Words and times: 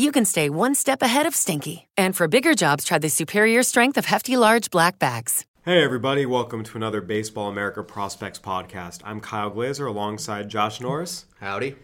you 0.00 0.10
can 0.12 0.24
stay 0.24 0.48
one 0.48 0.74
step 0.74 1.02
ahead 1.02 1.26
of 1.26 1.34
stinky. 1.34 1.86
And 1.96 2.16
for 2.16 2.26
bigger 2.26 2.54
jobs, 2.54 2.84
try 2.84 2.98
the 2.98 3.08
superior 3.08 3.62
strength 3.62 3.98
of 3.98 4.06
Hefty 4.06 4.36
Large 4.36 4.70
Black 4.70 4.98
Bags. 4.98 5.44
Hey, 5.62 5.84
everybody, 5.84 6.24
welcome 6.24 6.64
to 6.64 6.76
another 6.76 7.02
Baseball 7.02 7.48
America 7.50 7.82
Prospects 7.82 8.38
podcast. 8.38 9.02
I'm 9.04 9.20
Kyle 9.20 9.50
Glaser 9.50 9.86
alongside 9.86 10.48
Josh 10.48 10.80
Norris. 10.80 11.26
Howdy. 11.38 11.76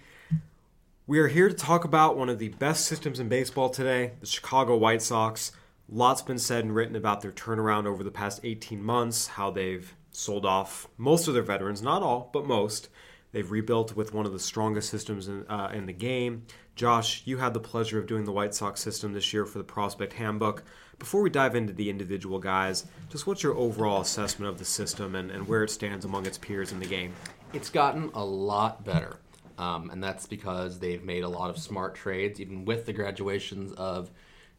We 1.06 1.18
are 1.18 1.28
here 1.28 1.48
to 1.48 1.54
talk 1.54 1.84
about 1.84 2.16
one 2.16 2.30
of 2.30 2.38
the 2.38 2.48
best 2.48 2.86
systems 2.86 3.20
in 3.20 3.28
baseball 3.28 3.68
today, 3.68 4.12
the 4.20 4.26
Chicago 4.26 4.76
White 4.76 5.02
Sox. 5.02 5.52
Lots 5.88 6.22
been 6.22 6.38
said 6.38 6.64
and 6.64 6.74
written 6.74 6.96
about 6.96 7.20
their 7.20 7.32
turnaround 7.32 7.86
over 7.86 8.02
the 8.02 8.10
past 8.10 8.40
18 8.42 8.82
months, 8.82 9.26
how 9.26 9.50
they've 9.50 9.94
sold 10.10 10.46
off 10.46 10.88
most 10.96 11.28
of 11.28 11.34
their 11.34 11.42
veterans, 11.42 11.82
not 11.82 12.02
all, 12.02 12.30
but 12.32 12.46
most. 12.46 12.88
They've 13.32 13.50
rebuilt 13.50 13.94
with 13.94 14.14
one 14.14 14.24
of 14.24 14.32
the 14.32 14.38
strongest 14.38 14.88
systems 14.88 15.28
in, 15.28 15.46
uh, 15.46 15.70
in 15.74 15.84
the 15.84 15.92
game. 15.92 16.46
Josh, 16.76 17.22
you 17.24 17.38
had 17.38 17.54
the 17.54 17.60
pleasure 17.60 17.98
of 17.98 18.06
doing 18.06 18.26
the 18.26 18.32
White 18.32 18.54
Sox 18.54 18.82
system 18.82 19.14
this 19.14 19.32
year 19.32 19.46
for 19.46 19.56
the 19.56 19.64
Prospect 19.64 20.12
Handbook. 20.12 20.62
Before 20.98 21.22
we 21.22 21.30
dive 21.30 21.56
into 21.56 21.72
the 21.72 21.88
individual 21.88 22.38
guys, 22.38 22.84
just 23.08 23.26
what's 23.26 23.42
your 23.42 23.54
overall 23.56 24.02
assessment 24.02 24.50
of 24.50 24.58
the 24.58 24.66
system 24.66 25.14
and, 25.14 25.30
and 25.30 25.48
where 25.48 25.64
it 25.64 25.70
stands 25.70 26.04
among 26.04 26.26
its 26.26 26.36
peers 26.36 26.72
in 26.72 26.78
the 26.78 26.86
game? 26.86 27.14
It's 27.54 27.70
gotten 27.70 28.10
a 28.12 28.22
lot 28.22 28.84
better. 28.84 29.16
Um, 29.56 29.88
and 29.88 30.04
that's 30.04 30.26
because 30.26 30.78
they've 30.78 31.02
made 31.02 31.24
a 31.24 31.28
lot 31.28 31.48
of 31.48 31.56
smart 31.56 31.94
trades, 31.94 32.40
even 32.42 32.66
with 32.66 32.84
the 32.84 32.92
graduations 32.92 33.72
of 33.72 34.10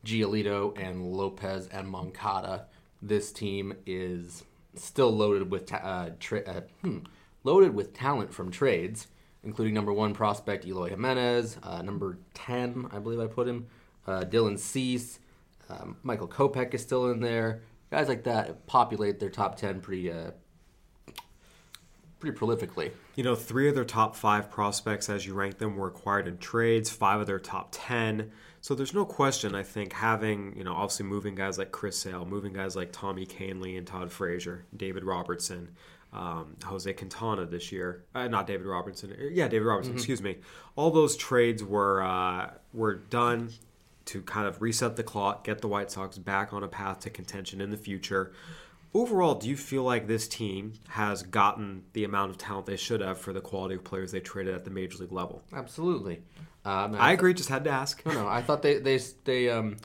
Giolito 0.03 0.75
and 0.75 1.05
Lopez 1.05 1.67
and 1.67 1.87
Moncada. 1.87 2.65
This 2.99 3.31
team 3.31 3.75
is 3.85 4.43
still 4.73 5.11
loaded 5.11 5.51
with 5.51 5.67
ta- 5.67 5.77
uh, 5.77 6.09
tra- 6.19 6.47
uh, 6.47 6.61
hmm, 6.81 6.99
loaded 7.43 7.75
with 7.75 7.93
talent 7.93 8.33
from 8.33 8.49
trades, 8.49 9.05
including 9.47 9.73
number 9.73 9.93
one 9.93 10.13
prospect 10.13 10.67
Eloy 10.67 10.89
Jimenez, 10.89 11.57
uh, 11.63 11.81
number 11.81 12.19
ten, 12.33 12.85
I 12.91 12.99
believe 12.99 13.19
I 13.21 13.27
put 13.27 13.47
him, 13.47 13.67
uh, 14.05 14.25
Dylan 14.25 14.59
Cease, 14.59 15.19
um, 15.69 15.95
Michael 16.03 16.27
Kopech 16.27 16.73
is 16.73 16.81
still 16.81 17.09
in 17.11 17.21
there. 17.21 17.61
Guys 17.89 18.09
like 18.09 18.25
that 18.25 18.67
populate 18.67 19.19
their 19.19 19.29
top 19.29 19.55
ten 19.55 19.79
pretty 19.79 20.11
uh, 20.11 20.31
pretty 22.19 22.37
prolifically. 22.37 22.91
You 23.15 23.23
know, 23.23 23.35
three 23.35 23.69
of 23.69 23.75
their 23.75 23.85
top 23.85 24.17
five 24.17 24.51
prospects, 24.51 25.09
as 25.09 25.25
you 25.25 25.33
rank 25.33 25.59
them, 25.59 25.77
were 25.77 25.87
acquired 25.87 26.27
in 26.27 26.37
trades. 26.37 26.89
Five 26.89 27.21
of 27.21 27.27
their 27.27 27.39
top 27.39 27.69
ten. 27.71 28.31
So 28.59 28.75
there's 28.75 28.93
no 28.93 29.05
question. 29.05 29.55
I 29.55 29.63
think 29.63 29.93
having 29.93 30.57
you 30.57 30.65
know 30.65 30.73
obviously 30.73 31.05
moving 31.05 31.35
guys 31.35 31.57
like 31.57 31.71
Chris 31.71 31.97
Sale, 31.97 32.25
moving 32.25 32.51
guys 32.51 32.75
like 32.75 32.91
Tommy 32.91 33.25
Kahnle 33.25 33.77
and 33.77 33.87
Todd 33.87 34.11
Frazier, 34.11 34.65
David 34.75 35.05
Robertson, 35.05 35.69
um, 36.13 36.55
Jose 36.63 36.91
Quintana 36.93 37.45
this 37.45 37.71
year. 37.71 38.05
Uh, 38.15 38.27
not 38.27 38.47
David 38.47 38.65
Robertson. 38.65 39.15
Yeah, 39.31 39.47
David 39.47 39.65
Robertson. 39.65 39.93
Excuse 39.93 40.21
me. 40.21 40.37
All 40.75 40.91
those 40.91 41.15
trades 41.15 41.63
were 41.63 42.01
uh, 42.01 42.51
were 42.73 42.95
done 42.95 43.49
to 44.05 44.21
kind 44.21 44.47
of 44.47 44.61
reset 44.61 44.95
the 44.95 45.03
clock, 45.03 45.43
get 45.43 45.59
the 45.61 45.67
White 45.67 45.91
Sox 45.91 46.17
back 46.17 46.53
on 46.53 46.63
a 46.63 46.67
path 46.67 47.01
to 47.01 47.09
contention 47.09 47.59
in 47.59 47.71
the 47.71 47.77
future. 47.77 48.31
Overall, 48.93 49.35
do 49.35 49.49
you 49.49 49.57
feel 49.57 49.83
like 49.83 50.07
this 50.07 50.27
team 50.27 50.73
has 50.89 51.21
gotten 51.21 51.83
the 51.93 52.05
amount 52.05 52.31
of 52.31 52.37
talent 52.37 52.65
they 52.65 52.77
should 52.77 53.01
have 53.01 53.17
for 53.17 53.33
the 53.33 53.41
quality 53.41 53.75
of 53.75 53.83
players 53.83 54.13
they 54.13 54.21
traded 54.21 54.55
at 54.55 54.63
the 54.63 54.71
major 54.71 54.99
league 54.99 55.11
level? 55.11 55.43
Absolutely. 55.53 56.21
Um, 56.63 56.95
I 56.95 57.11
agree. 57.11 57.33
Just 57.33 57.49
had 57.49 57.65
to 57.65 57.69
ask. 57.69 58.03
No, 58.05 58.13
no. 58.13 58.27
I 58.27 58.41
thought 58.41 58.61
they 58.61 58.79
they 58.79 58.99
they 59.25 59.49
um 59.49 59.77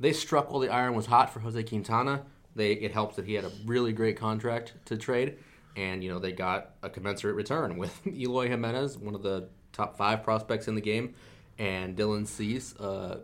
they 0.00 0.12
struck 0.12 0.50
while 0.50 0.60
the 0.60 0.68
iron 0.68 0.94
was 0.94 1.06
hot 1.06 1.32
for 1.32 1.40
Jose 1.40 1.62
Quintana. 1.62 2.24
They 2.54 2.72
it 2.72 2.92
helps 2.92 3.16
that 3.16 3.26
he 3.26 3.34
had 3.34 3.44
a 3.44 3.50
really 3.66 3.92
great 3.92 4.16
contract 4.16 4.74
to 4.86 4.96
trade, 4.96 5.38
and 5.76 6.02
you 6.02 6.10
know 6.10 6.18
they 6.18 6.32
got 6.32 6.70
a 6.82 6.90
commensurate 6.90 7.36
return 7.36 7.76
with 7.76 8.06
Eloy 8.06 8.48
Jimenez, 8.48 8.98
one 8.98 9.14
of 9.14 9.22
the 9.22 9.48
top 9.72 9.96
five 9.96 10.22
prospects 10.22 10.68
in 10.68 10.74
the 10.74 10.80
game, 10.80 11.14
and 11.58 11.96
Dylan 11.96 12.26
Cease, 12.26 12.76
uh, 12.76 13.20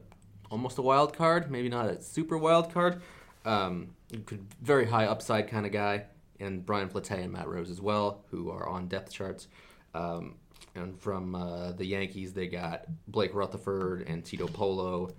almost 0.50 0.78
a 0.78 0.82
wild 0.82 1.16
card, 1.16 1.50
maybe 1.50 1.68
not 1.68 1.86
a 1.86 2.02
super 2.02 2.36
wild 2.36 2.72
card, 2.72 3.02
um, 3.44 3.94
very 4.60 4.86
high 4.86 5.06
upside 5.06 5.48
kind 5.48 5.64
of 5.64 5.72
guy, 5.72 6.04
and 6.40 6.64
Bryant 6.66 6.90
Flete 6.92 7.10
and 7.10 7.32
Matt 7.32 7.48
Rose 7.48 7.70
as 7.70 7.80
well, 7.80 8.24
who 8.30 8.50
are 8.50 8.68
on 8.68 8.88
depth 8.88 9.12
charts. 9.12 9.48
Um, 9.94 10.36
and 10.74 10.98
from 11.00 11.34
uh, 11.34 11.72
the 11.72 11.84
Yankees, 11.84 12.32
they 12.32 12.46
got 12.46 12.84
Blake 13.08 13.34
Rutherford 13.34 14.06
and 14.08 14.24
Tito 14.24 14.46
Polo, 14.46 15.10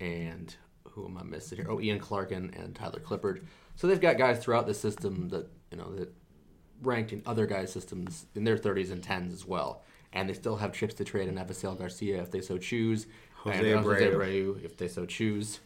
and 0.00 0.54
who 0.98 1.06
am 1.06 1.16
I 1.16 1.22
missing 1.22 1.58
here? 1.58 1.66
Oh, 1.70 1.80
Ian 1.80 2.00
Clarkin 2.00 2.58
and 2.60 2.74
Tyler 2.74 3.00
Clippard. 3.00 3.44
So 3.76 3.86
they've 3.86 4.00
got 4.00 4.18
guys 4.18 4.38
throughout 4.40 4.66
the 4.66 4.74
system 4.74 5.28
that 5.28 5.48
you 5.70 5.78
know 5.78 5.94
that 5.94 6.12
ranked 6.82 7.12
in 7.12 7.22
other 7.24 7.46
guys' 7.46 7.72
systems 7.72 8.26
in 8.34 8.44
their 8.44 8.56
30s 8.56 8.90
and 8.90 9.02
10s 9.02 9.32
as 9.32 9.46
well. 9.46 9.82
And 10.12 10.28
they 10.28 10.34
still 10.34 10.56
have 10.56 10.72
chips 10.72 10.94
to 10.94 11.04
trade 11.04 11.28
in 11.28 11.36
Avisail 11.36 11.78
Garcia 11.78 12.20
if 12.20 12.30
they 12.30 12.40
so 12.40 12.58
choose, 12.58 13.06
Jose 13.36 13.72
and 13.72 13.84
Jose 13.84 14.10
Abreu. 14.10 14.56
Abreu 14.56 14.64
if 14.64 14.76
they 14.76 14.88
so 14.88 15.06
choose. 15.06 15.60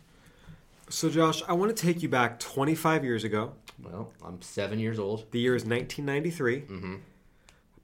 So, 0.88 1.09
Josh, 1.09 1.43
I 1.49 1.54
want 1.54 1.75
to 1.75 1.81
take 1.81 2.03
you 2.03 2.09
back 2.09 2.38
25 2.38 3.04
years 3.04 3.25
ago. 3.25 3.53
Well, 3.82 4.12
I'm 4.22 4.43
seven 4.43 4.78
years 4.78 4.99
old. 4.99 5.31
The 5.31 5.38
year 5.38 5.54
is 5.54 5.64
1993. 5.64 6.60
Mm-hmm. 6.60 6.97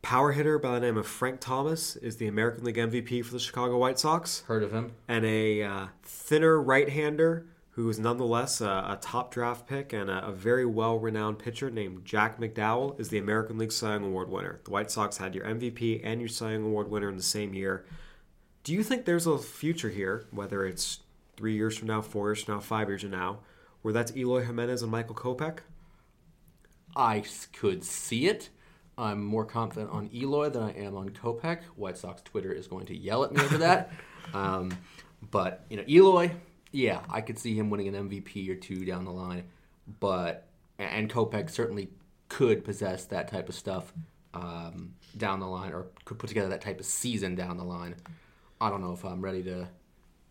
Power 0.08 0.32
hitter 0.32 0.58
by 0.58 0.72
the 0.72 0.80
name 0.80 0.96
of 0.96 1.06
Frank 1.06 1.38
Thomas 1.38 1.94
is 1.94 2.16
the 2.16 2.28
American 2.28 2.64
League 2.64 2.78
MVP 2.78 3.22
for 3.22 3.32
the 3.34 3.38
Chicago 3.38 3.76
White 3.76 3.98
Sox. 3.98 4.41
Heard 4.46 4.62
of 4.62 4.72
him? 4.72 4.92
and 5.06 5.26
a 5.26 5.62
uh, 5.62 5.86
thinner 6.02 6.58
right-hander 6.62 7.44
who 7.72 7.86
is 7.91 7.98
nonetheless 7.98 8.62
a, 8.62 8.64
a 8.64 8.98
top 9.02 9.30
draft 9.30 9.66
pick 9.66 9.92
and 9.92 10.08
a, 10.08 10.28
a 10.28 10.32
very 10.32 10.64
well-renowned 10.64 11.38
pitcher 11.38 11.70
named 11.70 12.06
Jack 12.06 12.41
McDowell 12.41 12.98
is 12.98 13.10
the 13.10 13.18
American 13.18 13.58
League 13.58 13.70
Cy 13.70 13.92
Young 13.92 14.04
Award 14.04 14.30
winner. 14.30 14.62
The 14.64 14.70
White 14.70 14.91
Sox 14.91 15.18
had 15.18 15.34
your 15.34 15.44
MVP 15.44 16.00
and 16.02 16.22
your 16.22 16.28
Cy 16.30 16.52
Young 16.52 16.64
Award 16.64 16.91
winner 16.91 17.10
in 17.10 17.18
the 17.18 17.22
same 17.22 17.52
year. 17.52 17.84
Do 18.64 18.72
you 18.72 18.82
think 18.82 19.04
there's 19.04 19.26
a 19.26 19.36
future 19.36 19.91
here, 19.91 20.24
whether 20.30 20.64
it's 20.64 21.00
three 21.36 21.54
years 21.54 21.76
from 21.76 21.88
now, 21.88 22.00
four 22.00 22.30
years 22.30 22.44
from 22.44 22.54
now, 22.54 22.60
five 22.60 22.88
years 22.88 23.02
from 23.02 23.10
now, 23.10 23.41
where 23.82 23.92
that's 23.92 24.16
Eloy 24.16 24.47
Jimenez 24.47 24.80
and 24.80 24.91
Michael 24.91 25.14
Kopech? 25.14 25.58
I 26.97 27.24
could 27.52 27.84
see 27.84 28.26
it. 28.26 28.48
I'm 28.98 29.25
more 29.25 29.44
confident 29.44 29.91
on 29.92 30.10
Eloy 30.12 30.50
than 30.50 30.62
I 30.64 30.72
am 30.72 30.97
on 30.97 31.10
Kopech. 31.10 31.62
White 31.76 31.97
Sox 31.97 32.20
Twitter 32.22 32.53
is 32.53 32.66
going 32.66 32.86
to 32.86 32.97
yell 32.97 33.22
at 33.25 33.32
me 33.32 33.41
over 33.41 33.59
that. 33.59 33.92
um, 34.34 34.76
but 35.31 35.64
you 35.70 35.76
know, 35.76 35.84
Eloy, 35.88 36.32
yeah, 36.72 37.00
I 37.09 37.20
could 37.20 37.38
see 37.38 37.54
him 37.54 37.70
winning 37.70 37.94
an 37.94 38.10
MVP 38.10 38.50
or 38.50 38.56
two 38.56 38.84
down 38.84 39.04
the 39.04 39.12
line. 39.12 39.44
But 40.00 40.48
and 40.78 41.09
Kopech 41.09 41.48
certainly 41.48 41.91
could 42.28 42.65
possess 42.65 43.04
that 43.06 43.28
type 43.28 43.48
of 43.48 43.54
stuff 43.54 43.92
um, 44.34 44.95
down 45.16 45.41
the 45.41 45.47
line, 45.47 45.72
or 45.72 45.86
could 46.04 46.18
put 46.18 46.28
together 46.28 46.48
that 46.48 46.60
type 46.60 46.80
of 46.80 46.86
season 46.86 47.36
down 47.36 47.56
the 47.56 47.65
line. 47.65 47.95
I 48.60 48.68
don't 48.68 48.80
know 48.80 48.92
if 48.92 49.04
I'm 49.04 49.22
ready 49.22 49.45
to 49.45 49.68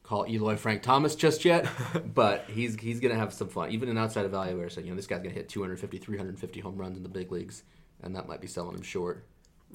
call 0.04 0.26
Eloy 0.28 0.58
Frank 0.58 0.84
Thomas 0.84 1.16
just 1.16 1.46
yet, 1.46 1.68
but 2.14 2.46
he's 2.50 2.76
he's 2.76 3.00
gonna 3.00 3.16
have 3.16 3.34
some 3.34 3.48
fun. 3.48 3.72
Even 3.72 3.88
an 3.90 3.98
outside 3.98 4.30
evaluator 4.30 4.72
said, 4.72 4.84
you 4.84 4.90
know, 4.90 4.96
this 4.96 5.08
guy's 5.08 5.22
gonna 5.22 5.34
hit 5.34 5.48
250, 5.50 5.98
350 5.98 6.60
home 6.60 6.78
runs 6.78 6.98
in 6.98 7.04
the 7.04 7.10
big 7.10 7.32
leagues, 7.32 7.64
and 8.02 8.16
that 8.16 8.28
might 8.28 8.42
be 8.42 8.48
selling 8.48 8.76
him 8.76 8.82
short. 8.84 9.24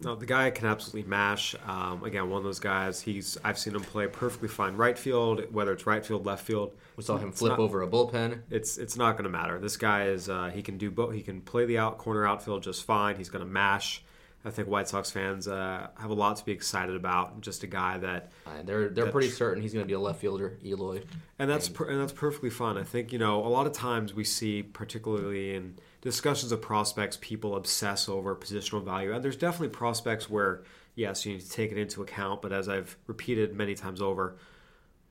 No, 0.00 0.14
the 0.16 0.26
guy 0.26 0.50
can 0.50 0.66
absolutely 0.66 1.08
mash. 1.08 1.54
Um, 1.66 2.02
again, 2.02 2.30
one 2.30 2.38
of 2.38 2.44
those 2.44 2.58
guys. 2.58 3.00
He's 3.02 3.36
I've 3.44 3.58
seen 3.58 3.74
him 3.74 3.82
play 3.82 4.06
perfectly 4.06 4.48
fine 4.48 4.74
right 4.74 4.98
field, 4.98 5.42
whether 5.52 5.72
it's 5.72 5.86
right 5.86 6.04
field, 6.04 6.24
left 6.24 6.44
field. 6.46 6.72
We 6.96 7.02
saw 7.02 7.18
him 7.18 7.28
It's 7.28 7.38
flip 7.38 7.50
not- 7.50 7.58
over 7.58 7.82
a 7.82 7.86
bullpen. 7.86 8.40
It's 8.50 8.78
it's 8.78 8.96
not 8.96 9.12
going 9.12 9.24
to 9.24 9.30
matter. 9.30 9.58
This 9.60 9.76
guy 9.76 10.06
is 10.06 10.28
uh, 10.30 10.50
he 10.52 10.62
can 10.62 10.78
do 10.78 10.90
both. 10.90 11.14
He 11.14 11.20
can 11.20 11.42
play 11.42 11.66
the 11.66 11.78
out 11.78 11.98
corner 11.98 12.26
outfield 12.26 12.62
just 12.62 12.84
fine. 12.84 13.16
He's 13.16 13.28
going 13.28 13.44
to 13.44 13.50
mash. 13.50 14.02
I 14.44 14.50
think 14.50 14.66
White 14.68 14.88
Sox 14.88 15.10
fans 15.10 15.46
uh, 15.46 15.88
have 15.98 16.10
a 16.10 16.14
lot 16.14 16.36
to 16.36 16.44
be 16.44 16.52
excited 16.52 16.96
about. 16.96 17.40
Just 17.40 17.62
a 17.62 17.66
guy 17.68 17.98
that, 17.98 18.32
Uh, 18.46 18.62
they're 18.64 18.88
they're 18.88 19.10
pretty 19.10 19.30
certain 19.30 19.62
he's 19.62 19.72
going 19.72 19.84
to 19.84 19.88
be 19.88 19.94
a 19.94 20.00
left 20.00 20.20
fielder, 20.20 20.58
Eloy. 20.64 21.02
and 21.38 21.48
that's 21.48 21.68
per, 21.68 21.84
and 21.88 22.00
that's 22.00 22.12
perfectly 22.12 22.50
fine. 22.50 22.76
I 22.76 22.82
think 22.82 23.12
you 23.12 23.18
know 23.18 23.44
a 23.44 23.48
lot 23.48 23.66
of 23.66 23.72
times 23.72 24.14
we 24.14 24.24
see, 24.24 24.62
particularly 24.62 25.54
in 25.54 25.76
discussions 26.00 26.50
of 26.50 26.60
prospects, 26.60 27.18
people 27.20 27.54
obsess 27.56 28.08
over 28.08 28.34
positional 28.34 28.84
value, 28.84 29.12
and 29.12 29.22
there's 29.24 29.36
definitely 29.36 29.68
prospects 29.68 30.28
where 30.28 30.64
yes, 30.94 31.24
you 31.24 31.32
need 31.34 31.40
to 31.40 31.50
take 31.50 31.70
it 31.72 31.78
into 31.78 32.02
account. 32.02 32.42
But 32.42 32.52
as 32.52 32.68
I've 32.68 32.96
repeated 33.06 33.54
many 33.54 33.74
times 33.74 34.02
over, 34.02 34.36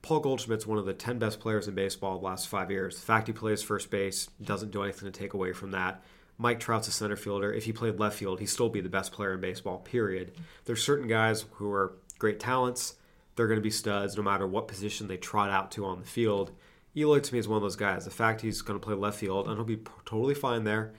Paul 0.02 0.20
Goldschmidt's 0.20 0.68
one 0.68 0.78
of 0.78 0.86
the 0.86 0.94
10 0.94 1.20
best 1.20 1.40
players 1.40 1.68
in 1.68 1.76
baseball 1.76 2.20
the 2.20 2.26
last 2.26 2.48
five 2.48 2.70
years. 2.72 2.96
The 2.96 3.02
fact 3.02 3.28
he 3.28 3.34
plays 3.34 3.62
first 3.64 3.90
base 3.90 4.28
doesn't 4.44 4.72
do 4.72 4.84
anything 4.84 5.12
to 5.12 5.18
take 5.18 5.34
away 5.34 5.54
from 5.54 5.72
that. 5.72 6.04
Mike 6.42 6.60
Trout's 6.60 6.88
a 6.88 6.92
center 6.92 7.16
fielder. 7.16 7.54
If 7.54 7.66
he 7.66 7.72
played 7.72 8.00
left 8.00 8.18
field, 8.18 8.40
he'd 8.40 8.48
still 8.48 8.68
be 8.68 8.82
the 8.82 8.90
best 8.90 9.12
player 9.12 9.34
in 9.34 9.40
baseball, 9.40 9.78
period. 9.78 10.32
There's 10.66 10.84
certain 10.84 11.08
guys 11.08 11.46
who 11.54 11.72
are 11.72 11.94
great 12.18 12.40
talents. 12.40 12.96
They're 13.36 13.48
going 13.48 13.60
to 13.60 13.64
be 13.64 13.70
studs 13.70 14.18
no 14.18 14.24
matter 14.24 14.48
what 14.48 14.68
position 14.68 15.08
they 15.08 15.18
trot 15.18 15.52
out 15.52 15.70
to 15.74 15.86
on 15.86 16.00
the 16.00 16.08
field. 16.08 16.52
Eloy, 16.98 17.20
to 17.20 17.34
me, 17.34 17.40
is 17.40 17.48
one 17.48 17.58
of 17.58 17.62
those 17.62 17.76
guys. 17.76 18.06
The 18.06 18.12
fact 18.12 18.42
he's 18.42 18.64
going 18.64 18.80
to 18.80 18.84
play 18.84 18.96
left 18.96 19.20
field, 19.20 19.48
and 19.48 19.56
he'll 19.56 19.64
be 19.64 19.82
totally 20.06 20.34
fine 20.34 20.64
there, 20.64 20.94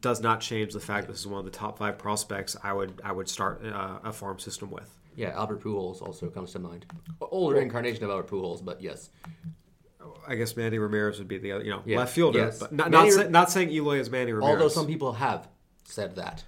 does 0.00 0.22
not 0.22 0.40
change 0.40 0.72
the 0.72 0.80
fact 0.80 1.08
this 1.08 1.20
is 1.20 1.26
one 1.26 1.38
of 1.38 1.44
the 1.44 1.50
top 1.50 1.78
five 1.78 1.98
prospects 1.98 2.56
I 2.62 2.72
would 2.72 3.00
I 3.04 3.12
would 3.12 3.28
start 3.28 3.64
uh, 3.64 3.98
a 4.02 4.12
farm 4.12 4.38
system 4.38 4.70
with. 4.70 4.98
Yeah, 5.14 5.30
Albert 5.30 5.62
Pujols 5.62 6.00
also 6.02 6.30
comes 6.30 6.52
to 6.52 6.58
mind. 6.58 6.86
Older 7.20 7.60
incarnation 7.60 8.02
of 8.04 8.10
Albert 8.10 8.28
Pujols, 8.28 8.64
but 8.64 8.80
yes. 8.80 9.10
I 10.26 10.34
guess 10.36 10.56
Manny 10.56 10.78
Ramirez 10.78 11.18
would 11.18 11.28
be 11.28 11.38
the 11.38 11.52
other, 11.52 11.64
you 11.64 11.70
know, 11.70 11.82
Yeah, 11.84 11.98
left 11.98 12.14
fielder. 12.14 12.38
yes. 12.38 12.58
But 12.58 12.72
not, 12.72 12.90
not, 12.90 13.12
Ra- 13.12 13.28
not 13.28 13.50
saying 13.50 13.70
Eloy 13.70 13.98
is 13.98 14.10
Manny 14.10 14.32
Ramirez. 14.32 14.52
Although 14.54 14.68
some 14.68 14.86
people 14.86 15.12
have 15.14 15.48
said 15.84 16.14
that. 16.16 16.44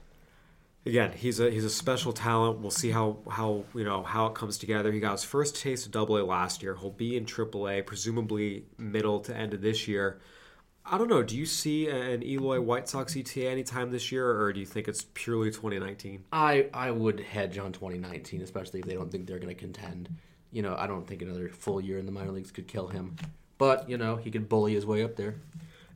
again, 0.87 1.13
he's 1.13 1.41
a 1.41 1.51
he's 1.51 1.65
a 1.65 1.71
special 1.71 2.13
talent. 2.13 2.61
We'll 2.61 2.71
see 2.71 2.91
how 2.91 3.19
how 3.29 3.65
you 3.75 3.85
know 3.85 4.03
how 4.03 4.27
it 4.27 4.35
comes 4.35 4.59
together. 4.59 4.93
He 4.93 5.01
got 5.01 5.13
his 5.13 5.25
first 5.25 5.57
taste 5.61 5.87
of 5.87 5.93
Double 5.93 6.17
A 6.17 6.23
last 6.25 6.63
year. 6.63 6.77
He'll 6.77 6.91
be 6.91 7.17
in 7.17 7.25
Triple 7.27 7.69
A, 7.69 7.83
presumably 7.83 8.67
middle 8.79 9.21
to 9.21 9.37
end 9.37 9.55
of 9.55 9.61
this 9.63 9.87
year. 9.89 10.21
I 10.85 10.99
don't 10.99 11.09
know. 11.09 11.23
Do 11.23 11.37
you 11.37 11.47
see 11.47 11.89
an 11.89 12.25
Eloy 12.25 12.61
White 12.61 12.89
Sox 12.89 13.17
ETA 13.17 13.49
anytime 13.49 13.93
this 13.93 14.11
year, 14.11 14.29
or 14.41 14.53
do 14.53 14.59
you 14.59 14.67
think 14.67 14.89
it's 14.89 15.07
purely 15.15 15.51
2019? 15.53 16.25
I 16.33 16.69
I 16.75 16.91
would 16.91 17.21
hedge 17.21 17.59
on 17.59 17.73
2019, 17.73 18.43
especially 18.43 18.81
if 18.81 18.87
they 18.87 18.95
don't 18.95 19.11
think 19.11 19.27
they're 19.29 19.39
going 19.39 19.55
to 19.55 19.61
contend. 19.61 20.09
You 20.51 20.63
know, 20.63 20.75
I 20.77 20.87
don't 20.89 21.07
think 21.07 21.23
another 21.23 21.49
full 21.49 21.81
year 21.81 21.99
in 21.99 22.07
the 22.07 22.13
minor 22.13 22.33
leagues 22.33 22.51
could 22.51 22.67
kill 22.69 22.89
him. 22.89 23.17
But 23.63 23.89
you 23.89 23.97
know, 23.97 24.17
he 24.17 24.29
could 24.29 24.49
bully 24.49 24.75
his 24.75 24.85
way 24.85 25.05
up 25.05 25.15
there. 25.15 25.37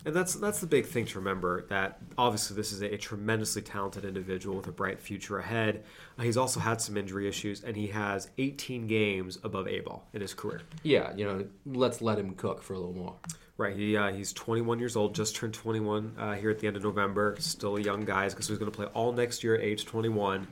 And 0.05 0.15
that's 0.15 0.37
that's 0.37 0.61
the 0.61 0.69
big 0.69 0.87
thing 0.87 1.05
to 1.07 1.19
remember. 1.19 1.67
That 1.69 1.99
obviously 2.17 2.55
this 2.55 2.71
is 2.71 2.81
a 2.81 2.97
tremendously 2.97 3.61
talented 3.61 4.05
individual 4.05 4.57
with 4.57 4.69
a 4.69 4.71
bright 4.71 5.01
future 5.01 5.41
ahead. 5.41 5.83
Uh, 6.17 6.23
he's 6.23 6.37
also 6.37 6.61
had 6.61 6.81
some 6.81 6.97
injury 6.97 7.27
issues, 7.27 7.65
and 7.65 7.77
he 7.77 7.89
has 7.89 8.31
18 8.39 8.87
games 8.87 9.41
above 9.43 9.67
A 9.67 9.81
ball 9.81 10.07
in 10.13 10.21
his 10.21 10.33
career. 10.33 10.61
Yeah, 10.85 11.13
you 11.17 11.25
know, 11.25 11.45
let's 11.67 12.01
let 12.01 12.21
him 12.21 12.37
cook 12.37 12.63
for 12.63 12.75
a 12.75 12.79
little 12.79 12.95
more. 12.95 13.17
Right. 13.59 13.75
He 13.75 13.97
uh, 13.97 14.13
he's 14.13 14.33
21 14.33 14.79
years 14.79 14.95
old, 14.95 15.17
just 15.17 15.35
turned 15.35 15.55
21 15.55 16.15
uh, 16.17 16.35
here 16.35 16.51
at 16.51 16.61
the 16.61 16.69
end 16.69 16.77
of 16.77 16.85
November. 16.85 17.35
Still 17.41 17.79
a 17.79 17.81
young 17.81 18.05
guy 18.05 18.29
because 18.29 18.47
he's 18.47 18.59
going 18.59 18.71
to 18.71 18.77
play 18.77 18.87
all 18.95 19.11
next 19.11 19.43
year 19.43 19.57
at 19.57 19.63
age 19.63 19.87
21, 19.87 20.47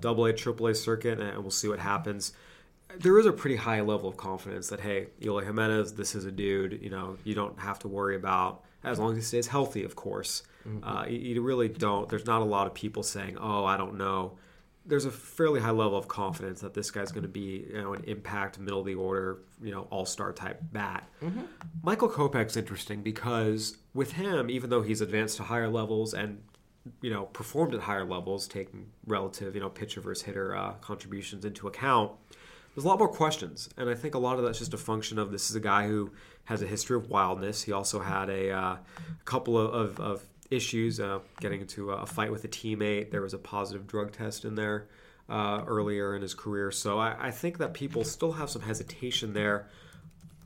double 0.00 0.24
A, 0.24 0.32
triple 0.32 0.66
A 0.66 0.74
circuit, 0.74 1.20
and 1.20 1.38
we'll 1.38 1.52
see 1.52 1.68
what 1.68 1.78
happens. 1.78 2.32
There 3.00 3.18
is 3.18 3.26
a 3.26 3.32
pretty 3.32 3.56
high 3.56 3.80
level 3.80 4.08
of 4.08 4.16
confidence 4.16 4.68
that 4.68 4.80
hey, 4.80 5.08
Eloy 5.22 5.44
Jimenez, 5.44 5.94
this 5.94 6.14
is 6.14 6.24
a 6.24 6.32
dude. 6.32 6.80
You 6.82 6.90
know, 6.90 7.16
you 7.24 7.34
don't 7.34 7.58
have 7.58 7.78
to 7.80 7.88
worry 7.88 8.16
about 8.16 8.62
as 8.84 8.98
long 8.98 9.12
as 9.12 9.16
he 9.18 9.22
stays 9.22 9.46
healthy, 9.48 9.84
of 9.84 9.96
course. 9.96 10.42
Uh, 10.82 11.04
you, 11.08 11.18
you 11.18 11.42
really 11.42 11.68
don't. 11.68 12.08
There's 12.08 12.26
not 12.26 12.42
a 12.42 12.44
lot 12.44 12.66
of 12.66 12.74
people 12.74 13.02
saying, 13.04 13.36
oh, 13.38 13.64
I 13.64 13.76
don't 13.76 13.96
know. 13.96 14.36
There's 14.84 15.04
a 15.04 15.10
fairly 15.10 15.60
high 15.60 15.70
level 15.70 15.96
of 15.98 16.06
confidence 16.08 16.60
that 16.60 16.74
this 16.74 16.90
guy's 16.90 17.10
going 17.10 17.22
to 17.22 17.28
be, 17.28 17.66
you 17.68 17.80
know, 17.80 17.92
an 17.94 18.04
impact, 18.04 18.58
middle 18.58 18.80
of 18.80 18.86
the 18.86 18.94
order, 18.94 19.38
you 19.62 19.72
know, 19.72 19.86
all 19.90 20.06
star 20.06 20.32
type 20.32 20.60
bat. 20.72 21.08
Michael 21.82 22.08
Kopech's 22.08 22.56
interesting 22.56 23.02
because 23.02 23.76
with 23.94 24.12
him, 24.12 24.50
even 24.50 24.70
though 24.70 24.82
he's 24.82 25.00
advanced 25.00 25.36
to 25.38 25.44
higher 25.44 25.68
levels 25.68 26.14
and 26.14 26.40
you 27.00 27.10
know 27.10 27.24
performed 27.26 27.74
at 27.74 27.80
higher 27.80 28.04
levels, 28.04 28.46
taking 28.46 28.86
relative 29.06 29.54
you 29.54 29.60
know 29.60 29.68
pitcher 29.68 30.00
versus 30.00 30.24
hitter 30.24 30.54
uh, 30.56 30.72
contributions 30.80 31.44
into 31.44 31.66
account, 31.66 32.12
there's 32.76 32.84
a 32.84 32.88
lot 32.88 32.98
more 32.98 33.08
questions, 33.08 33.70
and 33.78 33.88
I 33.88 33.94
think 33.94 34.14
a 34.14 34.18
lot 34.18 34.38
of 34.38 34.44
that's 34.44 34.58
just 34.58 34.74
a 34.74 34.76
function 34.78 35.18
of 35.18 35.32
this 35.32 35.48
is 35.48 35.56
a 35.56 35.60
guy 35.60 35.86
who 35.86 36.12
has 36.44 36.60
a 36.60 36.66
history 36.66 36.94
of 36.94 37.08
wildness. 37.08 37.62
He 37.62 37.72
also 37.72 38.00
had 38.00 38.28
a, 38.28 38.50
uh, 38.50 38.76
couple 39.24 39.56
of, 39.58 39.72
of, 39.72 39.98
of 39.98 40.22
issues, 40.50 41.00
uh, 41.00 41.20
getting 41.40 41.62
into 41.62 41.90
a 41.90 42.04
fight 42.04 42.30
with 42.30 42.44
a 42.44 42.48
teammate. 42.48 43.10
There 43.10 43.22
was 43.22 43.32
a 43.32 43.38
positive 43.38 43.86
drug 43.86 44.12
test 44.12 44.44
in 44.44 44.56
there 44.56 44.88
uh, 45.30 45.64
earlier 45.66 46.14
in 46.14 46.20
his 46.20 46.34
career, 46.34 46.70
so 46.70 46.98
I, 46.98 47.16
I 47.18 47.30
think 47.30 47.56
that 47.58 47.72
people 47.72 48.04
still 48.04 48.32
have 48.32 48.50
some 48.50 48.60
hesitation 48.60 49.32
there. 49.32 49.70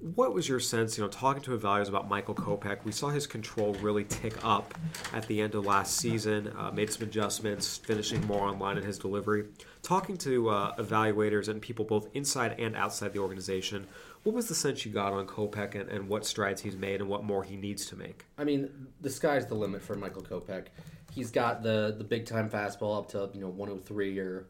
What 0.00 0.32
was 0.32 0.49
your 0.49 0.61
sense, 0.61 0.97
you 0.97 1.05
know, 1.05 1.11
talking 1.11 1.43
to 1.43 1.50
evaluators 1.50 1.88
about 1.88 2.08
Michael 2.08 2.35
Kopech? 2.35 2.85
We 2.85 2.93
saw 2.93 3.11
his 3.11 3.26
control 3.26 3.75
really 3.82 4.05
tick 4.05 4.35
up 4.43 4.73
at 5.12 5.26
the 5.26 5.43
end 5.43 5.55
of 5.55 5.67
last 5.67 5.99
season, 5.99 6.50
uh, 6.56 6.70
made 6.70 6.91
some 6.91 7.06
adjustments, 7.06 7.76
finishing 7.76 8.26
more 8.26 8.49
online 8.49 8.79
in 8.79 8.82
his 8.82 8.99
delivery. 8.99 9.44
Talking 9.82 10.17
to 10.19 10.49
uh, 10.49 10.76
evaluators 10.76 11.49
and 11.49 11.61
people 11.61 11.85
both 11.85 12.08
inside 12.14 12.58
and 12.58 12.75
outside 12.76 13.12
the 13.12 13.19
organization, 13.19 13.87
what 14.23 14.35
was 14.35 14.49
the 14.49 14.55
sense 14.55 14.87
you 14.87 14.93
got 14.93 15.12
on 15.12 15.26
Kopech 15.26 15.79
and, 15.79 15.91
and 15.91 16.08
what 16.08 16.25
strides 16.25 16.62
he's 16.62 16.76
made 16.76 17.03
and 17.03 17.11
what 17.11 17.23
more 17.23 17.44
he 17.44 17.56
needs 17.56 17.85
to 17.87 17.96
make? 17.96 18.25
I 18.38 18.44
mean, 18.44 18.70
the 19.03 19.11
sky's 19.11 19.46
the 19.46 19.55
limit 19.55 19.82
for 19.82 19.96
Michael 19.96 20.23
Kopech. 20.23 20.69
He's 21.12 21.31
got 21.31 21.62
the 21.62 21.94
the 21.99 22.05
big 22.05 22.25
time 22.25 22.49
fastball 22.49 22.99
up 22.99 23.08
to 23.11 23.29
you 23.35 23.41
know 23.43 23.49
103 23.49 24.19
or 24.19 24.46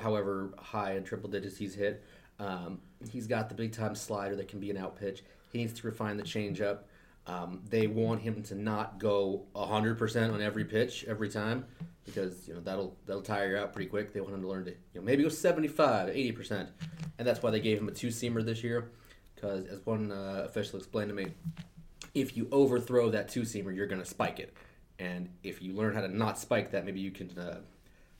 however 0.00 0.50
high 0.58 0.94
in 0.94 1.02
triple 1.02 1.28
digits 1.28 1.56
he's 1.56 1.74
hit. 1.74 2.04
Um, 2.38 2.80
he's 3.10 3.26
got 3.26 3.48
the 3.48 3.54
big 3.54 3.72
time 3.72 3.94
slider 3.94 4.36
that 4.36 4.48
can 4.48 4.60
be 4.60 4.70
an 4.70 4.76
out 4.76 4.96
pitch. 4.98 5.22
He 5.52 5.58
needs 5.58 5.72
to 5.80 5.86
refine 5.86 6.16
the 6.16 6.22
changeup. 6.22 6.80
Um, 7.26 7.62
they 7.68 7.86
want 7.86 8.22
him 8.22 8.42
to 8.44 8.54
not 8.54 8.98
go 8.98 9.46
100% 9.54 10.32
on 10.32 10.40
every 10.40 10.64
pitch 10.64 11.04
every 11.08 11.28
time 11.28 11.66
because 12.04 12.46
you 12.46 12.54
know 12.54 12.60
that'll 12.60 12.96
that'll 13.04 13.22
tire 13.22 13.50
you 13.50 13.56
out 13.56 13.72
pretty 13.72 13.90
quick. 13.90 14.12
They 14.12 14.20
want 14.20 14.34
him 14.34 14.42
to 14.42 14.48
learn 14.48 14.64
to 14.66 14.70
you 14.70 15.00
know 15.00 15.02
maybe 15.02 15.24
go 15.24 15.28
75, 15.28 16.08
80%, 16.08 16.68
and 17.18 17.26
that's 17.26 17.42
why 17.42 17.50
they 17.50 17.60
gave 17.60 17.78
him 17.78 17.88
a 17.88 17.92
two 17.92 18.08
seamer 18.08 18.44
this 18.44 18.62
year. 18.62 18.90
Because 19.34 19.66
as 19.66 19.84
one 19.84 20.12
uh, 20.12 20.44
official 20.46 20.78
explained 20.78 21.08
to 21.10 21.14
me, 21.14 21.26
if 22.14 22.36
you 22.36 22.48
overthrow 22.52 23.10
that 23.10 23.28
two 23.28 23.42
seamer, 23.42 23.74
you're 23.74 23.86
going 23.86 24.00
to 24.00 24.08
spike 24.08 24.38
it. 24.38 24.56
And 24.98 25.28
if 25.42 25.60
you 25.60 25.74
learn 25.74 25.94
how 25.94 26.00
to 26.00 26.08
not 26.08 26.38
spike 26.38 26.70
that, 26.70 26.86
maybe 26.86 27.00
you 27.00 27.10
can 27.10 27.36
uh, 27.38 27.58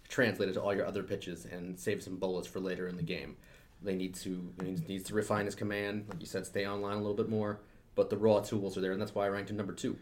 translate 0.09 0.51
it 0.51 0.53
to 0.53 0.63
all 0.63 0.75
your 0.75 0.85
other 0.85 1.03
pitches 1.03 1.47
and 1.47 1.79
save 1.79 2.03
some 2.03 2.17
bullets 2.17 2.47
for 2.47 2.61
later 2.61 2.89
in 2.89 2.97
the 2.97 3.03
game. 3.03 3.37
They 3.83 3.95
need 3.95 4.15
to 4.17 4.53
needs- 4.63 5.05
to 5.05 5.15
refine 5.15 5.45
his 5.45 5.55
command, 5.55 6.07
like 6.09 6.21
you 6.21 6.27
said, 6.27 6.47
stay 6.47 6.67
online 6.67 6.95
a 6.95 7.01
little 7.01 7.15
bit 7.15 7.29
more. 7.29 7.61
But 7.95 8.11
the 8.11 8.17
raw 8.17 8.41
tools 8.41 8.77
are 8.77 8.81
there, 8.81 8.93
and 8.93 9.01
that's 9.01 9.15
why 9.15 9.27
I 9.27 9.29
ranked 9.29 9.51
him 9.51 9.57
number 9.57 9.73
two. 9.73 9.97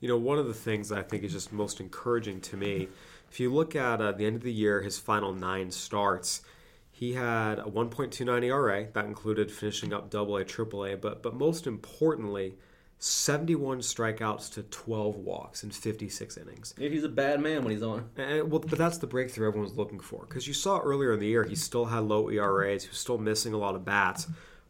You 0.00 0.08
know, 0.08 0.18
one 0.18 0.38
of 0.38 0.46
the 0.46 0.54
things 0.54 0.92
I 0.92 1.02
think 1.02 1.22
is 1.22 1.32
just 1.32 1.52
most 1.52 1.80
encouraging 1.80 2.40
to 2.42 2.56
me, 2.56 2.88
if 3.30 3.40
you 3.40 3.52
look 3.52 3.74
at 3.74 4.00
uh, 4.00 4.12
the 4.12 4.26
end 4.26 4.36
of 4.36 4.42
the 4.42 4.52
year, 4.52 4.82
his 4.82 4.98
final 4.98 5.32
nine 5.32 5.70
starts, 5.70 6.42
he 6.90 7.14
had 7.14 7.58
a 7.58 7.64
1.29 7.64 8.44
ERA. 8.44 8.88
That 8.92 9.06
included 9.06 9.50
finishing 9.50 9.92
up 9.92 10.10
Double 10.10 10.36
A, 10.36 10.44
Triple 10.44 10.84
A, 10.84 10.96
but 10.96 11.22
but 11.22 11.34
most 11.34 11.66
importantly, 11.66 12.54
71 13.04 13.80
strikeouts 13.80 14.50
to 14.54 14.62
12 14.62 15.16
walks 15.16 15.62
in 15.62 15.70
56 15.70 16.38
innings. 16.38 16.74
Yeah, 16.78 16.88
he's 16.88 17.04
a 17.04 17.08
bad 17.08 17.38
man 17.38 17.62
when 17.62 17.70
he's 17.70 17.82
on. 17.82 18.08
And, 18.16 18.50
well, 18.50 18.60
but 18.60 18.78
that's 18.78 18.96
the 18.96 19.06
breakthrough 19.06 19.48
everyone 19.48 19.68
was 19.68 19.76
looking 19.76 20.00
for. 20.00 20.24
Because 20.26 20.48
you 20.48 20.54
saw 20.54 20.78
earlier 20.78 21.12
in 21.12 21.20
the 21.20 21.26
year, 21.26 21.44
he 21.44 21.54
still 21.54 21.84
had 21.84 22.04
low 22.04 22.30
ERAs. 22.30 22.84
He 22.84 22.88
was 22.88 22.98
still 22.98 23.18
missing 23.18 23.52
a 23.52 23.58
lot 23.58 23.74
of 23.74 23.84
bats. 23.84 24.26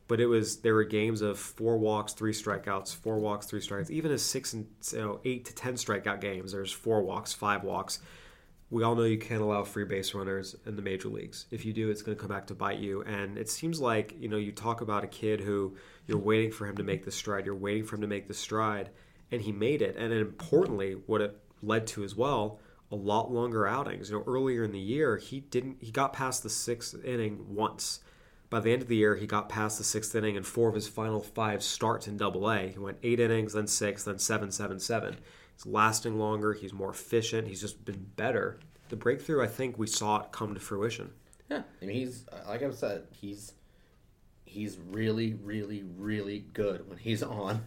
But 0.08 0.20
it 0.20 0.26
was 0.26 0.58
there 0.58 0.74
were 0.74 0.84
games 0.84 1.22
of 1.22 1.38
four 1.38 1.78
walks, 1.78 2.12
three 2.12 2.32
strikeouts, 2.32 2.96
four 2.96 3.20
walks, 3.20 3.46
three 3.46 3.60
strikeouts. 3.60 3.90
Even 3.90 4.10
as 4.10 4.22
six 4.22 4.52
and 4.52 4.66
you 4.92 4.98
know, 4.98 5.20
eight 5.24 5.44
to 5.44 5.54
ten 5.54 5.74
strikeout 5.74 6.20
games, 6.20 6.50
there's 6.50 6.72
four 6.72 7.02
walks, 7.02 7.32
five 7.32 7.62
walks. 7.62 8.00
We 8.70 8.82
all 8.82 8.94
know 8.94 9.04
you 9.04 9.18
can't 9.18 9.42
allow 9.42 9.62
free 9.62 9.84
base 9.84 10.14
runners 10.14 10.56
in 10.66 10.76
the 10.76 10.82
major 10.82 11.08
leagues. 11.08 11.46
If 11.50 11.64
you 11.64 11.72
do, 11.72 11.90
it's 11.90 12.02
going 12.02 12.16
to 12.16 12.20
come 12.20 12.30
back 12.30 12.46
to 12.48 12.54
bite 12.54 12.78
you. 12.78 13.02
And 13.02 13.38
it 13.38 13.48
seems 13.48 13.80
like 13.80 14.14
you 14.18 14.28
know 14.28 14.36
you 14.36 14.52
talk 14.52 14.80
about 14.80 15.04
a 15.04 15.08
kid 15.08 15.40
who 15.40 15.76
you're 16.06 16.18
waiting 16.18 16.50
for 16.50 16.66
him 16.66 16.76
to 16.76 16.82
make 16.82 17.04
the 17.04 17.12
stride. 17.12 17.46
You're 17.46 17.54
waiting 17.54 17.84
for 17.84 17.96
him 17.96 18.00
to 18.00 18.08
make 18.08 18.26
the 18.26 18.34
stride, 18.34 18.90
and 19.30 19.42
he 19.42 19.52
made 19.52 19.82
it. 19.82 19.96
And 19.96 20.12
importantly, 20.12 20.92
what 21.06 21.20
it 21.20 21.38
led 21.62 21.86
to 21.88 22.04
as 22.04 22.14
well 22.16 22.60
a 22.90 22.96
lot 22.96 23.32
longer 23.32 23.66
outings. 23.66 24.10
You 24.10 24.18
know, 24.18 24.24
earlier 24.26 24.62
in 24.64 24.72
the 24.72 24.78
year, 24.78 25.16
he 25.16 25.40
didn't. 25.40 25.78
He 25.80 25.90
got 25.90 26.12
past 26.12 26.42
the 26.42 26.50
sixth 26.50 26.94
inning 27.04 27.54
once. 27.54 28.00
By 28.50 28.60
the 28.60 28.72
end 28.72 28.82
of 28.82 28.88
the 28.88 28.96
year, 28.96 29.16
he 29.16 29.26
got 29.26 29.48
past 29.48 29.78
the 29.78 29.84
sixth 29.84 30.14
inning 30.14 30.36
in 30.36 30.44
four 30.44 30.68
of 30.68 30.74
his 30.76 30.86
final 30.86 31.20
five 31.20 31.62
starts 31.62 32.06
in 32.06 32.16
Double 32.16 32.48
A. 32.48 32.68
He 32.68 32.78
went 32.78 32.98
eight 33.02 33.18
innings, 33.18 33.54
then 33.54 33.66
six, 33.66 34.04
then 34.04 34.18
seven, 34.18 34.52
seven, 34.52 34.78
seven. 34.78 35.16
He's 35.54 35.66
lasting 35.66 36.18
longer. 36.18 36.52
He's 36.52 36.72
more 36.72 36.90
efficient. 36.90 37.48
He's 37.48 37.60
just 37.60 37.84
been 37.84 38.06
better. 38.16 38.58
The 38.88 38.96
breakthrough, 38.96 39.42
I 39.42 39.46
think, 39.46 39.78
we 39.78 39.86
saw 39.86 40.20
it 40.20 40.32
come 40.32 40.54
to 40.54 40.60
fruition. 40.60 41.10
Yeah, 41.50 41.62
I 41.80 41.84
mean 41.84 41.94
he's 41.94 42.24
like 42.48 42.62
I 42.62 42.70
said, 42.70 43.06
he's 43.10 43.52
he's 44.44 44.78
really, 44.90 45.34
really, 45.34 45.84
really 45.98 46.44
good 46.52 46.88
when 46.88 46.98
he's 46.98 47.22
on, 47.22 47.62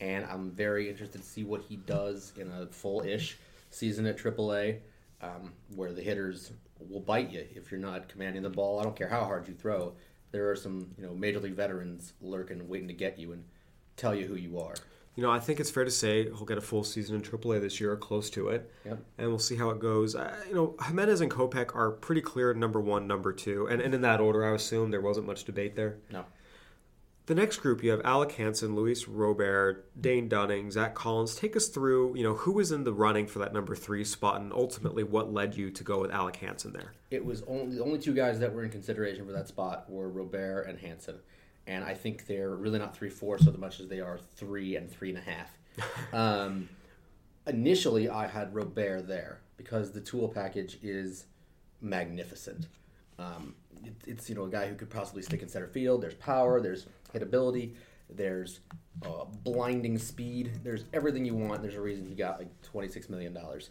and 0.00 0.24
I'm 0.26 0.50
very 0.50 0.88
interested 0.88 1.20
to 1.20 1.26
see 1.26 1.44
what 1.44 1.62
he 1.62 1.76
does 1.76 2.32
in 2.36 2.50
a 2.50 2.66
full-ish 2.66 3.36
season 3.70 4.06
at 4.06 4.16
AAA. 4.16 4.78
Um, 5.22 5.54
where 5.74 5.92
the 5.92 6.02
hitters 6.02 6.52
will 6.78 7.00
bite 7.00 7.30
you 7.30 7.46
if 7.54 7.70
you're 7.70 7.80
not 7.80 8.06
commanding 8.06 8.42
the 8.42 8.50
ball. 8.50 8.78
I 8.78 8.82
don't 8.82 8.94
care 8.94 9.08
how 9.08 9.24
hard 9.24 9.48
you 9.48 9.54
throw. 9.54 9.94
There 10.30 10.50
are 10.50 10.56
some 10.56 10.90
you 10.98 11.06
know 11.06 11.14
major 11.14 11.40
league 11.40 11.54
veterans 11.54 12.12
lurking, 12.20 12.68
waiting 12.68 12.88
to 12.88 12.94
get 12.94 13.18
you 13.18 13.32
and 13.32 13.44
tell 13.96 14.14
you 14.14 14.26
who 14.26 14.34
you 14.34 14.58
are. 14.60 14.74
You 15.16 15.22
know, 15.22 15.30
I 15.30 15.40
think 15.40 15.60
it's 15.60 15.70
fair 15.70 15.84
to 15.84 15.90
say 15.90 16.24
he'll 16.24 16.44
get 16.44 16.58
a 16.58 16.62
full 16.62 16.84
season 16.84 17.16
in 17.16 17.22
AAA 17.22 17.60
this 17.60 17.80
year, 17.80 17.92
or 17.92 17.96
close 17.96 18.28
to 18.30 18.48
it. 18.48 18.70
Yep. 18.84 18.98
And 19.16 19.28
we'll 19.28 19.38
see 19.38 19.56
how 19.56 19.70
it 19.70 19.80
goes. 19.80 20.14
Uh, 20.14 20.34
you 20.46 20.54
know, 20.54 20.76
Jimenez 20.84 21.22
and 21.22 21.30
Kopech 21.30 21.74
are 21.74 21.90
pretty 21.90 22.20
clear 22.20 22.52
number 22.52 22.80
one, 22.80 23.06
number 23.06 23.32
two. 23.32 23.66
And, 23.66 23.80
and 23.80 23.94
in 23.94 24.02
that 24.02 24.20
order, 24.20 24.44
I 24.44 24.54
assume 24.54 24.90
there 24.90 25.00
wasn't 25.00 25.26
much 25.26 25.44
debate 25.44 25.74
there. 25.74 25.96
No. 26.12 26.26
The 27.26 27.34
next 27.34 27.56
group, 27.56 27.82
you 27.82 27.90
have 27.90 28.02
Alec 28.04 28.32
Hansen, 28.32 28.76
Luis 28.76 29.08
Robert, 29.08 29.90
Dane 30.00 30.28
Dunning, 30.28 30.70
Zach 30.70 30.94
Collins. 30.94 31.34
Take 31.34 31.56
us 31.56 31.66
through, 31.66 32.16
you 32.16 32.22
know, 32.22 32.34
who 32.34 32.52
was 32.52 32.70
in 32.70 32.84
the 32.84 32.92
running 32.92 33.26
for 33.26 33.40
that 33.40 33.52
number 33.52 33.74
three 33.74 34.04
spot 34.04 34.40
and 34.40 34.52
ultimately 34.52 35.02
what 35.02 35.32
led 35.32 35.56
you 35.56 35.70
to 35.72 35.82
go 35.82 36.00
with 36.00 36.12
Alec 36.12 36.36
Hansen 36.36 36.72
there? 36.72 36.92
It 37.10 37.24
was 37.24 37.42
only 37.48 37.78
the 37.78 37.82
only 37.82 37.98
two 37.98 38.14
guys 38.14 38.38
that 38.38 38.54
were 38.54 38.62
in 38.62 38.70
consideration 38.70 39.26
for 39.26 39.32
that 39.32 39.48
spot 39.48 39.90
were 39.90 40.08
Robert 40.08 40.66
and 40.68 40.78
Hansen. 40.78 41.16
And 41.66 41.84
I 41.84 41.94
think 41.94 42.26
they're 42.26 42.54
really 42.54 42.78
not 42.78 42.96
three 42.96 43.10
four 43.10 43.38
so 43.38 43.52
much 43.52 43.80
as 43.80 43.88
they 43.88 44.00
are 44.00 44.18
three 44.36 44.76
and 44.76 44.90
three 44.90 45.10
and 45.10 45.18
a 45.18 45.20
half. 45.20 45.58
um, 46.12 46.68
initially, 47.46 48.08
I 48.08 48.26
had 48.26 48.54
Robert 48.54 49.06
there 49.06 49.40
because 49.56 49.92
the 49.92 50.00
tool 50.00 50.28
package 50.28 50.78
is 50.82 51.26
magnificent. 51.80 52.66
Um, 53.18 53.54
it, 53.84 53.94
it's 54.06 54.28
you 54.28 54.34
know 54.34 54.44
a 54.44 54.48
guy 54.48 54.66
who 54.66 54.74
could 54.74 54.90
possibly 54.90 55.22
stick 55.22 55.42
in 55.42 55.48
center 55.48 55.66
field. 55.66 56.02
There's 56.02 56.14
power. 56.14 56.60
There's 56.60 56.86
hitability. 57.14 57.74
There's 58.08 58.60
uh, 59.04 59.24
blinding 59.42 59.98
speed. 59.98 60.60
There's 60.62 60.84
everything 60.92 61.24
you 61.24 61.34
want. 61.34 61.62
There's 61.62 61.74
a 61.74 61.80
reason 61.80 62.06
he 62.06 62.14
got 62.14 62.38
like 62.38 62.62
twenty 62.62 62.88
six 62.88 63.08
million 63.08 63.32
dollars. 63.32 63.70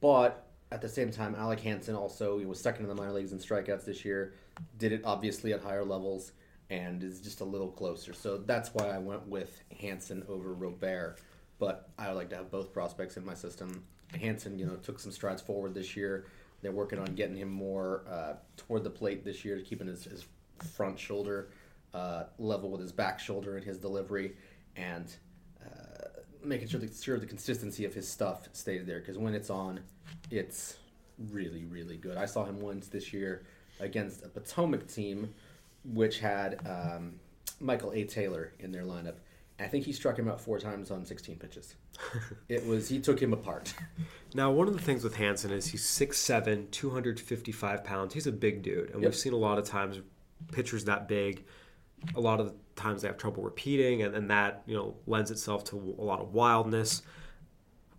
But 0.00 0.46
at 0.72 0.80
the 0.80 0.88
same 0.88 1.10
time, 1.10 1.34
Alec 1.34 1.60
Hansen 1.60 1.96
also 1.96 2.38
was 2.38 2.60
second 2.60 2.84
in 2.84 2.88
the 2.88 2.94
minor 2.94 3.12
leagues 3.12 3.32
in 3.32 3.38
strikeouts 3.38 3.84
this 3.84 4.04
year. 4.04 4.34
Did 4.78 4.92
it 4.92 5.02
obviously 5.04 5.52
at 5.52 5.62
higher 5.62 5.84
levels 5.84 6.32
and 6.70 7.02
is 7.02 7.20
just 7.20 7.40
a 7.40 7.44
little 7.44 7.68
closer. 7.68 8.12
So 8.12 8.38
that's 8.38 8.72
why 8.72 8.88
I 8.88 8.98
went 8.98 9.26
with 9.26 9.62
Hansen 9.80 10.24
over 10.28 10.54
Robert. 10.54 11.16
But 11.58 11.90
I 11.98 12.08
would 12.08 12.16
like 12.16 12.30
to 12.30 12.36
have 12.36 12.50
both 12.50 12.72
prospects 12.72 13.16
in 13.16 13.24
my 13.24 13.34
system. 13.34 13.84
Hansen, 14.18 14.58
you 14.58 14.64
know, 14.64 14.76
took 14.76 14.98
some 14.98 15.12
strides 15.12 15.42
forward 15.42 15.74
this 15.74 15.96
year. 15.96 16.26
They're 16.62 16.72
working 16.72 16.98
on 16.98 17.14
getting 17.14 17.36
him 17.36 17.50
more 17.50 18.04
uh, 18.08 18.34
toward 18.56 18.84
the 18.84 18.90
plate 18.90 19.24
this 19.24 19.44
year, 19.44 19.60
keeping 19.60 19.88
his, 19.88 20.04
his 20.04 20.24
front 20.74 20.98
shoulder 20.98 21.50
uh, 21.92 22.24
level 22.38 22.70
with 22.70 22.80
his 22.80 22.92
back 22.92 23.18
shoulder 23.18 23.56
and 23.56 23.64
his 23.64 23.78
delivery, 23.78 24.36
and 24.76 25.12
uh, 25.64 26.08
making 26.44 26.68
sure 26.68 26.80
the, 26.80 26.92
sure 26.92 27.18
the 27.18 27.26
consistency 27.26 27.84
of 27.84 27.94
his 27.94 28.08
stuff 28.08 28.48
stays 28.52 28.84
there. 28.86 29.00
Because 29.00 29.18
when 29.18 29.34
it's 29.34 29.50
on, 29.50 29.80
it's 30.30 30.76
really, 31.30 31.64
really 31.64 31.96
good. 31.96 32.16
I 32.16 32.26
saw 32.26 32.44
him 32.44 32.60
once 32.60 32.88
this 32.88 33.12
year 33.12 33.44
against 33.80 34.24
a 34.24 34.28
Potomac 34.28 34.86
team 34.86 35.34
which 35.84 36.18
had 36.20 36.60
um, 36.66 37.14
Michael 37.60 37.92
A. 37.92 38.04
Taylor 38.04 38.52
in 38.58 38.72
their 38.72 38.82
lineup. 38.84 39.14
I 39.58 39.66
think 39.68 39.84
he 39.84 39.92
struck 39.92 40.18
him 40.18 40.26
out 40.26 40.40
four 40.40 40.58
times 40.58 40.90
on 40.90 41.04
16 41.04 41.36
pitches. 41.36 41.74
it 42.48 42.64
was 42.66 42.88
he 42.88 42.98
took 42.98 43.20
him 43.20 43.32
apart. 43.34 43.74
Now, 44.34 44.50
one 44.50 44.68
of 44.68 44.72
the 44.74 44.80
things 44.80 45.04
with 45.04 45.16
Hansen 45.16 45.50
is 45.50 45.66
he's 45.66 45.84
6'7", 45.84 46.70
255 46.70 47.84
pounds. 47.84 48.14
He's 48.14 48.26
a 48.26 48.32
big 48.32 48.62
dude, 48.62 48.90
and 48.90 49.02
Yep. 49.02 49.10
we've 49.10 49.16
seen 49.18 49.32
a 49.34 49.36
lot 49.36 49.58
of 49.58 49.66
times 49.66 50.00
pitchers 50.52 50.84
that 50.86 51.08
big. 51.08 51.44
A 52.14 52.20
lot 52.20 52.40
of 52.40 52.46
the 52.46 52.54
times 52.74 53.02
they 53.02 53.08
have 53.08 53.18
trouble 53.18 53.42
repeating, 53.42 54.02
and, 54.02 54.14
and 54.14 54.30
that 54.30 54.62
you 54.66 54.74
know 54.74 54.96
lends 55.06 55.30
itself 55.30 55.64
to 55.64 55.94
a 55.98 56.02
lot 56.02 56.20
of 56.20 56.32
wildness. 56.32 57.02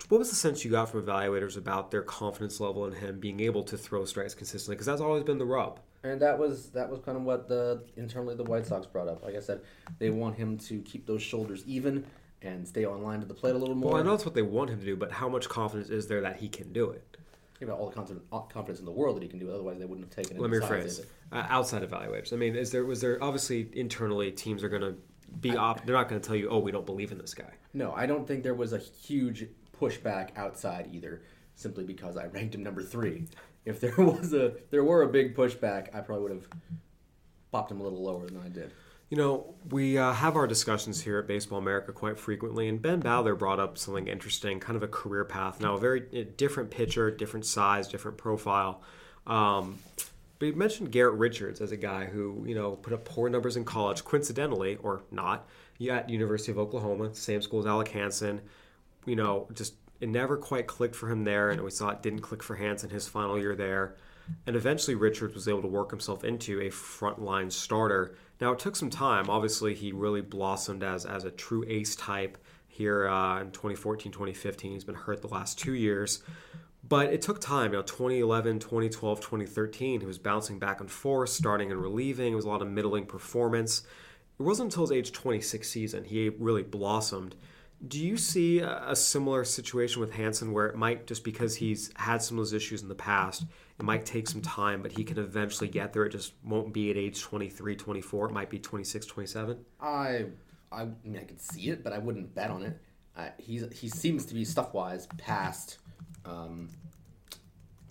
What 0.09 0.17
was 0.17 0.31
the 0.31 0.35
sense 0.35 0.65
you 0.65 0.71
got 0.71 0.89
from 0.89 1.03
evaluators 1.05 1.57
about 1.57 1.91
their 1.91 2.01
confidence 2.01 2.59
level 2.59 2.85
in 2.87 2.93
him 2.93 3.19
being 3.19 3.39
able 3.39 3.63
to 3.65 3.77
throw 3.77 4.03
strikes 4.05 4.33
consistently? 4.33 4.75
Because 4.75 4.87
that's 4.87 5.01
always 5.01 5.23
been 5.23 5.37
the 5.37 5.45
rub. 5.45 5.79
And 6.03 6.21
that 6.21 6.39
was 6.39 6.69
that 6.71 6.89
was 6.89 6.99
kind 6.99 7.17
of 7.17 7.23
what 7.23 7.47
the 7.47 7.83
internally 7.95 8.35
the 8.35 8.43
White 8.43 8.65
Sox 8.65 8.87
brought 8.87 9.07
up. 9.07 9.23
Like 9.23 9.35
I 9.35 9.39
said, 9.39 9.61
they 9.99 10.09
want 10.09 10.35
him 10.35 10.57
to 10.59 10.81
keep 10.81 11.05
those 11.05 11.21
shoulders 11.21 11.63
even 11.67 12.05
and 12.41 12.67
stay 12.67 12.85
on 12.85 13.03
line 13.03 13.19
to 13.19 13.25
the 13.27 13.35
plate 13.35 13.53
a 13.53 13.57
little 13.57 13.75
more. 13.75 13.91
Well, 13.91 14.01
I 14.01 14.03
know 14.03 14.11
that's 14.11 14.25
what 14.25 14.33
they 14.33 14.41
want 14.41 14.71
him 14.71 14.79
to 14.79 14.85
do, 14.85 14.95
but 14.95 15.11
how 15.11 15.29
much 15.29 15.47
confidence 15.47 15.89
is 15.89 16.07
there 16.07 16.21
that 16.21 16.37
he 16.37 16.49
can 16.49 16.73
do 16.73 16.89
it? 16.89 17.17
Give 17.59 17.69
all 17.69 17.89
the 17.89 17.93
confidence, 17.95 18.25
confidence 18.31 18.79
in 18.79 18.85
the 18.85 18.91
world 18.91 19.15
that 19.17 19.21
he 19.21 19.29
can 19.29 19.37
do 19.37 19.51
it. 19.51 19.53
Otherwise, 19.53 19.77
they 19.77 19.85
wouldn't 19.85 20.07
have 20.07 20.15
taken 20.15 20.37
him. 20.37 20.41
Let 20.41 20.49
me 20.49 20.57
rephrase. 20.57 21.01
it. 21.01 21.11
Uh, 21.31 21.45
outside 21.49 21.87
evaluators. 21.87 22.33
I 22.33 22.35
mean, 22.35 22.55
is 22.55 22.71
there 22.71 22.83
was 22.83 22.99
there 23.01 23.23
obviously 23.23 23.69
internally 23.73 24.31
teams 24.31 24.63
are 24.63 24.69
going 24.69 24.81
to 24.81 24.95
be 25.39 25.55
op- 25.55 25.85
they're 25.85 25.95
not 25.95 26.09
going 26.09 26.19
to 26.19 26.27
tell 26.27 26.35
you, 26.35 26.49
oh, 26.49 26.57
we 26.57 26.71
don't 26.71 26.85
believe 26.87 27.11
in 27.11 27.19
this 27.19 27.35
guy. 27.35 27.53
No, 27.73 27.93
I 27.93 28.07
don't 28.07 28.27
think 28.27 28.41
there 28.41 28.55
was 28.55 28.73
a 28.73 28.79
huge 28.79 29.45
pushback 29.79 30.29
outside 30.35 30.89
either, 30.91 31.21
simply 31.55 31.83
because 31.83 32.17
I 32.17 32.25
ranked 32.25 32.55
him 32.55 32.63
number 32.63 32.81
three. 32.81 33.27
If 33.65 33.79
there 33.79 33.95
was 33.97 34.33
a 34.33 34.53
there 34.69 34.83
were 34.83 35.03
a 35.03 35.07
big 35.07 35.35
pushback, 35.35 35.93
I 35.93 36.01
probably 36.01 36.23
would 36.23 36.31
have 36.31 36.47
popped 37.51 37.71
him 37.71 37.79
a 37.79 37.83
little 37.83 38.03
lower 38.03 38.25
than 38.25 38.41
I 38.41 38.49
did. 38.49 38.71
You 39.09 39.17
know, 39.17 39.55
we 39.69 39.97
uh, 39.97 40.13
have 40.13 40.37
our 40.37 40.47
discussions 40.47 41.01
here 41.01 41.19
at 41.19 41.27
Baseball 41.27 41.59
America 41.59 41.91
quite 41.91 42.17
frequently, 42.17 42.69
and 42.69 42.81
Ben 42.81 43.01
Badler 43.01 43.37
brought 43.37 43.59
up 43.59 43.77
something 43.77 44.07
interesting, 44.07 44.61
kind 44.61 44.77
of 44.77 44.83
a 44.83 44.87
career 44.87 45.25
path. 45.25 45.59
Now, 45.59 45.75
a 45.75 45.79
very 45.79 45.99
different 46.37 46.71
pitcher, 46.71 47.11
different 47.11 47.45
size, 47.45 47.89
different 47.89 48.17
profile. 48.17 48.81
Um, 49.27 49.79
but 50.39 50.45
he 50.45 50.51
mentioned 50.53 50.93
Garrett 50.93 51.19
Richards 51.19 51.59
as 51.59 51.73
a 51.73 51.77
guy 51.77 52.05
who, 52.05 52.45
you 52.47 52.55
know, 52.55 52.71
put 52.71 52.93
up 52.93 53.03
poor 53.03 53.29
numbers 53.29 53.57
in 53.57 53.65
college, 53.65 54.05
coincidentally 54.05 54.77
or 54.77 55.03
not, 55.11 55.45
at 55.89 56.09
University 56.09 56.53
of 56.53 56.57
Oklahoma, 56.57 57.13
same 57.13 57.41
school 57.41 57.59
as 57.59 57.65
Alec 57.65 57.89
Hansen. 57.89 58.39
You 59.05 59.17
know, 59.17 59.47
just 59.53 59.73
it 60.01 60.09
never 60.09 60.35
quite 60.35 60.67
clicked 60.67 60.95
for 60.95 61.09
him 61.09 61.23
there, 61.23 61.51
and 61.51 61.61
we 61.61 61.71
saw 61.71 61.89
it 61.89 62.01
didn't 62.01 62.21
click 62.21 62.41
for 62.41 62.55
Hansen 62.55 62.89
his 62.89 63.07
final 63.07 63.39
year 63.39 63.55
there. 63.55 63.95
And 64.47 64.55
eventually, 64.55 64.95
Richards 64.95 65.35
was 65.35 65.47
able 65.47 65.61
to 65.61 65.67
work 65.67 65.91
himself 65.91 66.23
into 66.23 66.59
a 66.59 66.69
frontline 66.69 67.51
starter. 67.51 68.15
Now, 68.39 68.51
it 68.51 68.59
took 68.59 68.75
some 68.75 68.89
time. 68.89 69.29
Obviously, 69.29 69.75
he 69.75 69.91
really 69.91 70.21
blossomed 70.21 70.83
as, 70.83 71.05
as 71.05 71.23
a 71.23 71.31
true 71.31 71.63
ace 71.67 71.95
type 71.95 72.37
here 72.67 73.07
uh, 73.07 73.41
in 73.41 73.51
2014, 73.51 74.11
2015. 74.11 74.71
He's 74.71 74.83
been 74.83 74.95
hurt 74.95 75.21
the 75.21 75.27
last 75.27 75.59
two 75.59 75.73
years. 75.73 76.23
But 76.87 77.13
it 77.13 77.21
took 77.21 77.39
time. 77.39 77.71
You 77.71 77.79
know, 77.79 77.83
2011, 77.83 78.59
2012, 78.59 79.19
2013, 79.21 79.99
he 79.99 80.05
was 80.05 80.17
bouncing 80.17 80.57
back 80.57 80.79
and 80.79 80.89
forth, 80.89 81.29
starting 81.29 81.71
and 81.71 81.79
relieving. 81.79 82.33
It 82.33 82.35
was 82.35 82.45
a 82.45 82.49
lot 82.49 82.61
of 82.61 82.69
middling 82.69 83.05
performance. 83.05 83.83
It 84.39 84.43
wasn't 84.43 84.71
until 84.71 84.83
his 84.83 84.91
age 84.91 85.11
26 85.11 85.69
season 85.69 86.03
he 86.05 86.29
really 86.29 86.63
blossomed. 86.63 87.35
Do 87.87 87.99
you 87.99 88.15
see 88.15 88.59
a 88.59 88.95
similar 88.95 89.43
situation 89.43 90.01
with 90.01 90.11
Hansen 90.11 90.53
where 90.53 90.67
it 90.67 90.75
might, 90.75 91.07
just 91.07 91.23
because 91.23 91.55
he's 91.55 91.91
had 91.95 92.21
some 92.21 92.37
of 92.37 92.41
those 92.41 92.53
issues 92.53 92.83
in 92.83 92.89
the 92.89 92.95
past, 92.95 93.45
it 93.79 93.83
might 93.83 94.05
take 94.05 94.29
some 94.29 94.41
time, 94.41 94.83
but 94.83 94.91
he 94.91 95.03
can 95.03 95.17
eventually 95.17 95.67
get 95.67 95.91
there? 95.91 96.05
It 96.05 96.11
just 96.11 96.33
won't 96.43 96.73
be 96.73 96.91
at 96.91 96.97
age 96.97 97.21
23, 97.21 97.75
24. 97.75 98.27
It 98.27 98.33
might 98.33 98.51
be 98.51 98.59
26, 98.59 99.07
27. 99.07 99.57
I 99.79 100.25
I 100.71 100.87
mean 101.03 101.17
I 101.17 101.23
could 101.23 101.41
see 101.41 101.69
it, 101.69 101.83
but 101.83 101.91
I 101.91 101.97
wouldn't 101.97 102.35
bet 102.35 102.51
on 102.51 102.61
it. 102.61 102.79
Uh, 103.17 103.29
he's 103.37 103.65
he 103.73 103.89
seems 103.89 104.25
to 104.27 104.35
be 104.35 104.45
stuff 104.45 104.73
wise 104.75 105.07
past 105.17 105.79
um, 106.23 106.69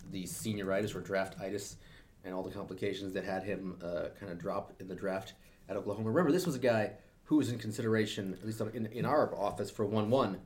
the 0.09 0.23
senioritis 0.23 0.95
or 0.95 1.01
draftitis 1.01 1.75
and 2.23 2.33
all 2.33 2.43
the 2.43 2.51
complications 2.51 3.13
that 3.13 3.25
had 3.25 3.43
him 3.43 3.77
uh, 3.83 4.05
kind 4.19 4.31
of 4.31 4.39
drop 4.39 4.73
in 4.79 4.87
the 4.87 4.95
draft 4.95 5.33
at 5.67 5.75
Oklahoma. 5.75 6.09
Remember, 6.09 6.31
this 6.31 6.45
was 6.45 6.55
a 6.55 6.59
guy 6.59 6.91
who 7.31 7.37
was 7.37 7.49
in 7.49 7.57
consideration, 7.57 8.37
at 8.41 8.45
least 8.45 8.59
in, 8.59 8.87
in 8.87 9.05
our 9.05 9.33
office, 9.37 9.71
for 9.71 9.85
1 9.85 10.09
1 10.09 10.37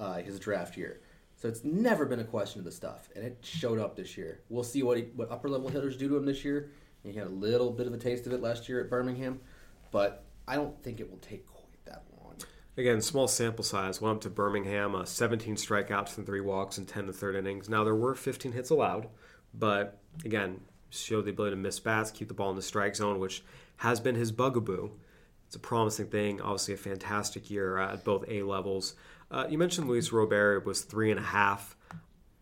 uh, 0.00 0.14
his 0.14 0.40
draft 0.40 0.76
year. 0.76 1.00
So 1.36 1.46
it's 1.46 1.62
never 1.62 2.04
been 2.04 2.18
a 2.18 2.24
question 2.24 2.58
of 2.58 2.64
the 2.64 2.72
stuff, 2.72 3.08
and 3.14 3.24
it 3.24 3.38
showed 3.42 3.78
up 3.78 3.94
this 3.94 4.18
year. 4.18 4.40
We'll 4.48 4.64
see 4.64 4.82
what 4.82 4.96
he, 4.96 5.04
what 5.14 5.30
upper 5.30 5.48
level 5.48 5.68
hitters 5.68 5.96
do 5.96 6.08
to 6.08 6.16
him 6.16 6.26
this 6.26 6.44
year. 6.44 6.72
He 7.04 7.12
had 7.12 7.28
a 7.28 7.30
little 7.30 7.70
bit 7.70 7.86
of 7.86 7.94
a 7.94 7.96
taste 7.96 8.26
of 8.26 8.32
it 8.32 8.42
last 8.42 8.68
year 8.68 8.80
at 8.80 8.90
Birmingham, 8.90 9.38
but 9.92 10.24
I 10.48 10.56
don't 10.56 10.76
think 10.82 10.98
it 10.98 11.08
will 11.08 11.18
take 11.18 11.46
quite 11.46 11.84
that 11.84 12.02
long. 12.20 12.34
Again, 12.76 13.00
small 13.00 13.28
sample 13.28 13.62
size. 13.62 14.00
Went 14.00 14.16
up 14.16 14.22
to 14.22 14.28
Birmingham, 14.28 14.96
uh, 14.96 15.04
17 15.04 15.54
strikeouts 15.54 16.18
and 16.18 16.26
three 16.26 16.40
walks 16.40 16.76
in 16.76 16.86
10 16.86 17.04
and 17.04 17.14
third 17.14 17.36
innings. 17.36 17.68
Now, 17.68 17.84
there 17.84 17.94
were 17.94 18.16
15 18.16 18.50
hits 18.50 18.70
allowed, 18.70 19.06
but 19.54 20.00
again, 20.24 20.62
showed 20.90 21.24
the 21.24 21.30
ability 21.30 21.54
to 21.54 21.62
miss 21.62 21.78
bats, 21.78 22.10
keep 22.10 22.26
the 22.26 22.34
ball 22.34 22.50
in 22.50 22.56
the 22.56 22.62
strike 22.62 22.96
zone, 22.96 23.20
which 23.20 23.44
has 23.76 24.00
been 24.00 24.16
his 24.16 24.32
bugaboo. 24.32 24.90
It's 25.52 25.56
a 25.58 25.60
promising 25.60 26.06
thing. 26.06 26.40
Obviously, 26.40 26.72
a 26.72 26.78
fantastic 26.78 27.50
year 27.50 27.76
uh, 27.76 27.92
at 27.92 28.04
both 28.04 28.24
A 28.26 28.42
levels. 28.42 28.94
Uh, 29.30 29.44
you 29.50 29.58
mentioned 29.58 29.86
Luis 29.86 30.10
Robert 30.10 30.64
was 30.64 30.80
three 30.80 31.10
and 31.10 31.20
a 31.20 31.22
half. 31.22 31.76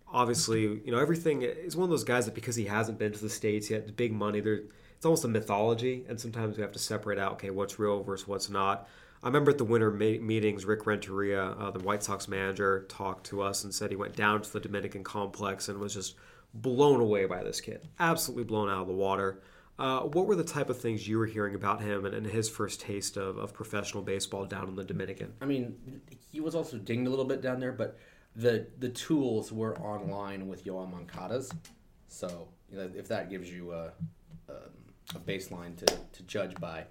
Obviously, 0.06 0.60
you 0.60 0.92
know 0.92 0.98
everything 1.00 1.42
is 1.42 1.74
one 1.74 1.82
of 1.82 1.90
those 1.90 2.04
guys 2.04 2.26
that 2.26 2.36
because 2.36 2.54
he 2.54 2.66
hasn't 2.66 3.00
been 3.00 3.10
to 3.10 3.18
the 3.18 3.28
states 3.28 3.68
yet, 3.68 3.88
the 3.88 3.92
big 3.92 4.12
money. 4.12 4.38
There, 4.38 4.60
it's 4.94 5.04
almost 5.04 5.24
a 5.24 5.28
mythology, 5.28 6.04
and 6.08 6.20
sometimes 6.20 6.56
we 6.56 6.62
have 6.62 6.70
to 6.70 6.78
separate 6.78 7.18
out. 7.18 7.32
Okay, 7.32 7.50
what's 7.50 7.80
real 7.80 8.00
versus 8.04 8.28
what's 8.28 8.48
not. 8.48 8.88
I 9.24 9.26
remember 9.26 9.50
at 9.50 9.58
the 9.58 9.64
winter 9.64 9.90
ma- 9.90 10.24
meetings, 10.24 10.64
Rick 10.64 10.86
Renteria, 10.86 11.46
uh, 11.46 11.72
the 11.72 11.80
White 11.80 12.04
Sox 12.04 12.28
manager, 12.28 12.86
talked 12.88 13.26
to 13.26 13.42
us 13.42 13.64
and 13.64 13.74
said 13.74 13.90
he 13.90 13.96
went 13.96 14.14
down 14.14 14.40
to 14.42 14.52
the 14.52 14.60
Dominican 14.60 15.02
complex 15.02 15.68
and 15.68 15.80
was 15.80 15.94
just 15.94 16.14
blown 16.54 17.00
away 17.00 17.24
by 17.24 17.42
this 17.42 17.60
kid. 17.60 17.88
Absolutely 17.98 18.44
blown 18.44 18.70
out 18.70 18.82
of 18.82 18.86
the 18.86 18.92
water. 18.92 19.40
Uh, 19.80 20.00
what 20.02 20.26
were 20.26 20.36
the 20.36 20.44
type 20.44 20.68
of 20.68 20.78
things 20.78 21.08
you 21.08 21.16
were 21.16 21.24
hearing 21.24 21.54
about 21.54 21.80
him 21.80 22.04
and, 22.04 22.14
and 22.14 22.26
his 22.26 22.50
first 22.50 22.82
taste 22.82 23.16
of, 23.16 23.38
of 23.38 23.54
professional 23.54 24.02
baseball 24.02 24.44
down 24.44 24.68
in 24.68 24.76
the 24.76 24.84
Dominican? 24.84 25.32
I 25.40 25.46
mean, 25.46 26.02
he 26.30 26.38
was 26.38 26.54
also 26.54 26.76
dinged 26.76 27.06
a 27.06 27.10
little 27.10 27.24
bit 27.24 27.40
down 27.40 27.60
there, 27.60 27.72
but 27.72 27.98
the 28.36 28.66
the 28.78 28.90
tools 28.90 29.50
were 29.50 29.76
online 29.78 30.48
with 30.48 30.66
Yoan 30.66 30.90
Moncada's, 30.90 31.50
so 32.08 32.48
you 32.70 32.76
know, 32.76 32.90
if 32.94 33.08
that 33.08 33.30
gives 33.30 33.50
you 33.50 33.72
a, 33.72 33.92
a, 34.48 34.52
a 35.14 35.18
baseline 35.18 35.76
to, 35.78 35.86
to 35.86 36.22
judge 36.24 36.54
by, 36.56 36.84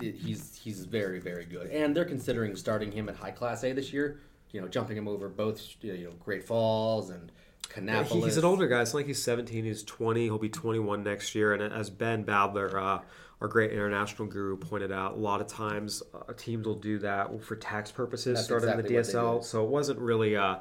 it, 0.00 0.14
he's 0.14 0.54
he's 0.54 0.84
very 0.84 1.18
very 1.18 1.44
good, 1.44 1.68
and 1.70 1.96
they're 1.96 2.04
considering 2.04 2.54
starting 2.54 2.92
him 2.92 3.08
at 3.08 3.16
high 3.16 3.32
class 3.32 3.64
A 3.64 3.72
this 3.72 3.92
year. 3.92 4.20
You 4.52 4.60
know, 4.60 4.68
jumping 4.68 4.96
him 4.96 5.08
over 5.08 5.28
both 5.28 5.60
you 5.80 6.04
know 6.04 6.12
Great 6.20 6.44
Falls 6.44 7.10
and 7.10 7.32
Kannapolis. 7.74 8.06
He- 8.08 8.20
He's 8.22 8.36
an 8.36 8.44
older 8.44 8.66
guy. 8.68 8.82
It's 8.82 8.92
not 8.92 8.98
like 9.00 9.06
he's 9.06 9.22
17. 9.22 9.64
He's 9.64 9.82
20. 9.82 10.24
He'll 10.24 10.38
be 10.38 10.48
21 10.48 11.02
next 11.02 11.34
year. 11.34 11.52
And 11.54 11.62
as 11.72 11.90
Ben 11.90 12.24
Badler, 12.24 12.74
uh, 12.74 13.02
our 13.40 13.48
great 13.48 13.72
international 13.72 14.28
guru, 14.28 14.56
pointed 14.56 14.92
out, 14.92 15.14
a 15.14 15.16
lot 15.16 15.40
of 15.40 15.46
times 15.48 16.02
uh, 16.14 16.32
teams 16.34 16.66
will 16.66 16.76
do 16.76 16.98
that 17.00 17.42
for 17.42 17.56
tax 17.56 17.90
purposes, 17.90 18.34
That's 18.36 18.44
starting 18.44 18.68
exactly 18.68 18.96
the 18.96 19.02
DSL. 19.02 19.42
So 19.44 19.64
it 19.64 19.68
wasn't 19.70 19.98
really 19.98 20.36
uh, 20.36 20.56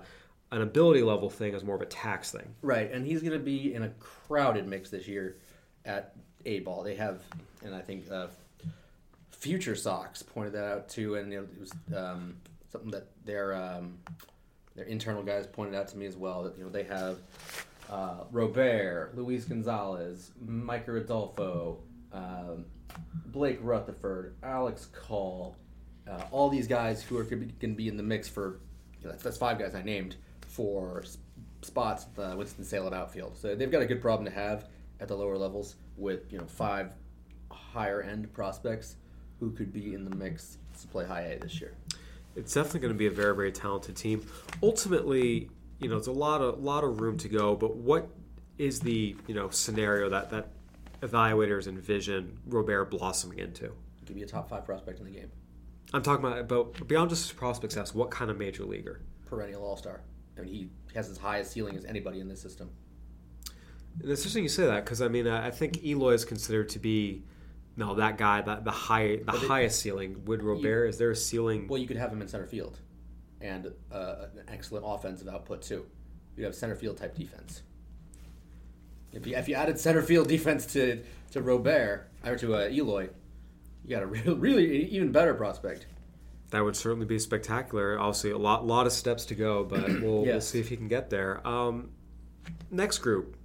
an 0.51 0.61
ability 0.61 1.03
level 1.03 1.29
thing. 1.29 1.49
It 1.51 1.53
was 1.55 1.63
more 1.63 1.75
of 1.75 1.81
a 1.81 1.85
tax 1.85 2.31
thing. 2.31 2.55
Right, 2.61 2.91
and 2.91 3.05
he's 3.05 3.21
going 3.21 3.33
to 3.33 3.39
be 3.39 3.73
in 3.73 3.83
a 3.83 3.89
crowded 3.99 4.67
mix 4.67 4.89
this 4.89 5.07
year 5.07 5.37
at 5.85 6.15
A 6.45 6.61
ball. 6.61 6.81
They 6.83 6.95
have, 6.95 7.21
and 7.63 7.75
I 7.75 7.81
think 7.81 8.09
uh, 8.11 8.27
Future 9.31 9.75
Sox 9.75 10.21
pointed 10.23 10.53
that 10.53 10.65
out 10.65 10.89
too, 10.89 11.15
and 11.15 11.31
it 11.33 11.47
was 11.59 11.71
um, 11.95 12.35
something 12.71 12.91
that 12.91 13.07
their 13.25 13.53
um, 13.55 13.97
their 14.75 14.85
internal 14.85 15.23
guys 15.23 15.47
pointed 15.47 15.75
out 15.75 15.87
to 15.89 15.97
me 15.97 16.05
as 16.05 16.15
well. 16.17 16.43
That 16.43 16.57
you 16.57 16.63
know 16.63 16.69
they 16.69 16.83
have 16.83 17.17
uh, 17.89 18.23
Robert, 18.31 19.11
Luis 19.15 19.45
Gonzalez, 19.45 20.31
Micker 20.45 21.01
Adolfo, 21.01 21.79
um, 22.13 22.65
Blake 23.27 23.59
Rutherford, 23.61 24.35
Alex 24.43 24.87
Call, 24.93 25.55
uh, 26.09 26.21
all 26.31 26.49
these 26.49 26.67
guys 26.67 27.03
who 27.03 27.17
are 27.17 27.23
going 27.23 27.51
to 27.59 27.67
be 27.67 27.87
in 27.87 27.97
the 27.97 28.03
mix 28.03 28.27
for 28.27 28.59
you 28.99 29.05
know, 29.05 29.11
that's, 29.11 29.23
that's 29.23 29.37
five 29.37 29.59
guys 29.59 29.75
I 29.75 29.81
named 29.81 30.15
for 30.47 31.01
s- 31.03 31.17
spots 31.61 32.05
at 32.05 32.15
the 32.15 32.37
Winston 32.37 32.63
Salem 32.63 32.93
outfield. 32.93 33.37
So 33.37 33.55
they've 33.55 33.71
got 33.71 33.81
a 33.81 33.85
good 33.85 34.01
problem 34.01 34.25
to 34.25 34.31
have 34.31 34.67
at 34.99 35.07
the 35.07 35.15
lower 35.15 35.37
levels 35.37 35.75
with 35.97 36.31
you 36.31 36.37
know 36.37 36.45
five 36.45 36.93
higher 37.51 38.01
end 38.01 38.31
prospects 38.33 38.95
who 39.39 39.51
could 39.51 39.73
be 39.73 39.93
in 39.93 40.05
the 40.05 40.15
mix 40.15 40.57
to 40.79 40.87
play 40.87 41.05
high 41.05 41.21
A 41.21 41.39
this 41.39 41.59
year. 41.59 41.73
It's 42.35 42.53
definitely 42.53 42.81
going 42.81 42.93
to 42.93 42.97
be 42.97 43.07
a 43.07 43.11
very, 43.11 43.35
very 43.35 43.51
talented 43.51 43.95
team. 43.95 44.25
Ultimately, 44.63 45.49
you 45.79 45.89
know, 45.89 45.97
it's 45.97 46.07
a 46.07 46.11
lot 46.11 46.41
of 46.41 46.59
lot 46.59 46.83
of 46.83 47.01
room 47.01 47.17
to 47.17 47.29
go. 47.29 47.55
But 47.55 47.75
what 47.75 48.09
is 48.57 48.79
the 48.79 49.15
you 49.27 49.35
know 49.35 49.49
scenario 49.49 50.09
that 50.09 50.29
that 50.29 50.49
evaluators 51.01 51.67
envision 51.67 52.37
Robert 52.45 52.85
blossoming 52.85 53.39
into? 53.39 53.73
Give 54.05 54.15
be 54.15 54.23
a 54.23 54.27
top 54.27 54.49
five 54.49 54.65
prospect 54.65 54.99
in 54.99 55.05
the 55.05 55.11
game, 55.11 55.31
I'm 55.93 56.01
talking 56.01 56.25
about, 56.25 56.47
but 56.47 56.87
beyond 56.87 57.09
just 57.09 57.35
prospect 57.35 57.73
status, 57.73 57.93
what 57.93 58.11
kind 58.11 58.31
of 58.31 58.37
major 58.37 58.63
leaguer? 58.63 59.01
perennial 59.25 59.63
All 59.63 59.77
Star. 59.77 60.01
I 60.37 60.41
mean, 60.41 60.53
he 60.53 60.69
has 60.93 61.09
as 61.09 61.17
high 61.17 61.37
a 61.37 61.45
ceiling 61.45 61.75
as 61.75 61.85
anybody 61.85 62.19
in 62.19 62.27
this 62.27 62.41
system. 62.41 62.69
And 64.01 64.09
it's 64.09 64.21
interesting 64.21 64.43
you 64.43 64.49
say 64.49 64.65
that 64.65 64.85
because 64.85 65.01
I 65.01 65.07
mean 65.07 65.27
I 65.27 65.47
I 65.47 65.51
think 65.51 65.83
Eloy 65.83 66.13
is 66.13 66.25
considered 66.25 66.69
to 66.69 66.79
be 66.79 67.23
no 67.75 67.95
that 67.95 68.17
guy 68.17 68.41
that 68.41 68.63
the 68.63 68.71
high 68.71 69.17
the 69.17 69.33
it- 69.35 69.47
highest 69.47 69.79
ceiling. 69.79 70.23
Would 70.25 70.43
Robert 70.43 70.87
is 70.87 70.97
there 70.97 71.11
a 71.11 71.15
ceiling? 71.15 71.67
Well, 71.67 71.79
you 71.79 71.87
could 71.87 71.97
have 71.97 72.11
him 72.11 72.21
in 72.21 72.27
center 72.27 72.47
field, 72.47 72.79
and 73.39 73.71
uh, 73.91 74.25
an 74.37 74.45
excellent 74.47 74.85
offensive 74.87 75.27
output 75.27 75.61
too. 75.61 75.85
You'd 76.35 76.45
have 76.45 76.55
center 76.55 76.75
field 76.75 76.97
type 76.97 77.15
defense. 77.15 77.61
If 79.13 79.27
you, 79.27 79.35
if 79.35 79.49
you 79.49 79.55
added 79.55 79.77
center 79.79 80.01
field 80.01 80.27
defense 80.27 80.65
to 80.67 81.03
to 81.31 81.41
Robert 81.41 82.07
or 82.25 82.37
to 82.37 82.55
uh, 82.55 82.69
Eloy, 82.69 83.09
you 83.83 83.89
got 83.89 84.03
a 84.03 84.05
real, 84.07 84.35
really 84.37 84.85
even 84.89 85.11
better 85.11 85.33
prospect. 85.33 85.87
That 86.51 86.63
would 86.63 86.75
certainly 86.75 87.05
be 87.05 87.17
spectacular. 87.19 87.97
Obviously, 87.97 88.31
a 88.31 88.37
lot 88.37 88.65
lot 88.65 88.85
of 88.85 88.91
steps 88.93 89.25
to 89.25 89.35
go, 89.35 89.63
but 89.63 89.87
we'll, 90.01 90.23
we'll 90.23 90.41
see 90.41 90.59
if 90.59 90.69
he 90.69 90.77
can 90.77 90.87
get 90.87 91.09
there. 91.09 91.45
Um, 91.47 91.91
next 92.69 92.99
group, 92.99 93.35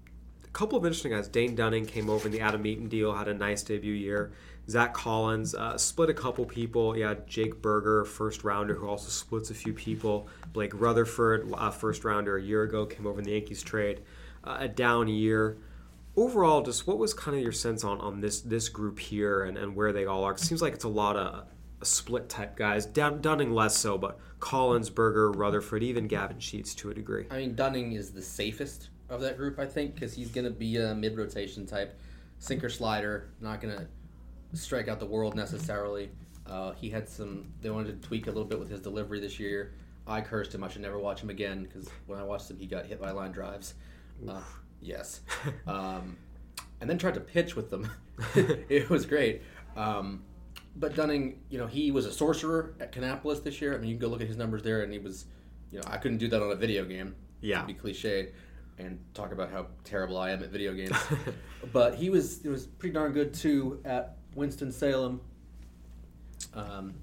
couple 0.57 0.79
of 0.79 0.87
interesting 0.87 1.13
guys. 1.13 1.29
Dane 1.29 1.55
Dunning 1.55 1.85
came 1.85 2.09
over 2.09 2.27
in 2.27 2.33
the 2.33 2.41
Adam 2.41 2.65
Eaton 2.67 2.89
deal, 2.89 3.13
had 3.13 3.29
a 3.29 3.35
nice 3.35 3.63
debut 3.63 3.93
year. 3.93 4.33
Zach 4.71 4.95
Collins 4.95 5.55
uh, 5.55 5.77
split 5.77 6.09
a 6.09 6.15
couple 6.15 6.47
people. 6.47 6.97
Yeah, 6.97 7.15
Jake 7.27 7.61
Burger, 7.61 8.07
first 8.07 8.43
rounder, 8.43 8.75
who 8.75 8.89
also 8.89 9.11
splits 9.11 9.51
a 9.51 9.55
few 9.55 9.75
people. 9.75 10.29
Blake 10.55 10.73
Rutherford, 10.75 11.53
uh, 11.53 11.71
first 11.71 12.05
rounder 12.05 12.39
a 12.39 12.43
year 12.43 12.63
ago, 12.63 12.87
came 12.87 13.07
over 13.07 13.19
in 13.19 13.27
the 13.27 13.33
Yankees 13.33 13.63
trade. 13.63 14.01
Uh, 14.43 14.57
a 14.61 14.69
down 14.69 15.09
year. 15.09 15.59
Overall, 16.17 16.63
just 16.63 16.87
what 16.87 16.97
was 16.97 17.13
kind 17.13 17.37
of 17.37 17.43
your 17.43 17.53
sense 17.53 17.85
on, 17.85 18.01
on 18.01 18.23
this 18.23 18.41
this 18.41 18.71
group 18.71 18.99
here 18.99 19.45
and, 19.45 19.59
and 19.59 19.77
where 19.77 19.93
they 19.93 20.07
all 20.07 20.25
are? 20.25 20.33
It 20.33 20.41
seems 20.41 20.63
like 20.63 20.73
it's 20.73 20.85
a 20.85 20.89
lot 20.89 21.17
of 21.17 21.45
split 21.83 22.31
type 22.31 22.57
guys. 22.57 22.87
Dun- 22.87 23.21
Dunning 23.21 23.53
less 23.53 23.77
so, 23.77 23.99
but 23.99 24.19
Collins, 24.41 24.89
Burger, 24.89 25.31
Rutherford, 25.31 25.83
even 25.83 26.09
Gavin 26.09 26.41
Sheets 26.41 26.75
to 26.77 26.91
a 26.91 26.95
degree. 26.95 27.27
I 27.31 27.37
mean, 27.37 27.55
Dunning 27.55 27.93
is 27.93 28.13
the 28.13 28.23
safest 28.23 28.89
of 29.09 29.21
that 29.21 29.37
group, 29.37 29.59
I 29.59 29.67
think, 29.67 29.95
because 29.95 30.15
he's 30.15 30.31
going 30.31 30.45
to 30.45 30.51
be 30.51 30.77
a 30.79 30.95
mid 30.95 31.17
rotation 31.17 31.67
type 31.67 31.99
sinker 32.39 32.69
slider, 32.69 33.31
not 33.41 33.61
going 33.61 33.77
to 33.77 33.87
strike 34.57 34.89
out 34.89 35.01
the 35.01 35.07
world 35.07 35.35
necessarily. 35.35 36.11
Uh, 36.47 36.73
he 36.73 36.91
had 36.91 37.09
some, 37.09 37.53
they 37.61 37.71
wanted 37.71 38.01
to 38.01 38.09
tweak 38.09 38.27
a 38.27 38.31
little 38.31 38.45
bit 38.45 38.59
with 38.59 38.71
his 38.71 38.81
delivery 38.81 39.21
this 39.21 39.41
year. 39.41 39.75
I 40.07 40.21
cursed 40.21 40.55
him. 40.55 40.63
I 40.63 40.69
should 40.69 40.83
never 40.83 40.99
watch 40.99 41.21
him 41.21 41.31
again 41.31 41.65
because 41.65 41.89
when 42.07 42.19
I 42.19 42.23
watched 42.23 42.51
him, 42.51 42.59
he 42.59 42.67
got 42.67 42.87
hit 42.87 43.01
by 43.01 43.11
line 43.11 43.33
drives. 43.33 43.75
Uh, 44.29 44.41
yes. 44.81 45.21
Um, 45.67 46.17
and 46.81 46.91
then 46.91 46.99
tried 46.99 47.15
to 47.15 47.21
pitch 47.21 47.57
with 47.57 47.71
them. 47.71 47.91
it 48.35 48.89
was 48.91 49.07
great. 49.07 49.43
Um, 49.77 50.23
but 50.77 50.95
Dunning, 50.95 51.41
you 51.49 51.59
know, 51.59 51.67
he 51.67 51.91
was 51.91 52.07
a 52.07 52.13
sorcerer 52.13 52.75
at 52.81 52.93
Kannapolis 52.93 53.43
this 53.43 53.61
year. 53.61 53.75
I 53.75 53.79
mean, 53.79 53.89
you 53.89 53.97
can 53.97 54.01
go 54.01 54.09
look 54.09 54.21
at 54.21 54.27
his 54.27 54.37
numbers 54.37 54.63
there, 54.63 54.83
and 54.83 54.93
he 54.93 54.99
was, 54.99 55.25
you 55.71 55.79
know, 55.79 55.85
I 55.89 55.97
couldn't 55.97 56.19
do 56.19 56.29
that 56.29 56.43
on 56.43 56.51
a 56.51 56.55
video 56.55 56.85
game. 56.85 57.15
Yeah. 57.41 57.63
To 57.63 57.67
be 57.67 57.75
cliched 57.75 58.33
and 58.79 58.99
talk 59.15 59.33
about 59.33 59.51
how 59.51 59.67
terrible 59.85 60.19
I 60.19 60.31
am 60.31 60.43
at 60.43 60.51
video 60.51 60.75
games. 60.75 60.97
but 61.73 61.95
he 61.95 62.11
was, 62.11 62.45
it 62.45 62.49
was 62.49 62.67
pretty 62.67 62.93
darn 62.95 63.13
good 63.13 63.33
too 63.33 63.81
at 63.85 64.17
Winston 64.35 64.73
Salem. 64.73 65.21
Um, 66.55 66.95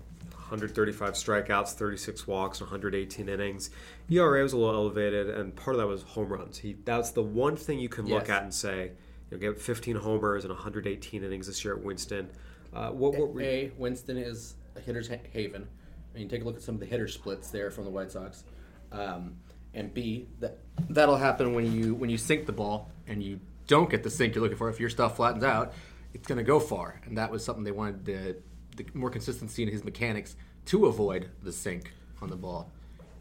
135 0.53 1.13
strikeouts, 1.13 1.73
36 1.73 2.27
walks, 2.27 2.59
118 2.59 3.27
innings. 3.27 3.71
ERA 4.09 4.43
was 4.43 4.53
a 4.53 4.57
little 4.57 4.75
elevated, 4.75 5.29
and 5.29 5.55
part 5.55 5.75
of 5.75 5.81
that 5.81 5.87
was 5.87 6.03
home 6.03 6.29
runs. 6.29 6.59
He 6.59 6.75
that's 6.85 7.11
the 7.11 7.23
one 7.23 7.55
thing 7.55 7.79
you 7.79 7.89
can 7.89 8.05
look 8.05 8.29
at 8.29 8.43
and 8.43 8.53
say, 8.53 8.91
you 9.31 9.37
know, 9.37 9.39
get 9.39 9.59
15 9.59 9.95
homers 9.95 10.43
and 10.43 10.53
118 10.53 11.23
innings 11.23 11.47
this 11.47 11.65
year 11.65 11.75
at 11.75 11.83
Winston. 11.83 12.29
Uh, 12.71 12.89
what 12.89 13.17
what 13.17 13.33
were, 13.33 13.41
A, 13.41 13.71
Winston 13.77 14.17
is 14.17 14.55
a 14.75 14.79
hitter's 14.79 15.07
ha- 15.07 15.15
haven. 15.31 15.67
I 16.13 16.19
mean, 16.19 16.29
take 16.29 16.43
a 16.43 16.45
look 16.45 16.55
at 16.55 16.61
some 16.61 16.75
of 16.75 16.81
the 16.81 16.87
hitter 16.87 17.07
splits 17.07 17.49
there 17.49 17.71
from 17.71 17.85
the 17.85 17.89
White 17.89 18.11
Sox. 18.11 18.43
Um, 18.91 19.37
and 19.73 19.93
B, 19.93 20.27
that 20.39 20.57
that'll 20.89 21.17
happen 21.17 21.53
when 21.53 21.71
you 21.71 21.95
when 21.95 22.09
you 22.09 22.17
sink 22.17 22.45
the 22.45 22.51
ball 22.51 22.91
and 23.07 23.23
you 23.23 23.39
don't 23.67 23.89
get 23.89 24.03
the 24.03 24.09
sink 24.09 24.35
you're 24.35 24.43
looking 24.43 24.57
for. 24.57 24.69
If 24.69 24.79
your 24.79 24.89
stuff 24.89 25.15
flattens 25.15 25.43
out, 25.43 25.73
it's 26.13 26.27
going 26.27 26.37
to 26.37 26.43
go 26.43 26.59
far, 26.59 26.99
and 27.05 27.17
that 27.17 27.31
was 27.31 27.43
something 27.43 27.63
they 27.63 27.71
wanted 27.71 28.05
to, 28.05 28.35
the 28.75 28.85
more 28.93 29.09
consistency 29.09 29.63
in 29.63 29.69
his 29.69 29.83
mechanics 29.83 30.35
to 30.65 30.85
avoid 30.85 31.29
the 31.41 31.51
sink 31.51 31.93
on 32.21 32.29
the 32.29 32.35
ball, 32.35 32.69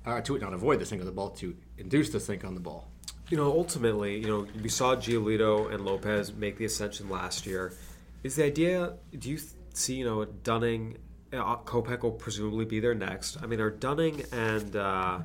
or 0.04 0.20
to 0.20 0.38
not 0.38 0.52
avoid 0.52 0.78
the 0.78 0.86
sink 0.86 1.00
on 1.00 1.06
the 1.06 1.12
ball, 1.12 1.30
to 1.30 1.56
induce 1.78 2.10
the 2.10 2.20
sink 2.20 2.44
on 2.44 2.54
the 2.54 2.60
ball. 2.60 2.88
you 3.32 3.38
know, 3.38 3.50
ultimately, 3.50 4.18
you 4.18 4.26
know, 4.26 4.46
we 4.62 4.68
saw 4.68 4.94
Giolito 4.94 5.72
and 5.72 5.86
Lopez 5.86 6.34
make 6.34 6.58
the 6.58 6.66
ascension 6.66 7.08
last 7.08 7.46
year. 7.46 7.72
Is 8.22 8.36
the 8.36 8.44
idea? 8.44 8.92
Do 9.18 9.30
you 9.30 9.38
see, 9.72 9.94
you 9.94 10.04
know, 10.04 10.26
Dunning, 10.26 10.98
uh, 11.32 11.56
Kopech 11.56 12.02
will 12.02 12.10
presumably 12.10 12.66
be 12.66 12.78
there 12.78 12.94
next? 12.94 13.42
I 13.42 13.46
mean, 13.46 13.58
are 13.60 13.70
Dunning 13.70 14.22
and 14.32 14.76
uh, 14.76 15.20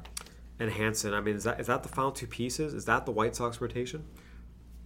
and 0.59 0.71
Hansen? 0.71 1.13
I 1.13 1.21
mean, 1.21 1.35
is 1.35 1.43
that 1.43 1.59
is 1.59 1.67
that 1.67 1.83
the 1.83 1.89
final 1.89 2.11
two 2.11 2.27
pieces? 2.27 2.73
Is 2.73 2.85
that 2.85 3.05
the 3.05 3.11
White 3.11 3.35
Sox 3.35 3.61
rotation? 3.61 4.05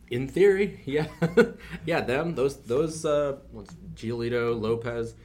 In 0.09 0.27
theory, 0.27 0.81
yeah, 0.85 1.07
yeah. 1.85 2.01
Them, 2.01 2.35
those, 2.35 2.57
those. 2.57 3.05
Uh, 3.05 3.37
what's 3.51 3.73
Giolito, 3.95 4.59
Lopez, 4.59 5.15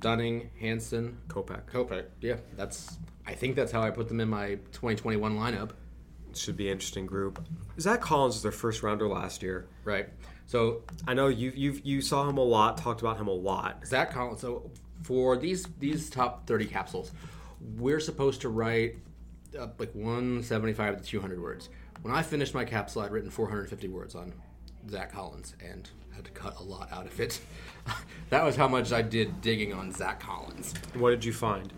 Dunning, 0.00 0.50
Hansen, 0.60 1.18
Kopech. 1.28 1.66
Kopech. 1.66 2.06
Yeah, 2.20 2.36
that's. 2.56 2.98
I 3.26 3.34
think 3.34 3.56
that's 3.56 3.70
how 3.70 3.82
I 3.82 3.90
put 3.90 4.08
them 4.08 4.20
in 4.20 4.28
my 4.28 4.54
2021 4.72 5.36
lineup. 5.36 5.70
should 6.34 6.56
be 6.56 6.66
an 6.68 6.72
interesting 6.72 7.06
group. 7.06 7.44
Zach 7.78 8.00
Collins 8.00 8.34
was 8.36 8.42
their 8.42 8.52
first 8.52 8.82
rounder 8.82 9.06
last 9.06 9.42
year. 9.42 9.68
Right. 9.84 10.08
So 10.46 10.82
I 11.06 11.14
know 11.14 11.28
you 11.28 11.52
you 11.54 11.80
you 11.84 12.00
saw 12.00 12.28
him 12.28 12.38
a 12.38 12.44
lot, 12.44 12.78
talked 12.78 13.02
about 13.02 13.18
him 13.18 13.28
a 13.28 13.32
lot. 13.32 13.86
Zach 13.86 14.10
Collins. 14.10 14.40
So 14.40 14.70
for 15.02 15.36
these 15.36 15.66
these 15.78 16.10
top 16.10 16.46
30 16.46 16.66
capsules, 16.66 17.12
we're 17.76 18.00
supposed 18.00 18.40
to 18.40 18.48
write 18.48 18.96
uh, 19.58 19.68
like 19.78 19.94
175 19.94 20.98
to 20.98 21.02
200 21.02 21.40
words. 21.40 21.68
When 22.02 22.14
I 22.14 22.22
finished 22.22 22.54
my 22.54 22.64
capsule, 22.64 23.02
I'd 23.02 23.10
written 23.10 23.30
450 23.30 23.88
words 23.88 24.14
on 24.14 24.32
Zach 24.88 25.12
Collins 25.12 25.54
and 25.64 25.88
had 26.14 26.24
to 26.24 26.30
cut 26.30 26.58
a 26.58 26.62
lot 26.62 26.90
out 26.92 27.06
of 27.06 27.20
it. 27.20 27.40
that 28.30 28.44
was 28.44 28.56
how 28.56 28.68
much 28.68 28.92
I 28.92 29.02
did 29.02 29.40
digging 29.40 29.72
on 29.72 29.92
Zach 29.92 30.20
Collins. 30.20 30.74
What 30.94 31.10
did 31.10 31.24
you 31.24 31.32
find? 31.32 31.72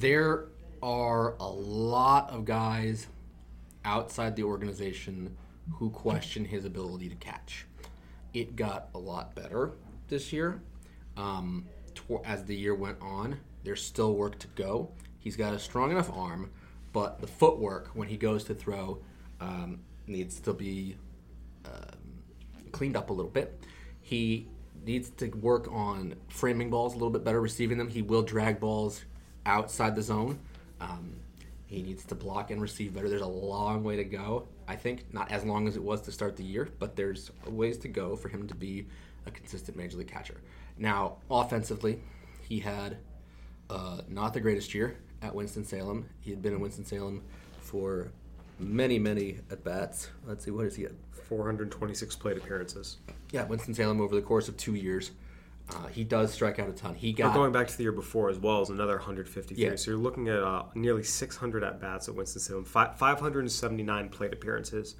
there 0.00 0.46
are 0.82 1.34
a 1.40 1.46
lot 1.46 2.30
of 2.30 2.46
guys 2.46 3.06
outside 3.84 4.34
the 4.34 4.42
organization 4.42 5.36
who 5.74 5.90
question 5.90 6.44
his 6.44 6.64
ability 6.64 7.08
to 7.08 7.16
catch. 7.16 7.66
It 8.32 8.56
got 8.56 8.88
a 8.94 8.98
lot 8.98 9.34
better 9.34 9.72
this 10.08 10.32
year. 10.32 10.62
Um, 11.16 11.66
tw- 11.94 12.24
as 12.24 12.44
the 12.44 12.56
year 12.56 12.74
went 12.74 12.96
on, 13.02 13.38
there's 13.62 13.82
still 13.82 14.14
work 14.14 14.38
to 14.38 14.46
go. 14.48 14.90
He's 15.20 15.36
got 15.36 15.54
a 15.54 15.58
strong 15.58 15.90
enough 15.90 16.10
arm, 16.12 16.50
but 16.92 17.20
the 17.20 17.26
footwork 17.26 17.90
when 17.94 18.08
he 18.08 18.16
goes 18.16 18.44
to 18.44 18.54
throw 18.54 18.98
um, 19.40 19.80
needs 20.06 20.40
to 20.40 20.52
be 20.52 20.96
um, 21.66 22.22
cleaned 22.72 22.96
up 22.96 23.10
a 23.10 23.12
little 23.12 23.30
bit. 23.30 23.62
He 24.00 24.48
needs 24.84 25.10
to 25.10 25.28
work 25.28 25.68
on 25.70 26.14
framing 26.28 26.70
balls 26.70 26.94
a 26.94 26.96
little 26.96 27.10
bit 27.10 27.22
better, 27.22 27.40
receiving 27.40 27.78
them. 27.78 27.88
He 27.88 28.02
will 28.02 28.22
drag 28.22 28.60
balls 28.60 29.04
outside 29.46 29.94
the 29.94 30.02
zone. 30.02 30.38
Um, 30.80 31.16
he 31.66 31.82
needs 31.82 32.04
to 32.06 32.14
block 32.14 32.50
and 32.50 32.60
receive 32.60 32.94
better. 32.94 33.08
There's 33.08 33.20
a 33.22 33.26
long 33.26 33.84
way 33.84 33.96
to 33.96 34.04
go. 34.04 34.48
I 34.66 34.76
think 34.76 35.12
not 35.12 35.30
as 35.30 35.44
long 35.44 35.68
as 35.68 35.76
it 35.76 35.82
was 35.82 36.00
to 36.02 36.12
start 36.12 36.36
the 36.36 36.42
year, 36.42 36.68
but 36.78 36.96
there's 36.96 37.30
ways 37.46 37.76
to 37.78 37.88
go 37.88 38.16
for 38.16 38.28
him 38.28 38.48
to 38.48 38.54
be 38.54 38.86
a 39.26 39.30
consistent 39.30 39.76
major 39.76 39.98
league 39.98 40.08
catcher. 40.08 40.40
Now, 40.78 41.18
offensively, 41.30 42.00
he 42.48 42.58
had 42.58 42.96
uh, 43.68 44.00
not 44.08 44.34
the 44.34 44.40
greatest 44.40 44.74
year 44.74 44.96
at 45.22 45.34
Winston 45.34 45.64
Salem. 45.64 46.08
He 46.20 46.30
had 46.30 46.42
been 46.42 46.52
in 46.54 46.60
Winston 46.60 46.84
Salem 46.84 47.22
for 47.60 48.10
many, 48.58 48.98
many 48.98 49.38
at 49.50 49.64
bats. 49.64 50.10
Let's 50.26 50.44
see, 50.44 50.50
what 50.50 50.66
is 50.66 50.76
he 50.76 50.84
at? 50.84 50.92
426 51.12 52.16
plate 52.16 52.36
appearances. 52.36 52.96
Yeah, 53.30 53.44
Winston 53.44 53.72
Salem 53.72 54.00
over 54.00 54.14
the 54.16 54.22
course 54.22 54.48
of 54.48 54.56
two 54.56 54.74
years. 54.74 55.12
Uh, 55.72 55.86
he 55.86 56.02
does 56.02 56.32
strike 56.32 56.58
out 56.58 56.68
a 56.68 56.72
ton. 56.72 56.94
He 56.96 57.12
But 57.12 57.18
got 57.18 57.34
going 57.34 57.52
back 57.52 57.68
to 57.68 57.76
the 57.76 57.84
year 57.84 57.92
before 57.92 58.28
as 58.28 58.38
well 58.38 58.60
as 58.60 58.70
another 58.70 58.96
153. 58.96 59.56
Yeah. 59.64 59.76
So 59.76 59.92
you're 59.92 60.00
looking 60.00 60.26
at 60.28 60.42
uh, 60.42 60.64
nearly 60.74 61.04
600 61.04 61.62
at 61.62 61.80
bats 61.80 62.08
at 62.08 62.14
Winston 62.16 62.40
Salem, 62.40 62.64
fi- 62.64 62.92
579 62.94 64.08
plate 64.08 64.32
appearances 64.32 64.96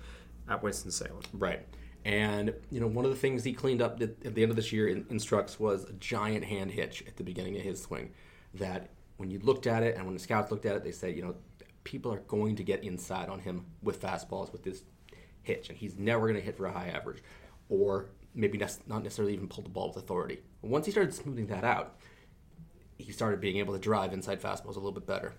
at 0.49 0.63
Winston 0.63 0.93
Salem. 0.93 1.23
Right. 1.33 1.67
And, 2.05 2.55
you 2.71 2.79
know, 2.81 2.87
one 2.87 3.05
of 3.05 3.11
the 3.11 3.17
things 3.17 3.43
he 3.43 3.53
cleaned 3.53 3.83
up 3.83 4.01
at, 4.01 4.11
at 4.25 4.35
the 4.35 4.43
end 4.43 4.51
of 4.51 4.57
this 4.57 4.73
year 4.73 4.87
in, 4.89 5.05
in 5.11 5.19
Strux 5.19 5.59
was 5.59 5.85
a 5.85 5.93
giant 5.95 6.45
hand 6.45 6.71
hitch 6.71 7.03
at 7.09 7.17
the 7.17 7.25
beginning 7.25 7.57
of 7.57 7.63
his 7.63 7.83
swing. 7.83 8.11
That 8.55 8.91
when 9.21 9.31
you 9.31 9.39
looked 9.41 9.67
at 9.67 9.83
it 9.83 9.97
and 9.97 10.07
when 10.07 10.15
the 10.15 10.21
scouts 10.21 10.51
looked 10.51 10.65
at 10.65 10.75
it, 10.75 10.83
they 10.83 10.91
said, 10.91 11.15
you 11.15 11.23
know, 11.23 11.35
people 11.85 12.11
are 12.11 12.21
going 12.21 12.57
to 12.57 12.65
get 12.65 12.83
inside 12.83 13.29
on 13.29 13.39
him 13.39 13.67
with 13.83 14.01
fastballs 14.01 14.51
with 14.51 14.63
this 14.63 14.83
hitch, 15.43 15.69
and 15.69 15.77
he's 15.77 15.99
never 15.99 16.23
going 16.23 16.41
to 16.41 16.41
hit 16.41 16.57
for 16.57 16.65
a 16.65 16.73
high 16.73 16.89
average 16.89 17.23
or 17.69 18.07
maybe 18.35 18.57
not 18.57 19.03
necessarily 19.03 19.35
even 19.35 19.47
pull 19.47 19.63
the 19.63 19.69
ball 19.69 19.89
with 19.89 20.03
authority. 20.03 20.41
Once 20.63 20.87
he 20.87 20.93
started 20.93 21.13
smoothing 21.13 21.47
that 21.49 21.65
out, 21.65 21.99
he 22.97 23.13
started 23.13 23.43
being 23.43 23.59
able 23.59 23.75
to 23.75 23.79
drive 23.79 24.15
inside 24.15 24.41
fastballs 24.41 24.77
a 24.77 24.81
little 24.81 24.91
bit 24.91 25.07
better. 25.07 25.35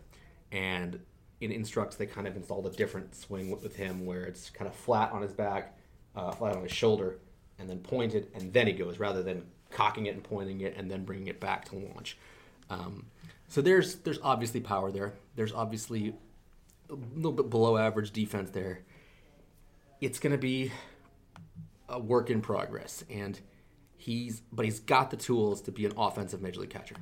And 0.52 1.00
in 1.40 1.52
Instructs, 1.52 1.96
they 1.96 2.06
kind 2.06 2.28
of 2.28 2.36
installed 2.36 2.68
a 2.68 2.70
different 2.70 3.16
swing 3.16 3.50
with, 3.50 3.76
him 3.76 4.06
where 4.06 4.22
it's 4.26 4.52
kind 4.52 4.68
of 4.68 4.76
flat 4.76 5.12
on 5.12 5.24
his 5.24 5.34
back, 5.34 5.76
uh, 6.16 6.32
flat 6.32 6.56
on 6.56 6.62
his 6.62 6.72
shoulder, 6.72 7.18
and 7.58 7.68
then 7.68 7.80
pointed, 7.80 8.28
and 8.36 8.54
then 8.54 8.68
he 8.68 8.74
goes 8.74 9.00
rather 9.00 9.24
than 9.24 9.44
cocking 9.72 10.06
it 10.06 10.14
and 10.14 10.24
pointing 10.24 10.62
it 10.62 10.76
and 10.78 10.92
then 10.92 11.04
bringing 11.04 11.28
it 11.28 11.40
back 11.40 11.66
to 11.66 11.76
launch. 11.76 12.18
Um, 12.72 13.06
so 13.48 13.62
there's 13.62 13.96
there's 13.96 14.20
obviously 14.24 14.62
power 14.62 14.92
there. 14.92 15.14
There's 15.36 15.52
obviously 15.52 16.16
a 16.90 16.96
little 17.16 17.34
bit 17.34 17.50
below 17.50 17.78
average 17.78 18.12
defense 18.12 18.50
there. 18.52 18.80
It's 20.00 20.20
going 20.20 20.32
to 20.32 20.38
be 20.40 20.72
a 21.90 22.00
work 22.00 22.30
in 22.30 22.42
progress, 22.42 23.04
and 23.10 23.40
he's 23.98 24.42
but 24.52 24.66
he's 24.66 24.80
got 24.80 25.12
the 25.12 25.18
tools 25.18 25.62
to 25.64 25.72
be 25.72 25.86
an 25.86 25.94
offensive 25.98 26.42
major 26.42 26.62
league 26.62 26.70
catcher. 26.70 26.96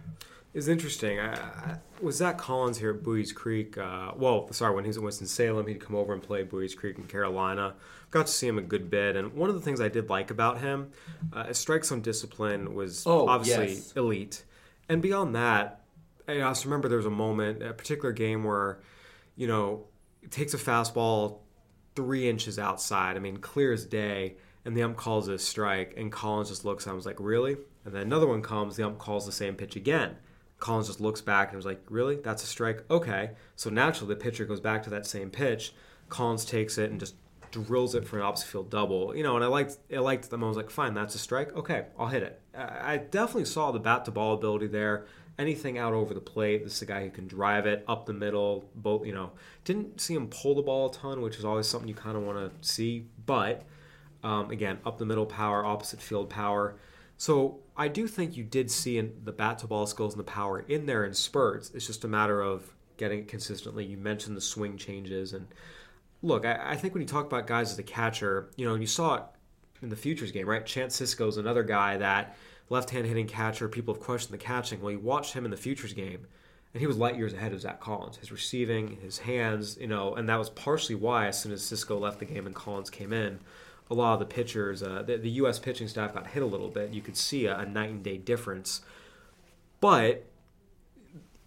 It's 0.52 0.68
interesting. 0.68 1.20
I, 1.20 1.34
I, 1.36 1.78
was 2.02 2.16
Zach 2.18 2.40
Collins 2.40 2.80
here 2.80 2.90
at 2.90 3.04
Buies 3.04 3.32
Creek? 3.32 3.78
Uh, 3.78 4.14
well, 4.16 4.52
sorry, 4.52 4.74
when 4.74 4.84
he 4.84 4.88
was 4.88 4.98
at 4.98 5.04
Winston 5.04 5.28
Salem, 5.28 5.68
he'd 5.68 5.80
come 5.80 5.96
over 5.96 6.12
and 6.12 6.24
play 6.24 6.42
Buies 6.44 6.76
Creek 6.76 6.98
in 6.98 7.04
Carolina. 7.04 7.76
Got 8.10 8.26
to 8.26 8.34
see 8.34 8.48
him 8.48 8.58
a 8.58 8.64
good 8.64 8.90
bit, 8.90 9.16
and 9.16 9.34
one 9.34 9.50
of 9.50 9.56
the 9.56 9.62
things 9.62 9.80
I 9.80 9.90
did 9.90 10.10
like 10.10 10.32
about 10.32 10.60
him, 10.60 10.90
uh, 11.32 11.44
his 11.46 11.60
strike 11.60 11.86
zone 11.86 12.02
discipline 12.02 12.74
was 12.74 13.06
Oh, 13.06 13.28
obviously 13.28 13.74
yes. 13.74 13.94
elite, 13.96 14.44
and 14.90 15.02
beyond 15.02 15.36
that, 15.36 15.82
I 16.28 16.42
also 16.42 16.66
remember 16.66 16.90
there 16.90 16.98
was 16.98 17.06
a 17.06 17.12
moment, 17.12 17.64
a 17.64 17.74
particular 17.74 18.12
game 18.12 18.44
where, 18.44 18.80
you 19.36 19.48
know, 19.48 19.86
it 20.22 20.32
takes 20.32 20.54
a 20.54 20.58
fastball 20.58 21.40
three 21.96 22.30
inches 22.30 22.60
outside. 22.60 23.16
I 23.16 23.20
mean, 23.20 23.38
clear 23.38 23.72
as 23.72 23.86
day, 23.86 24.36
and 24.66 24.76
the 24.76 24.84
ump 24.84 24.98
calls 24.98 25.28
a 25.28 25.40
strike, 25.40 25.94
and 25.98 26.12
Collins 26.12 26.50
just 26.50 26.66
looks 26.66 26.86
at 26.86 26.90
him 26.90 26.92
and 26.92 26.98
was 26.98 27.06
like, 27.06 27.20
"Really?" 27.20 27.58
And 27.86 27.94
then 27.94 28.02
another 28.04 28.28
one 28.28 28.42
comes, 28.42 28.76
the 28.76 28.84
ump 28.84 29.00
calls 29.00 29.26
the 29.26 29.32
same 29.32 29.56
pitch 29.56 29.76
again. 29.76 30.18
Collins 30.60 30.88
just 30.88 31.00
looks 31.00 31.22
back 31.22 31.50
and 31.50 31.56
was 31.56 31.66
like, 31.66 31.82
"Really? 31.90 32.18
That's 32.18 32.44
a 32.44 32.48
strike? 32.48 32.84
Okay." 32.92 33.32
So 33.56 33.70
naturally, 33.70 34.14
the 34.14 34.20
pitcher 34.20 34.46
goes 34.46 34.60
back 34.60 34.84
to 34.84 34.90
that 34.90 35.06
same 35.06 35.30
pitch. 35.30 35.74
Collins 36.10 36.46
takes 36.46 36.78
it 36.78 36.92
and 36.92 37.00
just 37.00 37.16
drills 37.52 37.96
it 37.96 38.08
for 38.08 38.18
an 38.18 38.24
opposite 38.24 38.48
field 38.48 38.70
double. 38.70 39.16
You 39.16 39.24
know, 39.24 39.36
and 39.36 39.44
I 39.44 39.48
liked 39.48 39.78
I 39.94 40.00
liked 40.00 40.30
them. 40.30 40.44
I 40.44 40.48
was 40.48 40.58
like, 40.58 40.70
"Fine, 40.70 40.94
that's 40.94 41.16
a 41.16 41.20
strike. 41.20 41.56
Okay, 41.56 41.86
I'll 41.98 42.08
hit 42.08 42.24
it." 42.24 42.42
I 42.56 42.98
definitely 42.98 43.46
saw 43.46 43.72
the 43.72 43.80
bat 43.80 44.06
to 44.06 44.12
ball 44.12 44.34
ability 44.34 44.68
there. 44.68 45.06
Anything 45.38 45.78
out 45.78 45.94
over 45.94 46.14
the 46.14 46.20
plate, 46.20 46.66
this 46.66 46.76
is 46.76 46.82
a 46.82 46.86
guy 46.86 47.04
who 47.04 47.10
can 47.10 47.26
drive 47.26 47.66
it 47.66 47.86
up 47.88 48.06
the 48.06 48.14
middle. 48.14 48.70
Both, 48.76 49.06
you 49.06 49.14
know, 49.14 49.32
didn't 49.64 50.02
see 50.02 50.14
him 50.14 50.28
pull 50.28 50.56
the 50.56 50.62
ball 50.62 50.90
a 50.90 50.94
ton, 50.94 51.22
which 51.22 51.38
is 51.38 51.46
always 51.46 51.68
something 51.68 51.88
you 51.88 51.96
kind 51.96 52.18
of 52.18 52.24
want 52.24 52.38
to 52.38 52.68
see. 52.68 53.06
But 53.26 53.66
um, 54.24 54.52
again, 54.52 54.80
up 54.86 54.98
the 54.98 55.06
middle 55.06 55.26
power, 55.26 55.66
opposite 55.66 56.02
field 56.02 56.30
power. 56.30 56.76
So 57.18 57.60
I 57.76 57.88
do 57.88 58.08
think 58.08 58.38
you 58.38 58.44
did 58.44 58.72
see 58.72 58.98
in 58.98 59.14
the 59.24 59.32
bat 59.32 59.60
to 59.60 59.68
ball 59.68 59.86
skills 59.86 60.14
and 60.14 60.20
the 60.20 60.26
power 60.26 60.60
in 60.60 60.86
there 60.86 61.06
in 61.06 61.14
spurts. 61.14 61.72
It's 61.74 61.88
just 61.88 62.04
a 62.04 62.08
matter 62.08 62.42
of 62.42 62.74
getting 62.98 63.20
it 63.20 63.28
consistently. 63.28 63.86
You 63.86 63.98
mentioned 63.98 64.38
the 64.38 64.42
swing 64.42 64.78
changes 64.78 65.34
and 65.34 65.48
look, 66.22 66.46
I, 66.46 66.72
I 66.72 66.76
think 66.76 66.94
when 66.94 67.02
you 67.02 67.08
talk 67.08 67.26
about 67.26 67.48
guys 67.48 67.72
as 67.72 67.80
a 67.80 67.84
catcher, 67.84 68.50
you 68.56 68.66
know, 68.66 68.76
you 68.76 68.88
saw 68.88 69.16
it 69.16 69.24
in 69.82 69.90
the 69.90 69.96
futures 69.96 70.32
game, 70.32 70.48
right? 70.48 70.66
Chance 70.66 71.00
Sisco's 71.00 71.38
another 71.38 71.64
guy 71.64 71.98
that 71.98 72.36
left-hand 72.70 73.06
hitting 73.06 73.28
catcher. 73.28 73.68
People 73.68 73.94
have 73.94 74.04
questioned 74.04 74.34
the 74.34 74.44
catching. 74.44 74.82
Well, 74.82 74.92
you 74.92 75.00
watched 75.00 75.34
him 75.34 75.46
in 75.46 75.52
the 75.52 75.58
futures 75.58 75.94
game, 75.94 76.28
and 76.74 76.82
he 76.82 76.88
was 76.88 76.98
light 76.98 77.18
years 77.18 77.34
ahead 77.34 77.54
of 77.54 77.62
Zach 77.62 77.80
Collins. 77.80 78.18
His 78.18 78.32
receiving, 78.32 78.98
his 79.02 79.20
hands, 79.20 79.78
you 79.80 79.88
know, 79.88 80.16
and 80.16 80.28
that 80.30 80.38
was 80.38 80.50
partially 80.50 80.96
why 80.96 81.28
as 81.28 81.40
soon 81.40 81.52
as 81.52 81.62
Sisco 81.62 82.00
left 82.00 82.20
the 82.20 82.26
game 82.26 82.46
and 82.46 82.56
Collins 82.56 82.90
came 82.90 83.14
in, 83.14 83.40
a 83.90 83.96
lot 83.96 84.14
of 84.14 84.20
the 84.20 84.26
pitchers, 84.26 84.84
uh, 84.84 85.02
the, 85.02 85.18
the 85.18 85.32
U.S. 85.32 85.58
pitching 85.58 85.88
staff 85.88 86.14
got 86.14 86.28
hit 86.28 86.44
a 86.44 86.46
little 86.46 86.68
bit. 86.68 86.94
You 86.94 87.02
could 87.02 87.18
see 87.18 87.48
a, 87.48 87.58
a 87.58 87.66
night 87.66 87.90
and 87.90 88.04
day 88.04 88.18
difference. 88.18 88.82
But 89.80 90.26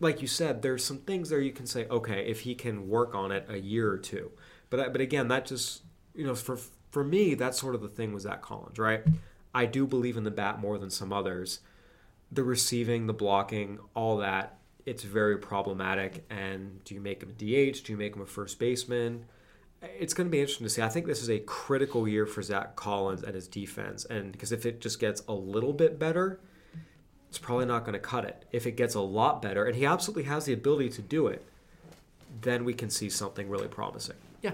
like 0.01 0.21
you 0.21 0.27
said, 0.27 0.63
there's 0.63 0.85
some 0.85 0.99
things 0.99 1.29
there 1.29 1.41
you 1.41 1.53
can 1.53 1.67
say, 1.67 1.87
okay, 1.87 2.27
if 2.27 2.41
he 2.41 2.57
can 2.57 2.89
work 2.89 3.15
on 3.15 3.31
it 3.31 3.47
a 3.49 3.59
year 3.59 3.91
or 3.91 3.99
two. 3.99 4.33
But 4.73 4.91
but 4.91 5.03
again, 5.03 5.29
that 5.29 5.45
just 5.45 5.83
you 6.15 6.27
know 6.27 6.35
for 6.35 6.57
for 6.91 7.05
me, 7.05 7.35
that's 7.35 7.61
sort 7.61 7.75
of 7.75 7.83
the 7.83 7.89
thing 7.89 8.15
was 8.15 8.23
Zach 8.23 8.41
Collins, 8.41 8.79
right? 8.79 9.03
I 9.55 9.67
do 9.67 9.87
believe 9.87 10.17
in 10.17 10.25
the 10.25 10.31
bat 10.31 10.61
more 10.61 10.79
than 10.79 10.89
some 10.89 11.13
others. 11.13 11.61
The 12.33 12.43
receiving, 12.43 13.07
the 13.07 13.13
blocking, 13.13 13.79
all 13.95 14.17
that, 14.17 14.57
it's 14.87 15.03
very 15.03 15.37
problematic. 15.37 16.25
And 16.31 16.83
do 16.85 16.95
you 16.95 17.03
make 17.03 17.23
him 17.23 17.29
a 17.29 17.33
DH? 17.33 17.85
Do 17.85 17.93
you 17.93 17.99
make 17.99 18.17
him 18.17 18.23
a 18.23 18.27
first 18.27 18.59
baseman? 18.59 19.27
It's 19.83 20.15
going 20.15 20.29
to 20.29 20.31
be 20.31 20.41
interesting 20.41 20.65
to 20.65 20.71
see. 20.71 20.81
I 20.81 20.89
think 20.89 21.05
this 21.05 21.21
is 21.21 21.29
a 21.29 21.41
critical 21.41 22.09
year 22.09 22.25
for 22.25 22.41
Zach 22.41 22.75
Collins 22.75 23.23
and 23.23 23.35
his 23.35 23.49
defense, 23.49 24.07
and 24.07 24.33
because 24.33 24.53
if 24.53 24.65
it 24.65 24.81
just 24.81 24.99
gets 24.99 25.23
a 25.29 25.35
little 25.35 25.75
bit 25.75 25.99
better, 25.99 26.41
it's 27.29 27.39
probably 27.39 27.67
not 27.67 27.85
going 27.85 27.95
to 27.95 27.99
cut 27.99 28.25
it. 28.25 28.47
If 28.53 28.67
it 28.67 28.77
gets 28.77 28.95
a 28.95 29.01
lot 29.01 29.43
better, 29.43 29.67
and 29.67 29.77
he 29.77 29.85
absolutely 29.85 30.25
has 30.25 30.47
the 30.47 30.55
ability 30.55 30.89
to 30.91 31.03
do 31.03 31.27
it, 31.27 31.45
then 32.41 32.65
we 32.65 32.73
can 32.73 32.89
see 32.89 33.11
something 33.11 33.51
really 33.51 33.69
promising. 33.69 34.17
Yeah. 34.43 34.53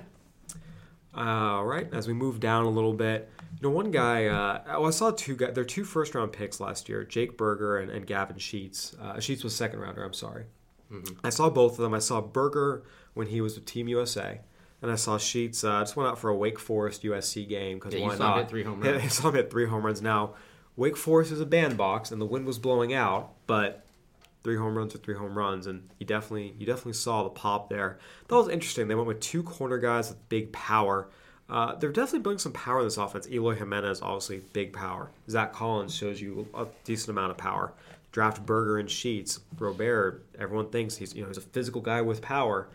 All 1.15 1.65
right, 1.65 1.89
as 1.93 2.07
we 2.07 2.15
move 2.15 2.39
down 2.39 2.65
a 2.65 2.71
little 2.71 2.93
bit, 2.93 3.29
you 3.61 3.69
know, 3.69 3.75
one 3.75 3.91
guy, 3.91 4.27
uh, 4.27 4.63
oh, 4.77 4.85
I 4.85 4.91
saw 4.91 5.11
two 5.11 5.35
guys, 5.35 5.53
they're 5.55 5.65
two 5.65 5.83
first 5.85 6.15
round 6.15 6.33
picks 6.33 6.61
last 6.61 6.89
year, 6.89 7.03
Jake 7.03 7.37
Burger 7.37 7.79
and, 7.79 7.91
and 7.91 8.07
Gavin 8.07 8.39
Sheets. 8.39 8.95
Uh, 9.01 9.19
Sheets 9.19 9.43
was 9.43 9.57
second 9.57 9.81
rounder, 9.81 10.05
I'm 10.05 10.13
sorry. 10.13 10.45
I 11.25 11.29
saw 11.31 11.51
both 11.51 11.73
of 11.73 11.79
them. 11.79 11.93
I 11.93 11.99
saw 11.99 12.21
Burger 12.23 12.83
when 13.15 13.27
he 13.27 13.41
was 13.43 13.57
with 13.57 13.67
Team 13.67 13.89
USA, 13.89 14.41
and 14.81 14.91
I 14.91 14.95
saw 14.95 15.19
Sheets. 15.19 15.63
Uh, 15.65 15.81
just 15.81 15.97
went 15.97 16.09
out 16.09 16.19
for 16.19 16.31
a 16.31 16.37
Wake 16.37 16.59
Forest 16.59 17.03
USC 17.03 17.47
game 17.49 17.79
because 17.79 17.93
Yeah, 17.95 18.01
you 18.01 18.07
why 18.07 18.17
saw 18.17 18.33
him 18.35 18.39
hit 18.41 18.49
three 18.49 18.63
home 18.65 18.83
Yeah, 18.85 18.93
runs. 18.93 19.05
I 19.05 19.09
saw 19.09 19.29
him 19.29 19.35
hit 19.35 19.51
three 19.51 19.67
home 19.67 19.85
runs. 19.85 20.01
Now, 20.01 20.35
Wake 20.77 20.97
Forest 20.97 21.33
is 21.33 21.41
a 21.41 21.47
bandbox, 21.47 22.11
and 22.11 22.21
the 22.23 22.27
wind 22.27 22.47
was 22.47 22.59
blowing 22.59 22.95
out, 22.95 23.33
but 23.47 23.85
three 24.43 24.57
home 24.57 24.77
runs 24.77 24.95
or 24.95 24.99
three 24.99 25.15
home 25.15 25.37
runs, 25.37 25.67
and 25.67 25.89
you 25.99 26.07
definitely 26.07 26.55
you 26.59 26.67
definitely 26.67 26.93
saw 26.95 27.23
the 27.23 27.31
pop 27.31 27.69
there. 27.69 27.99
That 28.29 28.37
was 28.37 28.49
interesting. 28.49 28.89
They 28.89 28.95
went 28.95 29.09
with 29.09 29.21
two 29.21 29.43
corner 29.43 29.79
guys 29.79 30.09
with 30.09 30.29
big 30.29 30.53
power. 30.53 31.09
Uh, 31.49 31.75
they're 31.77 31.93
definitely 31.93 32.21
building 32.21 32.39
some 32.39 32.53
power 32.53 32.81
in 32.81 32.85
this 32.87 32.99
offense. 32.99 33.27
Eloy 33.31 33.55
Jimenez, 33.55 34.03
obviously, 34.03 34.43
big 34.53 34.73
power. 34.73 35.11
Zach 35.31 35.53
Collins 35.53 35.95
shows 35.95 36.21
you 36.21 36.47
a 36.55 36.67
decent 36.85 37.11
amount 37.11 37.31
of 37.31 37.39
power. 37.39 37.73
Draft 38.13 38.45
Burger 38.45 38.79
and 38.79 38.91
Sheets. 38.91 39.41
Robert, 39.59 40.25
everyone 40.39 40.69
thinks 40.69 40.97
he's 40.97 41.15
you 41.15 41.23
know 41.23 41.29
he's 41.29 41.39
a 41.39 41.43
physical 41.43 41.81
guy 41.81 42.01
with 42.03 42.23
power. 42.23 42.69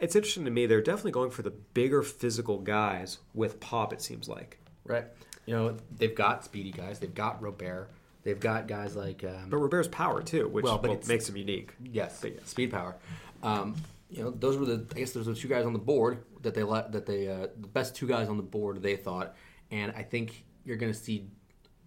It's 0.00 0.16
interesting 0.16 0.44
to 0.44 0.50
me. 0.50 0.66
They're 0.66 0.82
definitely 0.82 1.12
going 1.12 1.30
for 1.30 1.42
the 1.42 1.50
bigger 1.50 2.02
physical 2.02 2.58
guys 2.58 3.18
with 3.32 3.60
pop. 3.60 3.92
It 3.92 4.02
seems 4.02 4.28
like. 4.28 4.58
Right. 4.84 5.06
You 5.46 5.54
know, 5.54 5.76
they've 5.96 6.14
got 6.14 6.44
speedy 6.44 6.72
guys. 6.72 6.98
They've 6.98 7.14
got 7.14 7.40
Robert. 7.42 7.88
They've 8.24 8.40
got 8.40 8.66
guys 8.66 8.96
like 8.96 9.22
um, 9.22 9.50
But 9.50 9.58
Robert's 9.58 9.88
power 9.88 10.22
too, 10.22 10.48
which 10.48 10.64
Well, 10.64 10.80
well, 10.82 10.98
makes 11.06 11.28
him 11.28 11.36
unique. 11.36 11.74
Yes. 11.82 12.24
speed 12.44 12.70
power. 12.70 12.96
Um, 13.42 13.76
you 14.10 14.22
know, 14.22 14.30
those 14.30 14.56
were 14.56 14.64
the 14.64 14.86
I 14.94 15.00
guess 15.00 15.12
those 15.12 15.26
were 15.26 15.34
the 15.34 15.40
two 15.40 15.48
guys 15.48 15.66
on 15.66 15.72
the 15.72 15.78
board 15.78 16.24
that 16.42 16.54
they 16.54 16.62
let 16.62 16.92
that 16.92 17.06
they 17.06 17.28
uh, 17.28 17.48
the 17.60 17.68
best 17.68 17.94
two 17.94 18.06
guys 18.06 18.28
on 18.28 18.36
the 18.36 18.42
board 18.42 18.82
they 18.82 18.96
thought, 18.96 19.34
and 19.70 19.92
I 19.96 20.02
think 20.02 20.44
you're 20.64 20.76
going 20.76 20.92
to 20.92 20.98
see 20.98 21.28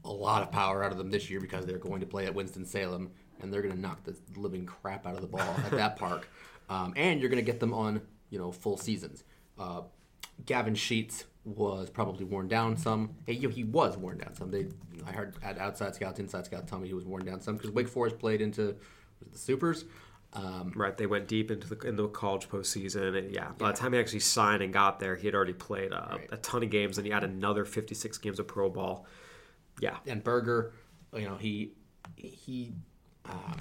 a 0.05 0.11
lot 0.11 0.41
of 0.43 0.51
power 0.51 0.83
out 0.83 0.91
of 0.91 0.97
them 0.97 1.09
this 1.09 1.29
year 1.29 1.41
because 1.41 1.65
they're 1.65 1.77
going 1.79 1.99
to 1.99 2.05
play 2.05 2.25
at 2.25 2.33
Winston 2.33 2.65
Salem 2.65 3.11
and 3.41 3.51
they're 3.51 3.61
going 3.61 3.73
to 3.73 3.79
knock 3.79 4.03
the 4.03 4.15
living 4.35 4.65
crap 4.65 5.05
out 5.05 5.15
of 5.15 5.21
the 5.21 5.27
ball 5.27 5.55
at 5.65 5.71
that 5.71 5.95
park. 5.99 6.29
Um, 6.69 6.93
and 6.95 7.19
you're 7.19 7.29
going 7.29 7.43
to 7.43 7.51
get 7.51 7.59
them 7.59 7.73
on 7.73 8.01
you 8.29 8.37
know 8.37 8.51
full 8.51 8.77
seasons. 8.77 9.23
Uh, 9.57 9.81
Gavin 10.45 10.75
Sheets 10.75 11.25
was 11.43 11.89
probably 11.89 12.25
worn 12.25 12.47
down 12.47 12.75
some. 12.77 13.15
Know, 13.27 13.49
he 13.49 13.63
was 13.63 13.97
worn 13.97 14.17
down 14.17 14.35
some. 14.35 14.51
They, 14.51 14.67
I 15.05 15.11
heard 15.11 15.35
at 15.41 15.57
outside 15.57 15.95
scouts, 15.95 16.19
inside 16.19 16.45
scouts 16.45 16.69
tell 16.69 16.79
me 16.79 16.87
he 16.87 16.93
was 16.93 17.05
worn 17.05 17.25
down 17.25 17.41
some 17.41 17.55
because 17.55 17.71
Wake 17.71 17.87
Forest 17.87 18.19
played 18.19 18.41
into 18.41 18.75
the 19.31 19.37
Supers. 19.37 19.85
Um, 20.33 20.73
Right, 20.75 20.95
they 20.97 21.05
went 21.05 21.27
deep 21.29 21.49
into 21.49 21.73
the 21.73 21.87
into 21.87 22.03
the 22.03 22.09
college 22.09 22.49
postseason, 22.49 23.17
and 23.17 23.33
yeah, 23.33 23.51
by 23.57 23.71
the 23.71 23.77
time 23.77 23.93
he 23.93 23.99
actually 23.99 24.19
signed 24.19 24.61
and 24.61 24.73
got 24.73 24.99
there, 24.99 25.15
he 25.15 25.25
had 25.25 25.33
already 25.33 25.53
played 25.53 25.91
a, 25.93 26.07
Right. 26.11 26.29
a 26.31 26.37
ton 26.37 26.63
of 26.63 26.69
games, 26.69 26.97
and 26.97 27.07
he 27.07 27.13
had 27.13 27.23
another 27.23 27.63
56 27.63 28.17
games 28.17 28.37
of 28.39 28.45
pro 28.47 28.69
ball. 28.69 29.05
Yeah, 29.79 29.95
and 30.05 30.21
Burger, 30.23 30.73
you 31.15 31.21
know, 31.29 31.35
he 31.37 31.71
he 32.17 32.73
um, 33.25 33.55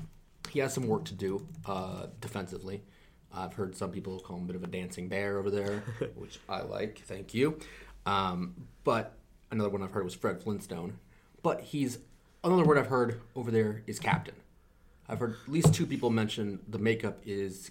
he 0.51 0.59
has 0.59 0.75
some 0.75 0.89
work 0.89 1.05
to 1.07 1.15
do 1.15 1.47
uh, 1.67 2.07
defensively. 2.21 2.83
I've 3.37 3.55
heard 3.55 3.77
some 3.77 3.91
people 3.91 4.19
call 4.19 4.37
him 4.39 4.45
a 4.45 4.47
bit 4.47 4.57
of 4.57 4.65
a 4.65 4.67
dancing 4.67 5.09
bear 5.09 5.39
over 5.39 5.51
there, 5.51 5.83
which 6.17 6.39
I 6.49 6.63
like. 6.63 7.03
Thank 7.05 7.35
you. 7.35 7.59
Um, 8.07 8.55
but 8.85 9.17
another 9.51 9.69
one 9.69 9.83
I've 9.83 9.93
heard 9.93 10.05
was 10.05 10.15
Fred 10.15 10.43
Flintstone. 10.43 10.99
But 11.43 11.61
he's 11.61 11.99
another 12.43 12.65
word 12.65 12.79
I've 12.79 12.87
heard 12.89 13.21
over 13.35 13.51
there 13.51 13.83
is 13.87 13.99
captain. 13.99 14.35
I've 15.09 15.21
heard 15.21 15.37
at 15.47 15.53
least 15.53 15.75
two 15.75 15.87
people 15.87 16.11
mention 16.11 16.61
the 16.67 16.79
makeup 16.79 17.21
is 17.25 17.71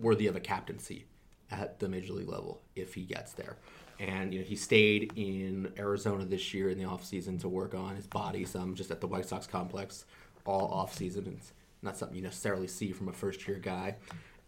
worthy 0.00 0.26
of 0.26 0.36
a 0.36 0.40
captaincy 0.40 1.06
at 1.50 1.80
the 1.80 1.88
major 1.88 2.12
league 2.12 2.28
level 2.28 2.60
if 2.76 2.94
he 2.94 3.02
gets 3.02 3.32
there. 3.32 3.56
And 3.98 4.32
you 4.32 4.40
know, 4.40 4.46
he 4.46 4.56
stayed 4.56 5.12
in 5.16 5.72
Arizona 5.78 6.24
this 6.24 6.54
year 6.54 6.70
in 6.70 6.78
the 6.78 6.84
offseason 6.84 7.40
to 7.40 7.48
work 7.48 7.74
on 7.74 7.96
his 7.96 8.06
body 8.06 8.44
some 8.44 8.74
just 8.74 8.90
at 8.90 9.00
the 9.00 9.06
White 9.06 9.26
Sox 9.26 9.46
complex 9.46 10.04
all 10.44 10.70
offseason. 10.70 11.26
It's 11.28 11.52
not 11.82 11.96
something 11.96 12.16
you 12.16 12.22
necessarily 12.22 12.66
see 12.66 12.92
from 12.92 13.08
a 13.08 13.12
first 13.12 13.46
year 13.46 13.58
guy, 13.58 13.96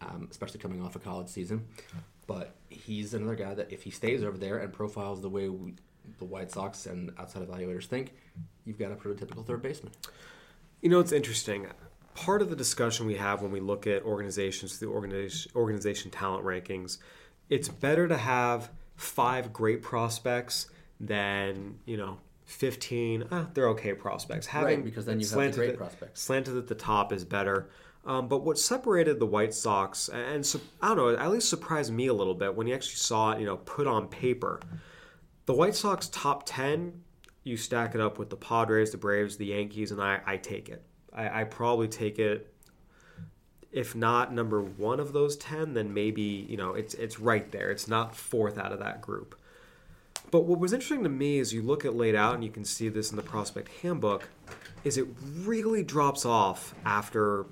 um, 0.08 0.28
especially 0.30 0.60
coming 0.60 0.82
off 0.82 0.96
a 0.96 0.98
college 0.98 1.28
season. 1.28 1.66
But 2.26 2.54
he's 2.68 3.14
another 3.14 3.34
guy 3.34 3.54
that 3.54 3.72
if 3.72 3.82
he 3.82 3.90
stays 3.90 4.22
over 4.22 4.38
there 4.38 4.58
and 4.58 4.72
profiles 4.72 5.20
the 5.20 5.28
way 5.28 5.48
we, 5.48 5.74
the 6.18 6.24
White 6.24 6.50
Sox 6.50 6.86
and 6.86 7.12
outside 7.18 7.46
evaluators 7.46 7.84
think, 7.84 8.14
you've 8.64 8.78
got 8.78 8.92
a 8.92 8.96
prototypical 8.96 9.44
third 9.44 9.62
baseman. 9.62 9.92
You 10.80 10.88
know, 10.88 11.00
it's 11.00 11.12
interesting. 11.12 11.66
Part 12.14 12.42
of 12.42 12.50
the 12.50 12.56
discussion 12.56 13.06
we 13.06 13.16
have 13.16 13.42
when 13.42 13.50
we 13.50 13.60
look 13.60 13.86
at 13.86 14.02
organizations 14.04 14.76
through 14.78 14.92
organization, 14.92 15.50
organization 15.54 16.10
talent 16.10 16.44
rankings, 16.44 16.98
it's 17.50 17.68
better 17.68 18.08
to 18.08 18.16
have 18.16 18.70
five 18.96 19.52
great 19.52 19.82
prospects 19.82 20.68
than, 21.00 21.78
you 21.84 21.96
know, 21.96 22.18
15, 22.44 23.24
ah, 23.30 23.46
they're 23.54 23.68
okay 23.70 23.94
prospects. 23.94 24.46
Having 24.46 24.82
because 24.82 25.06
then 25.06 25.18
you 25.18 25.26
have 25.26 25.38
the 25.38 25.50
great 25.52 25.70
at- 25.70 25.76
prospects. 25.76 26.20
Slanted 26.22 26.56
at 26.56 26.68
the 26.68 26.74
top 26.74 27.12
is 27.12 27.24
better. 27.24 27.70
Um, 28.06 28.28
but 28.28 28.44
what 28.44 28.58
separated 28.58 29.18
the 29.18 29.26
White 29.26 29.54
Sox, 29.54 30.08
and 30.10 30.44
I 30.82 30.94
don't 30.94 30.96
know, 30.96 31.16
at 31.16 31.30
least 31.30 31.48
surprised 31.48 31.92
me 31.92 32.08
a 32.08 32.14
little 32.14 32.34
bit 32.34 32.54
when 32.54 32.66
you 32.66 32.74
actually 32.74 32.96
saw 32.96 33.32
it, 33.32 33.40
you 33.40 33.46
know, 33.46 33.56
put 33.56 33.86
on 33.86 34.08
paper. 34.08 34.60
The 35.46 35.54
White 35.54 35.74
Sox 35.74 36.08
top 36.08 36.44
10, 36.44 37.00
you 37.44 37.56
stack 37.56 37.94
it 37.94 38.00
up 38.00 38.18
with 38.18 38.28
the 38.28 38.36
Padres, 38.36 38.90
the 38.90 38.98
Braves, 38.98 39.36
the 39.36 39.46
Yankees, 39.46 39.90
and 39.90 40.02
I, 40.02 40.20
I 40.26 40.36
take 40.36 40.68
it. 40.68 40.82
I, 41.14 41.40
I 41.40 41.44
probably 41.44 41.88
take 41.88 42.18
it, 42.18 42.52
if 43.72 43.94
not 43.94 44.34
number 44.34 44.60
one 44.60 45.00
of 45.00 45.12
those 45.12 45.36
10, 45.38 45.72
then 45.72 45.94
maybe, 45.94 46.22
you 46.22 46.58
know, 46.58 46.74
it's, 46.74 46.92
it's 46.94 47.18
right 47.18 47.50
there. 47.52 47.70
It's 47.70 47.88
not 47.88 48.14
fourth 48.14 48.58
out 48.58 48.72
of 48.72 48.80
that 48.80 49.00
group. 49.00 49.34
But 50.30 50.44
what 50.44 50.58
was 50.58 50.72
interesting 50.72 51.04
to 51.04 51.08
me 51.08 51.38
is 51.38 51.54
you 51.54 51.62
look 51.62 51.84
at 51.84 51.94
laid 51.94 52.14
out, 52.14 52.34
and 52.34 52.44
you 52.44 52.50
can 52.50 52.64
see 52.64 52.88
this 52.90 53.10
in 53.10 53.16
the 53.16 53.22
prospect 53.22 53.68
handbook, 53.82 54.28
is 54.82 54.98
it 54.98 55.06
really 55.42 55.82
drops 55.82 56.26
off 56.26 56.74
after 56.84 57.46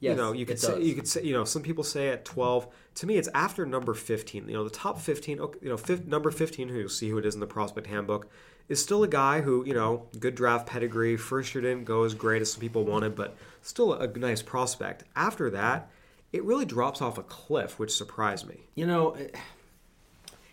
you 0.00 0.14
know, 0.14 0.32
you 0.32 0.44
could 0.44 0.58
say 0.58 0.80
you 0.82 0.94
could 0.94 1.08
say 1.08 1.22
you 1.22 1.32
know 1.32 1.44
some 1.44 1.62
people 1.62 1.84
say 1.84 2.08
at 2.08 2.24
twelve. 2.24 2.66
To 2.96 3.06
me, 3.06 3.16
it's 3.16 3.28
after 3.34 3.64
number 3.66 3.94
fifteen. 3.94 4.48
You 4.48 4.54
know, 4.54 4.64
the 4.64 4.70
top 4.70 5.00
fifteen. 5.00 5.40
okay, 5.40 5.58
You 5.62 5.70
know, 5.70 5.76
fif- 5.76 6.06
number 6.06 6.30
fifteen, 6.30 6.68
who 6.68 6.78
you'll 6.78 6.88
see 6.88 7.08
who 7.10 7.18
it 7.18 7.26
is 7.26 7.34
in 7.34 7.40
the 7.40 7.46
prospect 7.46 7.86
handbook, 7.86 8.28
is 8.68 8.82
still 8.82 9.02
a 9.02 9.08
guy 9.08 9.40
who 9.40 9.64
you 9.66 9.74
know 9.74 10.06
good 10.18 10.34
draft 10.34 10.66
pedigree. 10.66 11.16
First 11.16 11.54
year 11.54 11.62
didn't 11.62 11.84
go 11.84 12.04
as 12.04 12.14
great 12.14 12.42
as 12.42 12.52
some 12.52 12.60
people 12.60 12.84
wanted, 12.84 13.14
but 13.16 13.36
still 13.62 13.94
a 13.94 14.06
nice 14.06 14.42
prospect. 14.42 15.04
After 15.16 15.50
that, 15.50 15.90
it 16.32 16.44
really 16.44 16.64
drops 16.66 17.00
off 17.00 17.16
a 17.18 17.22
cliff, 17.22 17.78
which 17.78 17.92
surprised 17.92 18.46
me. 18.46 18.60
You 18.74 18.86
know, 18.86 19.14
it, 19.14 19.34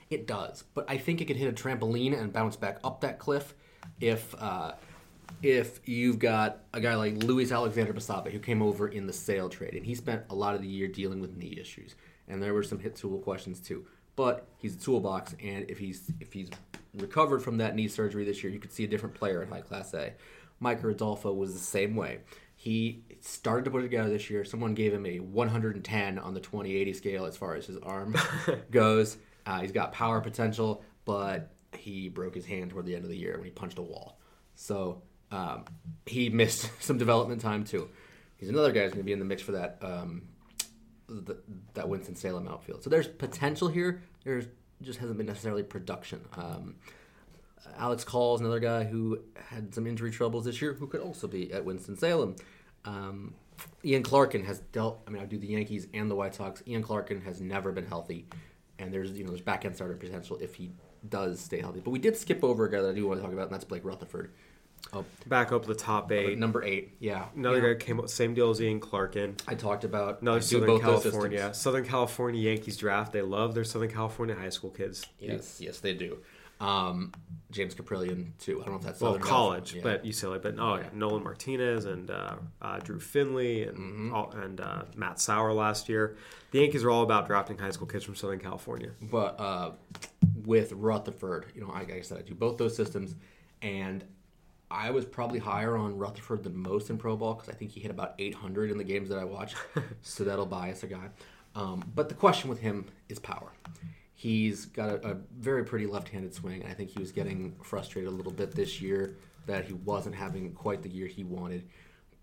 it 0.10 0.28
does, 0.28 0.64
but 0.74 0.86
I 0.90 0.98
think 0.98 1.22
it 1.22 1.26
could 1.26 1.38
hit 1.38 1.48
a 1.50 1.64
trampoline 1.64 2.18
and 2.20 2.32
bounce 2.32 2.56
back 2.56 2.80
up 2.84 3.02
that 3.02 3.18
cliff 3.20 3.54
if 4.00 4.34
uh, 4.40 4.74
if 5.42 5.88
you've 5.88 6.20
got 6.20 6.60
a 6.74 6.80
guy 6.80 6.96
like 6.96 7.24
Luis 7.24 7.52
Alexander 7.52 7.94
Basabe 7.94 8.32
who 8.32 8.40
came 8.40 8.62
over 8.62 8.88
in 8.88 9.08
the 9.08 9.14
sale 9.14 9.50
trade 9.50 9.74
and 9.74 9.86
he 9.86 9.96
spent 9.96 10.24
a 10.30 10.36
lot 10.36 10.56
of 10.56 10.62
the 10.62 10.68
year 10.68 10.88
dealing 10.88 11.20
with 11.20 11.36
knee 11.36 11.58
issues 11.60 11.96
and 12.28 12.42
there 12.42 12.54
were 12.54 12.64
some 12.64 12.80
hit 12.80 12.96
tool 12.96 13.20
questions 13.20 13.60
too. 13.60 13.86
But 14.16 14.48
he's 14.58 14.76
a 14.76 14.80
toolbox, 14.80 15.36
and 15.42 15.70
if 15.70 15.78
he's 15.78 16.12
if 16.20 16.34
he's 16.34 16.50
recovered 16.94 17.42
from 17.42 17.58
that 17.58 17.76
knee 17.76 17.88
surgery 17.88 18.26
this 18.26 18.44
year, 18.44 18.52
you 18.52 18.60
could 18.60 18.74
see 18.74 18.84
a 18.84 18.88
different 18.88 19.16
player 19.16 19.42
in 19.42 19.50
High 19.50 19.62
Class 19.62 19.94
A. 19.94 20.14
Micker 20.62 20.92
Adolfo 20.92 21.34
was 21.34 21.54
the 21.54 21.60
same 21.60 21.96
way. 21.96 22.20
He 22.56 23.04
started 23.22 23.66
to 23.66 23.72
put 23.72 23.80
it 23.80 23.84
together 23.84 24.10
this 24.10 24.30
year. 24.30 24.46
Someone 24.46 24.76
gave 24.76 24.94
him 24.94 25.06
a 25.06 25.20
110 25.20 26.20
on 26.20 26.34
the 26.34 26.40
2080 26.40 26.94
scale 26.94 27.26
as 27.26 27.36
far 27.36 27.56
as 27.56 27.66
his 27.66 27.78
arm 27.78 28.16
goes. 28.72 29.18
Uh, 29.48 29.62
he's 29.62 29.72
got 29.72 29.94
power 29.94 30.22
potential, 30.22 30.84
but 31.06 31.52
he 31.76 32.10
broke 32.10 32.36
his 32.36 32.46
hand 32.46 32.70
toward 32.70 32.86
the 32.86 32.94
end 32.94 33.04
of 33.04 33.10
the 33.10 33.18
year 33.18 33.38
when 33.38 33.46
he 33.46 33.52
punched 33.52 33.80
a 33.80 33.82
wall. 33.82 34.20
So 34.54 35.02
um, 35.32 35.66
he 36.06 36.30
missed 36.30 36.70
some 36.84 36.98
development 36.98 37.42
time 37.42 37.64
too. 37.64 37.90
He's 38.38 38.50
another 38.50 38.72
guy 38.72 38.82
who's 38.82 38.92
going 38.92 39.04
to 39.04 39.06
be 39.06 39.14
in 39.14 39.20
the 39.20 39.26
mix 39.26 39.42
for 39.42 39.54
that 39.54 39.78
um, 39.82 40.24
the, 41.08 41.38
that 41.74 41.88
Winston 41.88 42.16
Salem 42.16 42.48
outfield. 42.48 42.84
So 42.84 42.90
there's 42.90 43.08
potential 43.08 43.68
here. 43.68 44.02
There's 44.24 44.46
just 44.82 45.00
hasn't 45.00 45.18
been 45.18 45.28
necessarily 45.28 45.64
production. 45.64 46.22
Um, 46.36 46.76
Alex 47.78 48.04
Call 48.04 48.36
is 48.36 48.42
another 48.42 48.60
guy 48.60 48.84
who 48.84 49.20
had 49.50 49.74
some 49.74 49.86
injury 49.86 50.12
troubles 50.12 50.46
this 50.46 50.62
year, 50.62 50.74
who 50.74 50.88
could 50.88 51.02
also 51.02 51.28
be 51.28 51.54
at 51.54 51.64
Winston 51.64 51.96
Salem. 51.96 52.36
Um, 52.86 53.36
Ian 53.86 54.04
Clarkin 54.04 54.46
has 54.46 54.60
dealt. 54.72 55.02
I 55.08 55.12
mean, 55.12 55.22
I 55.22 55.26
do 55.26 55.38
the 55.38 55.48
Yankees 55.48 55.88
and 55.94 56.10
the 56.10 56.16
White 56.16 56.34
Sox. 56.34 56.64
Ian 56.66 56.84
Clarkin 56.84 57.24
has 57.24 57.42
never 57.42 57.72
been 57.72 57.86
healthy, 57.86 58.28
and 58.80 58.94
there's 58.94 59.12
you 59.12 59.24
know 59.24 59.30
there's 59.30 59.42
back 59.42 59.66
end 59.66 59.76
starter 59.76 59.96
potential 59.96 60.38
if 60.42 60.56
he 60.56 60.72
does 61.08 61.40
stay 61.40 61.60
healthy. 61.60 61.80
But 61.80 61.92
we 61.92 62.00
did 62.00 62.18
skip 62.18 62.44
over 62.44 62.66
a 62.66 62.72
guy 62.72 62.82
that 62.82 62.90
I 62.90 62.94
do 62.94 63.08
want 63.08 63.20
to 63.20 63.24
talk 63.24 63.34
about, 63.34 63.44
and 63.44 63.54
that's 63.54 63.66
Blake 63.66 63.86
Rutherford. 63.86 64.34
Oh, 64.94 65.06
Back 65.28 65.52
up 65.54 65.66
the 65.66 65.76
top 65.76 66.12
eight. 66.12 66.38
number 66.38 66.64
eight. 66.64 66.96
Yeah, 67.00 67.26
Another 67.36 67.62
know, 67.62 67.74
guy 67.74 67.80
came 67.80 68.00
up, 68.00 68.10
same 68.10 68.34
deal 68.34 68.50
as 68.50 68.62
Ian 68.62 68.80
Clarkin. 68.82 69.40
I 69.48 69.56
talked 69.56 69.84
about. 69.86 70.16
I 70.16 70.18
Another 70.22 70.40
do 70.40 70.46
Southern 70.46 70.80
California. 70.82 71.54
Southern 71.54 71.86
California 71.86 72.42
Yankees 72.42 72.76
draft. 72.78 73.14
They 73.14 73.22
love 73.22 73.54
their 73.56 73.64
Southern 73.64 73.90
California 73.92 74.36
high 74.36 74.50
school 74.50 74.70
kids. 74.72 75.06
Yes, 75.20 75.62
yes, 75.62 75.80
they 75.80 75.94
do. 75.94 76.18
Um, 76.60 77.12
James 77.50 77.74
Kaprielian 77.74 78.38
too. 78.38 78.62
I 78.62 78.66
don't 78.66 78.74
know 78.74 78.80
if 78.80 78.84
that's 78.86 79.02
Well, 79.02 79.14
Southern 79.14 79.28
college, 79.28 79.72
California. 79.74 80.00
but 80.04 80.10
UCLA. 80.10 80.42
But 80.42 80.56
oh 80.60 80.76
yeah, 80.76 80.90
Nolan 80.94 81.24
Martinez 81.24 81.86
and 81.86 82.12
uh, 82.12 82.36
uh, 82.62 82.80
Drew 82.80 83.00
Finley 83.00 83.64
and 83.64 83.78
Mm-hmm. 83.78 84.14
all, 84.14 84.32
and 84.32 84.60
uh, 84.62 84.84
Matt 84.96 85.20
Sauer 85.20 85.54
last 85.54 85.90
year. 85.90 86.18
The 86.52 86.60
Yankees 86.60 86.84
are 86.84 86.92
all 86.92 87.04
about 87.04 87.28
drafting 87.28 87.58
high 87.58 87.72
school 87.72 87.88
kids 87.88 88.04
from 88.04 88.16
Southern 88.16 88.40
California. 88.40 88.92
but 89.02 89.40
uh, 89.40 89.72
with 90.46 90.72
Rutherford, 90.74 91.46
you 91.56 91.62
know, 91.62 91.72
I 91.72 92.02
said, 92.02 92.18
I 92.18 92.22
do 92.24 92.36
both 92.36 92.58
those 92.58 92.76
systems, 92.76 93.16
and 93.62 94.04
I 94.72 94.92
was 94.92 95.06
probably 95.06 95.40
higher 95.40 95.78
on 95.78 95.98
Rutherford 95.98 96.44
than 96.44 96.56
most 96.56 96.90
in 96.90 96.98
pro 96.98 97.16
ball 97.16 97.36
because 97.36 97.50
I 97.50 97.54
think 97.54 97.72
he 97.72 97.80
hit 97.80 97.92
about 97.92 98.16
800 98.18 98.72
in 98.72 98.78
the 98.78 98.84
games 98.84 99.10
that 99.10 99.20
I 99.20 99.24
watched, 99.24 99.56
so 100.02 100.24
that'll 100.24 100.46
bias 100.46 100.84
a 100.84 100.88
guy. 100.88 101.10
Um, 101.56 101.84
but 101.94 102.10
the 102.10 102.16
question 102.16 102.50
with 102.50 102.60
him 102.60 102.86
is 103.10 103.20
power. 103.20 103.52
He's 104.14 104.66
got 104.66 104.90
a, 104.90 105.12
a 105.12 105.18
very 105.38 105.66
pretty 105.66 105.88
left-handed 105.88 106.34
swing. 106.34 106.64
I 106.66 106.74
think 106.74 106.90
he 106.90 107.00
was 107.00 107.12
getting 107.12 107.56
frustrated 107.64 108.12
a 108.12 108.16
little 108.16 108.32
bit 108.32 108.56
this 108.56 108.82
year 108.82 109.18
that 109.48 109.66
he 109.66 109.74
wasn't 109.74 110.16
having 110.16 110.54
quite 110.54 110.84
the 110.84 110.90
year 110.90 111.08
he 111.08 111.24
wanted. 111.24 111.68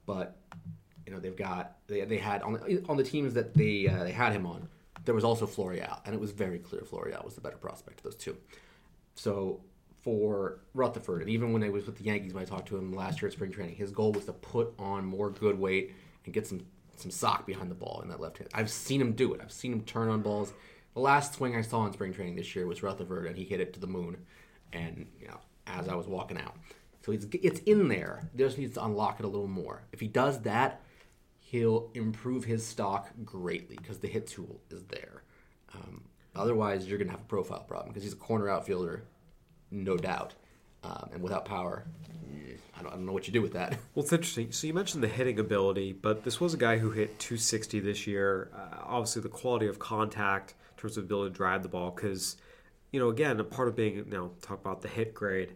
But 0.06 0.38
you 1.08 1.14
know 1.14 1.20
they've 1.20 1.37
got 1.37 1.78
they, 1.87 2.04
they 2.04 2.18
had 2.18 2.42
on 2.42 2.52
the, 2.52 2.84
on 2.87 2.98
the 2.98 3.02
teams 3.02 3.32
that 3.32 3.54
they 3.54 3.88
uh, 3.88 4.04
they 4.04 4.12
had 4.12 4.32
him 4.32 4.44
on. 4.44 4.68
There 5.06 5.14
was 5.14 5.24
also 5.24 5.46
Florial, 5.46 6.00
and 6.04 6.14
it 6.14 6.20
was 6.20 6.32
very 6.32 6.58
clear 6.58 6.82
Florial 6.82 7.24
was 7.24 7.34
the 7.34 7.40
better 7.40 7.56
prospect 7.56 8.00
of 8.00 8.04
those 8.04 8.14
two. 8.14 8.37
So 9.14 9.61
for 10.09 10.61
Rutherford, 10.73 11.21
and 11.21 11.29
even 11.29 11.53
when 11.53 11.62
I 11.62 11.68
was 11.68 11.85
with 11.85 11.99
the 11.99 12.05
Yankees, 12.05 12.33
when 12.33 12.42
I 12.42 12.47
talked 12.47 12.68
to 12.68 12.79
him 12.79 12.94
last 12.94 13.21
year 13.21 13.27
at 13.27 13.35
spring 13.35 13.53
training, 13.53 13.77
his 13.77 13.90
goal 13.90 14.11
was 14.12 14.25
to 14.25 14.33
put 14.33 14.73
on 14.79 15.05
more 15.05 15.29
good 15.29 15.59
weight 15.59 15.94
and 16.25 16.33
get 16.33 16.47
some 16.47 16.64
some 16.97 17.11
sock 17.11 17.47
behind 17.47 17.71
the 17.71 17.75
ball 17.75 18.01
in 18.03 18.09
that 18.09 18.18
left 18.18 18.38
hand. 18.38 18.51
I've 18.55 18.71
seen 18.71 19.03
him 19.03 19.12
do 19.12 19.35
it. 19.35 19.42
I've 19.42 19.53
seen 19.53 19.71
him 19.71 19.83
turn 19.83 20.09
on 20.09 20.23
balls. 20.23 20.55
The 20.94 21.01
last 21.01 21.35
swing 21.35 21.55
I 21.55 21.61
saw 21.61 21.85
in 21.85 21.92
spring 21.92 22.14
training 22.14 22.37
this 22.37 22.57
year 22.57 22.66
was 22.66 22.83
Rutherford, 22.83 23.27
and 23.27 23.37
he 23.37 23.44
hit 23.44 23.61
it 23.61 23.75
to 23.75 23.81
the 23.81 23.87
moon. 23.87 24.16
And 24.73 25.09
you 25.21 25.29
know, 25.29 25.40
as 25.66 25.88
I 25.88 25.94
was 25.94 26.07
walking 26.07 26.38
out, 26.38 26.57
so 27.05 27.12
it's 27.12 27.27
it's 27.31 27.61
in 27.61 27.88
there. 27.88 28.31
He 28.33 28.38
just 28.38 28.57
needs 28.57 28.77
to 28.77 28.85
unlock 28.87 29.21
it 29.21 29.27
a 29.27 29.29
little 29.29 29.47
more. 29.47 29.83
If 29.92 30.01
he 30.01 30.09
does 30.09 30.40
that, 30.40 30.81
he'll 31.38 31.90
improve 31.92 32.44
his 32.44 32.66
stock 32.66 33.11
greatly 33.27 33.77
because 33.77 33.99
the 33.99 34.09
hit 34.09 34.27
tool 34.27 34.62
is 34.71 34.85
there. 34.85 35.23
Um, 35.75 36.05
otherwise, 36.35 36.88
you're 36.88 36.97
gonna 36.97 37.11
have 37.11 37.21
a 37.21 37.25
profile 37.25 37.64
problem 37.68 37.90
because 37.90 38.05
he's 38.05 38.14
a 38.14 38.16
corner 38.16 38.49
outfielder, 38.49 39.05
no 39.70 39.96
doubt, 39.96 40.35
um, 40.83 41.11
and 41.12 41.22
without 41.22 41.44
power, 41.44 41.85
I 42.78 42.83
don't, 42.83 42.92
I 42.92 42.96
don't 42.96 43.07
know 43.07 43.12
what 43.12 43.26
you 43.26 43.33
do 43.33 43.42
with 43.42 43.52
that. 43.54 43.78
Well, 43.94 44.04
it's 44.04 44.12
interesting. 44.12 44.52
So 44.52 44.66
you 44.66 44.74
mentioned 44.74 45.02
the 45.02 45.09
hitting 45.09 45.38
ability, 45.38 45.92
but 45.92 46.24
this 46.24 46.40
was 46.40 46.54
a 46.54 46.57
guy 46.57 46.78
who 46.78 46.90
hit 46.90 47.18
260 47.18 47.81
this 47.81 48.07
year. 48.07 48.50
Uh, 48.54 48.76
obviously, 48.85 49.22
the 49.22 49.28
quality 49.28 49.66
of 49.66 49.78
contact 49.78 50.54
in 50.76 50.81
terms 50.81 50.96
of 50.96 51.04
ability 51.04 51.33
to 51.33 51.37
drive 51.37 51.62
the 51.62 51.68
ball, 51.68 51.90
because 51.90 52.37
you 52.92 53.00
know, 53.00 53.09
again, 53.09 53.40
a 53.40 53.44
part 53.44 53.68
of 53.68 53.76
being 53.76 53.96
you 53.96 54.04
know 54.04 54.31
talk 54.40 54.61
about 54.61 54.83
the 54.83 54.88
hit 54.88 55.14
grade, 55.14 55.54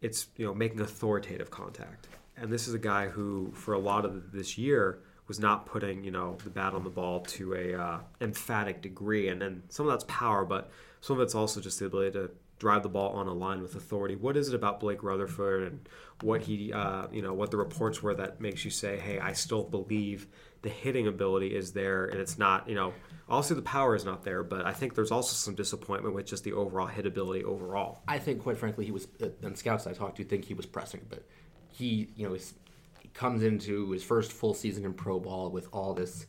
it's 0.00 0.28
you 0.36 0.46
know 0.46 0.54
making 0.54 0.80
authoritative 0.80 1.50
contact, 1.50 2.08
and 2.36 2.52
this 2.52 2.66
is 2.66 2.74
a 2.74 2.78
guy 2.78 3.08
who 3.08 3.52
for 3.54 3.74
a 3.74 3.78
lot 3.78 4.04
of 4.04 4.32
this 4.32 4.56
year 4.56 5.00
was 5.28 5.38
not 5.38 5.66
putting 5.66 6.04
you 6.04 6.10
know 6.10 6.36
the 6.44 6.50
bat 6.50 6.74
on 6.74 6.84
the 6.84 6.90
ball 6.90 7.20
to 7.20 7.54
a 7.54 7.74
uh, 7.74 7.98
emphatic 8.20 8.82
degree, 8.82 9.28
and 9.28 9.40
then 9.40 9.62
some 9.68 9.86
of 9.86 9.92
that's 9.92 10.04
power, 10.08 10.44
but 10.44 10.70
some 11.00 11.16
of 11.16 11.22
it's 11.22 11.34
also 11.34 11.60
just 11.60 11.78
the 11.78 11.86
ability 11.86 12.12
to 12.12 12.30
drive 12.62 12.84
the 12.84 12.88
ball 12.88 13.10
on 13.14 13.26
a 13.26 13.32
line 13.32 13.60
with 13.60 13.74
authority. 13.74 14.14
What 14.14 14.36
is 14.36 14.48
it 14.48 14.54
about 14.54 14.78
Blake 14.78 15.02
Rutherford 15.02 15.64
and 15.64 15.88
what 16.20 16.42
he, 16.42 16.72
uh, 16.72 17.08
you 17.10 17.20
know, 17.20 17.34
what 17.34 17.50
the 17.50 17.56
reports 17.56 18.00
were 18.00 18.14
that 18.14 18.40
makes 18.40 18.64
you 18.64 18.70
say, 18.70 18.96
hey, 18.98 19.18
I 19.18 19.32
still 19.32 19.64
believe 19.64 20.28
the 20.62 20.68
hitting 20.68 21.08
ability 21.08 21.56
is 21.56 21.72
there, 21.72 22.04
and 22.04 22.20
it's 22.20 22.38
not, 22.38 22.68
you 22.68 22.76
know, 22.76 22.94
also 23.28 23.56
the 23.56 23.62
power 23.62 23.96
is 23.96 24.04
not 24.04 24.22
there, 24.22 24.44
but 24.44 24.64
I 24.64 24.72
think 24.72 24.94
there's 24.94 25.10
also 25.10 25.34
some 25.34 25.56
disappointment 25.56 26.14
with 26.14 26.24
just 26.24 26.44
the 26.44 26.52
overall 26.52 26.86
hit 26.86 27.04
ability 27.04 27.42
overall. 27.42 28.00
I 28.06 28.20
think, 28.20 28.40
quite 28.44 28.58
frankly, 28.58 28.84
he 28.84 28.92
was, 28.92 29.08
uh, 29.20 29.30
and 29.42 29.58
scouts 29.58 29.88
I 29.88 29.92
talked 29.92 30.18
to 30.18 30.24
think 30.24 30.44
he 30.44 30.54
was 30.54 30.66
pressing 30.66 31.00
but. 31.10 31.24
He, 31.66 32.10
you 32.14 32.28
know, 32.28 32.34
he 32.34 33.08
comes 33.08 33.42
into 33.42 33.90
his 33.90 34.04
first 34.04 34.30
full 34.30 34.54
season 34.54 34.84
in 34.84 34.92
pro 34.92 35.18
ball 35.18 35.50
with 35.50 35.66
all 35.72 35.94
this 35.94 36.26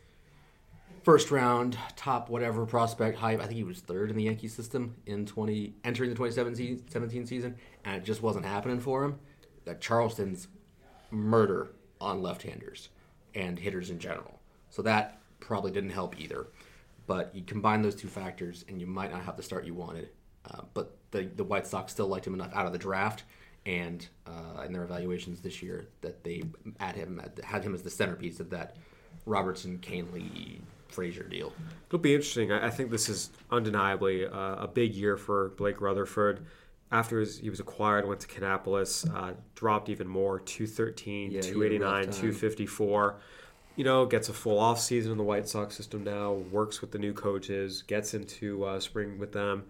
first 1.04 1.32
round 1.32 1.78
top 1.96 2.30
whatever 2.30 2.66
prospect 2.66 3.18
hype. 3.18 3.40
I 3.40 3.44
think 3.44 3.56
he 3.56 3.64
was 3.64 3.80
third 3.82 4.10
in 4.10 4.16
the 4.16 4.24
Yankee 4.24 4.48
system 4.48 4.96
in 5.06 5.26
20 5.26 5.76
entering 5.84 6.10
the 6.10 6.16
2017 6.16 7.26
season, 7.26 7.56
and 7.86 7.98
it 7.98 8.06
just 8.06 8.22
wasn't 8.22 8.46
happening 8.46 8.80
for 8.80 9.04
him. 9.04 9.20
That 9.66 9.82
Charleston's 9.82 10.48
murder 11.12 11.72
on 12.02 12.22
left-handers 12.22 12.90
and 13.36 13.58
hitters 13.58 13.90
in 13.90 14.00
general. 14.00 14.40
So 14.70 14.82
that 14.82 15.20
probably 15.40 15.72
didn't 15.72 15.92
help 15.92 16.20
either. 16.20 16.48
But 17.06 17.36
you 17.36 17.44
combine 17.44 17.82
those 17.82 17.96
two 17.96 18.08
factors, 18.08 18.66
and 18.68 18.80
you 18.80 18.88
might 18.88 19.12
not 19.12 19.24
have 19.24 19.38
the 19.38 19.44
start 19.44 19.66
you 19.66 19.74
wanted. 19.74 20.10
Uh, 20.50 20.62
but 20.74 20.98
the 21.12 21.30
the 21.36 21.44
White 21.44 21.68
Sox 21.68 21.92
still 21.92 22.08
liked 22.08 22.28
him 22.28 22.34
enough 22.34 22.54
out 22.54 22.66
of 22.66 22.74
the 22.74 22.78
draft 22.78 23.24
and 23.66 24.08
uh, 24.28 24.64
in 24.64 24.74
their 24.74 24.84
evaluations 24.84 25.40
this 25.40 25.62
year 25.62 25.88
that 26.02 26.24
they 26.24 26.44
had 26.80 26.96
him 26.96 27.22
had 27.44 27.64
him 27.64 27.74
as 27.74 27.82
the 27.82 27.90
centerpiece 27.90 28.40
of 28.40 28.50
that 28.50 28.76
Robertson 29.26 29.80
Kahnle 29.80 30.60
Frazier 30.94 31.24
deal. 31.24 31.52
It'll 31.88 32.00
be 32.00 32.14
interesting. 32.14 32.52
I 32.52 32.70
think 32.70 32.92
this 32.92 33.10
is 33.10 33.30
undeniably 33.52 34.26
uh, 34.26 34.56
a 34.56 34.68
big 34.68 34.94
year 34.94 35.18
for 35.18 35.50
Blake 35.58 35.82
Rutherford. 35.82 36.46
After 36.92 37.20
his, 37.20 37.40
he 37.40 37.50
was 37.50 37.60
acquired, 37.60 38.08
went 38.08 38.20
to 38.22 38.28
Kannapolis, 38.28 39.10
uh, 39.16 39.34
dropped 39.56 39.90
even 39.90 40.08
more 40.08 40.40
213, 40.40 41.24
Yeah, 41.24 41.28
he 41.30 41.36
had 41.38 41.46
a 41.46 41.54
289, 41.54 41.82
rough 41.92 42.04
time. 42.06 42.14
254. 42.14 43.16
You 43.76 43.84
know, 43.84 44.06
gets 44.06 44.30
a 44.30 44.34
full 44.34 44.60
off 44.60 44.80
season 44.80 45.12
in 45.12 45.18
the 45.18 45.24
White 45.24 45.48
Sox 45.48 45.76
system 45.76 46.04
now, 46.04 46.34
works 46.34 46.82
with 46.82 46.92
the 46.92 47.00
new 47.00 47.12
coaches, 47.12 47.82
gets 47.82 48.14
into 48.14 48.64
uh, 48.64 48.80
spring 48.80 49.18
with 49.18 49.32
them. 49.32 49.64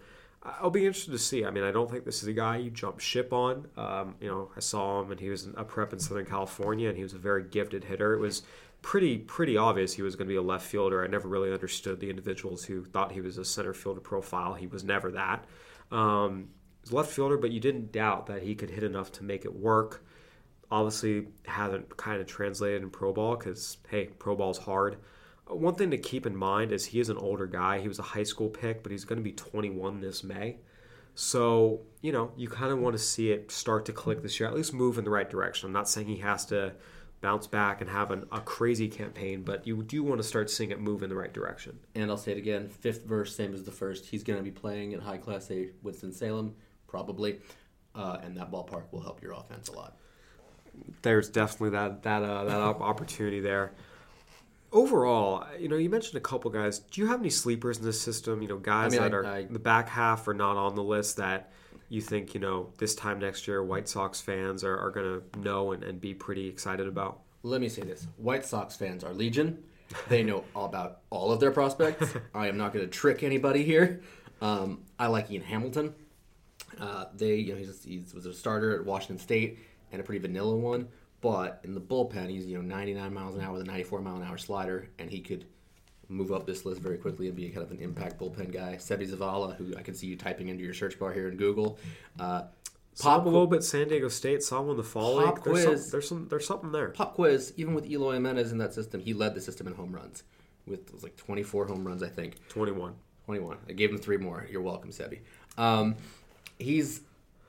I'll 0.44 0.70
be 0.70 0.86
interested 0.86 1.12
to 1.12 1.18
see. 1.20 1.46
I 1.46 1.52
mean, 1.52 1.64
I 1.64 1.72
don't 1.72 1.90
think 1.90 2.04
this 2.04 2.22
is 2.22 2.28
a 2.28 2.34
guy 2.34 2.58
you 2.58 2.70
jump 2.70 3.00
ship 3.00 3.32
on. 3.32 3.66
Um, 3.78 4.16
you 4.20 4.28
know, 4.28 4.50
I 4.58 4.60
saw 4.60 5.00
him 5.02 5.12
and 5.12 5.20
he 5.20 5.30
was 5.30 5.48
a 5.56 5.64
prep 5.64 5.94
in 5.94 6.00
Southern 6.00 6.26
California 6.26 6.90
and 6.90 6.98
he 6.98 7.04
was 7.04 7.14
a 7.14 7.18
very 7.18 7.44
gifted 7.44 7.86
hitter. 7.86 8.14
It 8.14 8.20
was 8.20 8.44
pretty 8.84 9.18
pretty 9.18 9.58
obvious 9.58 9.94
he 9.94 10.04
was 10.04 10.16
going 10.16 10.28
to 10.28 10.32
be 10.32 10.36
a 10.38 10.42
left 10.42 10.68
fielder. 10.68 11.04
I 11.04 11.08
never 11.08 11.28
really 11.28 11.52
understood 11.52 12.00
the 12.00 12.12
individuals 12.12 12.66
who 12.66 12.86
thought 12.86 13.14
he 13.14 13.22
was 13.22 13.40
a 13.40 13.46
center 13.46 13.74
fielder 13.74 14.02
profile. 14.02 14.54
He 14.54 14.68
was 14.68 14.84
never 14.84 15.10
that. 15.12 15.46
Um, 15.90 16.50
left 16.92 17.10
fielder, 17.10 17.38
but 17.38 17.52
you 17.52 17.60
didn't 17.60 17.92
doubt 17.92 18.28
that 18.28 18.44
he 18.44 18.54
could 18.54 18.70
hit 18.70 18.84
enough 18.84 19.12
to 19.14 19.24
make 19.24 19.46
it 19.46 19.56
work. 19.56 20.06
Obviously, 20.70 21.28
hasn't 21.46 21.96
kind 21.98 22.22
of 22.22 22.28
translated 22.28 22.84
in 22.84 22.90
pro 22.90 23.14
ball 23.14 23.38
because 23.38 23.78
hey, 23.90 24.06
pro 24.20 24.36
ball's 24.36 24.60
hard. 24.60 24.98
One 25.48 25.76
thing 25.76 25.92
to 25.92 25.98
keep 25.98 26.26
in 26.26 26.36
mind 26.36 26.72
is 26.72 26.86
he 26.86 27.00
is 27.00 27.10
an 27.10 27.18
older 27.18 27.48
guy. 27.48 27.80
He 27.80 27.88
was 27.88 28.00
a 28.00 28.04
high 28.04 28.24
school 28.24 28.50
pick, 28.50 28.84
but 28.84 28.92
he's 28.92 29.06
going 29.06 29.18
to 29.18 29.24
be 29.24 29.34
21 29.34 30.02
this 30.02 30.24
May. 30.24 30.58
So, 31.16 31.82
you 32.02 32.12
know, 32.12 32.32
you 32.36 32.48
kind 32.48 32.72
of 32.72 32.80
want 32.80 32.96
to 32.96 33.02
see 33.02 33.32
it 33.32 33.52
start 33.52 33.86
to 33.86 33.94
click 33.94 34.24
this 34.24 34.40
year, 34.40 34.50
at 34.50 34.56
least 34.56 34.74
move 34.74 34.98
in 34.98 35.04
the 35.04 35.12
right 35.12 35.30
direction. 35.30 35.68
I'm 35.68 35.74
not 35.74 35.88
saying 35.88 36.08
he 36.08 36.18
has 36.18 36.46
to 36.48 36.74
bounce 37.24 37.48
back 37.48 37.82
and 37.82 37.90
have 37.90 38.12
an, 38.12 38.26
a 38.32 38.40
crazy 38.42 38.88
campaign, 38.88 39.42
but 39.42 39.66
you 39.66 39.82
do 39.82 40.04
want 40.04 40.20
to 40.22 40.28
start 40.28 40.52
seeing 40.52 40.70
it 40.70 40.80
move 40.80 41.02
in 41.02 41.10
the 41.10 41.16
right 41.16 41.34
direction. 41.34 41.80
And 41.96 42.12
I'll 42.12 42.18
say 42.18 42.34
it 42.34 42.38
again: 42.38 42.70
fifth 42.70 43.06
verse, 43.06 43.36
same 43.36 43.54
as 43.56 43.64
the 43.64 43.72
first. 43.72 44.06
He's 44.06 44.24
going 44.24 44.38
to 44.38 44.44
be 44.44 44.52
playing 44.52 44.94
at 44.94 45.00
high 45.00 45.18
class 45.18 45.50
A 45.50 45.70
Winston 45.82 46.12
Salem, 46.12 46.54
probably, 46.86 47.40
uh, 47.96 48.18
and 48.22 48.38
that 48.38 48.52
ballpark 48.52 48.84
will 48.92 49.02
help 49.02 49.24
your 49.24 49.32
offense 49.32 49.70
a 49.70 49.72
lot. 49.72 49.98
There's 51.02 51.30
definitely 51.30 51.72
that 51.72 52.04
that 52.04 52.22
uh, 52.24 52.44
that 52.44 52.60
opportunity 52.60 53.40
there. 53.40 53.72
Overall, 54.72 55.46
you 55.60 55.70
know, 55.70 55.76
you 55.76 55.90
mentioned 55.90 56.18
a 56.18 56.22
couple 56.22 56.50
guys. 56.52 56.80
Do 56.80 57.00
you 57.02 57.08
have 57.08 57.20
any 57.20 57.30
sleepers 57.30 57.78
in 57.78 57.86
this 57.86 58.02
system? 58.02 58.42
You 58.42 58.48
know, 58.48 58.58
guys 58.58 58.94
I 58.94 59.00
mean, 59.00 59.12
that 59.12 59.14
I- 59.14 59.18
are 59.18 59.26
I- 59.26 59.46
the 59.46 59.60
back 59.60 59.88
half 59.88 60.28
are 60.28 60.34
not 60.34 60.58
on 60.58 60.76
the 60.76 60.84
list 60.84 61.18
that 61.18 61.52
you 61.94 62.02
think 62.02 62.34
you 62.34 62.40
know 62.40 62.70
this 62.80 62.96
time 62.96 63.20
next 63.20 63.48
year 63.48 63.64
White 63.64 63.88
Sox 63.88 64.20
fans 64.20 64.64
are, 64.64 64.78
are 64.78 64.90
going 64.90 65.22
to 65.22 65.40
know 65.40 65.74
and, 65.74 65.84
and 65.84 66.02
be 66.02 66.14
pretty 66.14 66.48
excited 66.48 66.88
about. 66.88 67.20
Let 67.44 67.62
me 67.62 67.70
say 67.70 67.84
this: 67.84 68.08
White 68.18 68.46
Sox 68.46 68.76
fans 68.76 69.04
are 69.04 69.14
legion. 69.14 69.64
They 70.10 70.24
know 70.24 70.44
all 70.56 70.66
about 70.74 71.02
all 71.12 71.32
of 71.32 71.40
their 71.40 71.52
prospects. 71.52 72.16
I 72.34 72.48
am 72.48 72.58
not 72.58 72.74
going 72.74 72.84
to 72.84 72.92
trick 72.92 73.22
anybody 73.22 73.64
here. 73.64 74.02
Um, 74.42 74.82
I 74.98 75.08
like 75.08 75.30
Ian 75.30 75.44
Hamilton. 75.44 75.94
Uh, 76.80 77.06
they, 77.14 77.36
you 77.36 77.54
know, 77.54 77.60
he's, 77.60 77.84
he 77.84 78.04
was 78.14 78.26
a 78.26 78.34
starter 78.34 78.76
at 78.76 78.84
Washington 78.84 79.20
State 79.20 79.60
and 79.92 80.02
a 80.02 80.04
pretty 80.04 80.20
vanilla 80.20 80.56
one. 80.56 80.88
But 81.22 81.62
in 81.64 81.76
the 81.76 81.80
bullpen, 81.82 82.28
he's 82.30 82.48
you 82.48 82.56
know 82.56 82.64
99 82.64 83.14
miles 83.14 83.36
an 83.36 83.42
hour 83.42 83.54
with 83.54 83.62
a 83.62 83.66
94 83.66 84.02
mile 84.02 84.16
an 84.16 84.24
hour 84.24 84.38
slider, 84.38 84.90
and 84.98 85.12
he 85.12 85.22
could 85.22 85.46
move 86.14 86.32
up 86.32 86.46
this 86.46 86.66
list 86.66 86.82
very 86.82 86.98
quickly 86.98 87.28
and 87.28 87.36
be 87.36 87.50
kind 87.50 87.66
of 87.66 87.72
an 87.72 87.80
impact 87.80 88.20
bullpen 88.20 88.52
guy. 88.52 88.76
Seby 88.76 89.10
Zavala, 89.10 89.56
who 89.56 89.76
I 89.76 89.82
can 89.82 89.94
see 89.94 90.08
you 90.08 90.16
typing 90.16 90.50
into 90.50 90.64
your 90.64 90.74
search 90.74 91.00
bar 91.00 91.12
here 91.14 91.28
in 91.28 91.38
Google. 91.38 91.78
Uh, 92.20 92.44
Saw 92.96 93.20
him 93.20 93.26
a 93.26 93.30
little 93.30 93.48
bit 93.48 93.64
San 93.64 93.88
Diego 93.88 94.08
State. 94.08 94.44
Saw 94.44 94.62
him 94.62 94.70
in 94.70 94.78
the 94.78 94.84
fall 94.84 95.20
Pop 95.24 95.36
league. 95.36 95.44
There's 95.44 95.66
quiz. 95.66 95.82
some, 95.82 95.92
there's 95.92 96.08
some 96.08 96.28
there's 96.30 96.48
something 96.48 96.72
there. 96.72 96.90
pop 96.90 97.16
quiz, 97.16 97.54
even 97.58 97.74
with 97.74 97.90
Eloy 97.90 98.14
Jimenez 98.14 98.52
in 98.52 98.60
that 98.60 98.74
system, 98.74 99.02
he 99.02 99.14
led 99.14 99.34
the 99.34 99.42
system 99.42 99.66
in 99.66 99.74
home 99.74 99.92
runs 99.92 100.24
with 100.68 100.92
was 100.94 101.04
like 101.04 101.16
24 101.18 101.68
home 101.68 101.86
runs, 101.86 102.04
I 102.04 102.10
think. 102.10 102.36
21. 102.50 102.94
21. 103.26 103.58
I 103.68 103.74
gave 103.74 103.92
him 103.92 103.98
three 103.98 104.18
more. 104.18 104.48
You're 104.50 104.62
welcome, 104.62 104.92
Sebi. 104.92 105.20
Um, 105.58 105.96
he's 106.60 107.02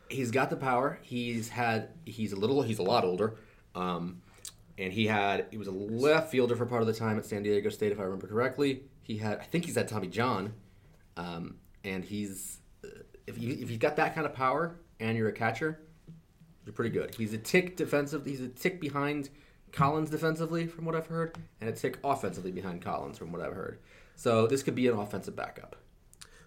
he's 0.09 0.31
got 0.31 0.50
the 0.50 0.57
power. 0.57 0.98
He's 1.03 1.48
had 1.48 1.90
he's 2.05 2.33
a 2.33 2.37
little 2.37 2.62
he's 2.62 2.79
a 2.79 2.83
lot 2.83 3.05
older. 3.05 3.37
Um, 3.74 4.22
and 4.78 4.92
he 4.92 5.06
had 5.06 5.46
he 5.50 5.56
was 5.56 5.68
a 5.68 5.72
left 5.72 6.30
fielder 6.30 6.56
for 6.56 6.66
part 6.66 6.82
of 6.82 6.87
the 6.87 6.94
time 6.94 7.18
at 7.18 7.24
San 7.24 7.42
Diego 7.42 7.68
State, 7.70 7.92
if 7.92 7.98
I 8.00 8.02
remember 8.02 8.26
correctly. 8.26 8.82
He 9.02 9.18
had 9.18 9.38
I 9.38 9.44
think 9.44 9.64
he's 9.66 9.76
had 9.76 9.88
Tommy 9.88 10.08
John, 10.08 10.54
um, 11.16 11.56
and 11.84 12.04
he's 12.04 12.58
uh, 12.84 12.88
if 13.26 13.38
you 13.38 13.56
if 13.60 13.70
you've 13.70 13.80
got 13.80 13.96
that 13.96 14.14
kind 14.14 14.26
of 14.26 14.34
power 14.34 14.76
and 15.00 15.16
you're 15.16 15.28
a 15.28 15.32
catcher, 15.32 15.80
you're 16.64 16.72
pretty 16.72 16.90
good. 16.90 17.14
He's 17.14 17.32
a 17.32 17.38
tick 17.38 17.76
defensive. 17.76 18.24
He's 18.24 18.40
a 18.40 18.48
tick 18.48 18.80
behind 18.80 19.30
Collins 19.72 20.10
defensively, 20.10 20.66
from 20.66 20.84
what 20.84 20.94
I've 20.94 21.08
heard, 21.08 21.37
and 21.60 21.68
a 21.68 21.72
tick 21.72 21.98
offensively 22.04 22.52
behind 22.52 22.82
Collins, 22.82 23.18
from 23.18 23.32
what 23.32 23.42
I've 23.42 23.54
heard. 23.54 23.80
So 24.14 24.46
this 24.46 24.62
could 24.62 24.74
be 24.76 24.87
an 24.87 24.96
offensive 24.96 25.34
backup. 25.34 25.76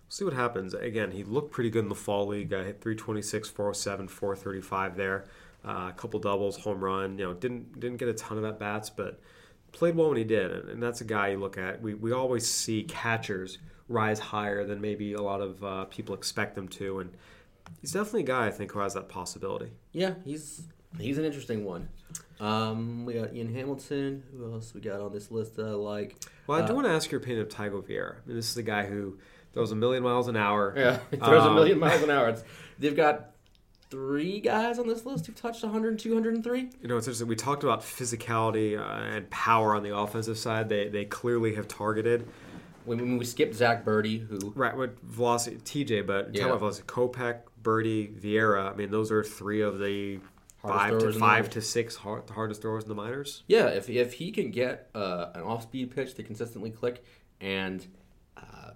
see 0.08 0.24
what 0.24 0.34
happens. 0.34 0.74
Again, 0.74 1.12
he 1.12 1.24
looked 1.24 1.52
pretty 1.52 1.70
good 1.70 1.84
in 1.84 1.90
the 1.90 1.96
fall 1.96 2.28
league. 2.28 2.54
I 2.54 2.64
hit 2.64 2.82
326, 2.82 3.50
407, 3.50 4.08
435 4.08 4.96
there. 4.96 5.26
Uh, 5.68 5.90
a 5.90 5.94
couple 5.98 6.20
doubles, 6.20 6.58
home 6.58 6.84
run. 6.84 7.18
You 7.18 7.26
know, 7.26 7.34
didn't 7.34 7.80
didn't 7.80 7.98
get 7.98 8.08
a 8.08 8.14
ton 8.14 8.38
of 8.38 8.46
at 8.46 8.58
bats, 8.60 8.90
but 8.90 9.20
played 9.74 9.96
well 9.96 10.08
when 10.10 10.18
he 10.18 10.24
did. 10.24 10.52
And, 10.52 10.70
and 10.70 10.84
that's 10.84 11.02
a 11.02 11.06
guy 11.06 11.30
you 11.30 11.38
look 11.40 11.58
at. 11.58 11.82
We 11.82 11.94
we 11.94 12.12
always 12.12 12.48
see 12.50 12.84
catchers 12.84 13.58
rise 13.90 14.20
higher 14.20 14.66
than 14.66 14.80
maybe 14.82 15.14
a 15.14 15.22
lot 15.22 15.42
of 15.42 15.64
uh, 15.64 15.86
people 15.86 16.16
expect 16.16 16.56
them 16.56 16.68
to, 16.70 17.00
and 17.00 17.10
he's 17.82 17.92
definitely 17.92 18.22
a 18.22 18.26
guy 18.26 18.48
I 18.48 18.52
think 18.52 18.72
who 18.72 18.80
has 18.80 18.94
that 18.94 19.10
possibility. 19.10 19.72
Yeah, 19.92 20.14
he's 20.24 20.64
he's 21.00 21.18
an 21.18 21.26
interesting 21.26 21.66
one. 21.66 21.90
Um, 22.40 23.06
we 23.06 23.14
got 23.16 23.34
Ian 23.34 23.54
Hamilton. 23.54 24.24
Who 24.32 24.54
else 24.54 24.74
we 24.74 24.80
got 24.82 25.02
on 25.02 25.12
this 25.12 25.32
list 25.32 25.56
that 25.56 25.66
I 25.66 25.72
like? 25.72 26.16
Well, 26.46 26.60
I 26.60 26.64
Uh, 26.64 26.68
do 26.68 26.76
want 26.76 26.86
to 26.88 26.94
ask 26.94 27.12
your 27.12 27.20
opinion 27.20 27.42
of 27.42 27.50
Thyago 27.50 27.82
Vieira. 27.84 28.16
I 28.24 28.28
mean, 28.28 28.36
this 28.36 28.50
is 28.52 28.58
a 28.58 28.64
guy 28.64 28.86
who 28.86 29.18
throws 29.54 29.72
a 29.72 29.76
million 29.76 30.04
miles 30.04 30.28
an 30.28 30.38
hour. 30.38 30.74
Yeah, 30.78 31.00
he 31.12 31.18
throws 31.18 31.44
a 31.44 31.48
Um, 31.50 31.56
million 31.56 31.80
miles 31.80 32.02
an 32.04 32.10
hour. 32.16 32.30
It's, 32.30 32.44
they've 32.78 32.96
got 32.96 33.32
three 33.90 34.40
guys 34.40 34.80
on 34.80 34.88
this 34.88 35.06
list 35.06 35.26
who've 35.26 35.36
touched 35.36 35.64
100, 35.64 35.90
and 35.90 36.00
203. 36.00 36.70
You 36.82 36.88
know, 36.88 36.98
it's 36.98 37.08
interesting. 37.08 37.28
We 37.28 37.36
talked 37.36 37.64
about 37.64 37.82
physicality 37.82 38.78
uh, 38.78 39.16
and 39.16 39.30
power 39.30 39.76
on 39.76 39.84
the 39.84 39.96
offensive 39.96 40.38
side. 40.38 40.70
They 40.70 40.88
they 40.90 41.06
clearly 41.06 41.56
have 41.56 41.68
targeted. 41.68 42.28
When, 42.86 43.00
when 43.00 43.18
we 43.18 43.26
skipped 43.26 43.56
Zack 43.56 43.84
Burdi, 43.84 44.26
who 44.26 44.54
Right, 44.56 44.76
with 44.76 44.98
velocity, 45.02 45.58
TJ, 45.58 46.08
but 46.08 46.34
Yeah. 46.34 46.46
about 46.46 46.60
velocity, 46.60 46.88
Kopech, 46.88 47.40
Birdie, 47.62 48.08
Vieira. 48.08 48.72
I 48.72 48.76
mean, 48.76 48.92
those 48.92 49.12
are 49.12 49.24
three 49.24 49.62
of 49.62 49.80
the 49.80 50.20
Hardest 50.62 50.80
five 50.80 50.92
to 50.92 51.00
throwers 51.00 51.16
in 51.16 51.20
the 51.20 51.26
five 51.26 51.50
to 51.52 51.62
six 51.62 51.96
hard, 51.98 52.28
the 52.28 52.34
hardest 52.34 52.62
throwers 52.62 52.84
in 52.84 52.90
the 52.90 52.96
minors. 52.96 53.44
Yeah, 53.48 53.68
if, 53.68 53.90
if 53.90 54.14
he 54.14 54.32
can 54.32 54.52
get 54.52 54.90
uh, 54.96 55.28
an 55.36 55.42
off 55.42 55.64
speed 55.64 55.94
pitch 55.94 56.16
to 56.16 56.24
consistently 56.24 56.72
click 56.72 57.04
and 57.42 57.86
uh, 58.38 58.72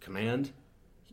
command, 0.00 0.50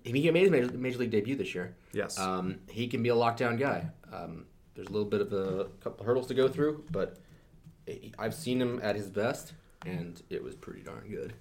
he 0.03 0.31
made 0.31 0.41
his 0.41 0.51
major, 0.51 0.71
major 0.71 0.97
league 0.99 1.11
debut 1.11 1.35
this 1.35 1.53
year. 1.53 1.75
Yes. 1.93 2.19
Um, 2.19 2.59
he 2.69 2.87
can 2.87 3.03
be 3.03 3.09
a 3.09 3.15
lockdown 3.15 3.59
guy. 3.59 3.87
Um, 4.11 4.45
there's 4.75 4.87
a 4.87 4.91
little 4.91 5.07
bit 5.07 5.21
of 5.21 5.33
a 5.33 5.65
couple 5.81 6.05
hurdles 6.05 6.27
to 6.27 6.33
go 6.33 6.47
through, 6.47 6.83
but 6.91 7.17
I've 8.17 8.33
seen 8.33 8.61
him 8.61 8.79
at 8.81 8.95
his 8.95 9.09
best, 9.09 9.53
and 9.85 10.21
it 10.29 10.43
was 10.43 10.55
pretty 10.55 10.81
darn 10.81 11.07
good. 11.09 11.33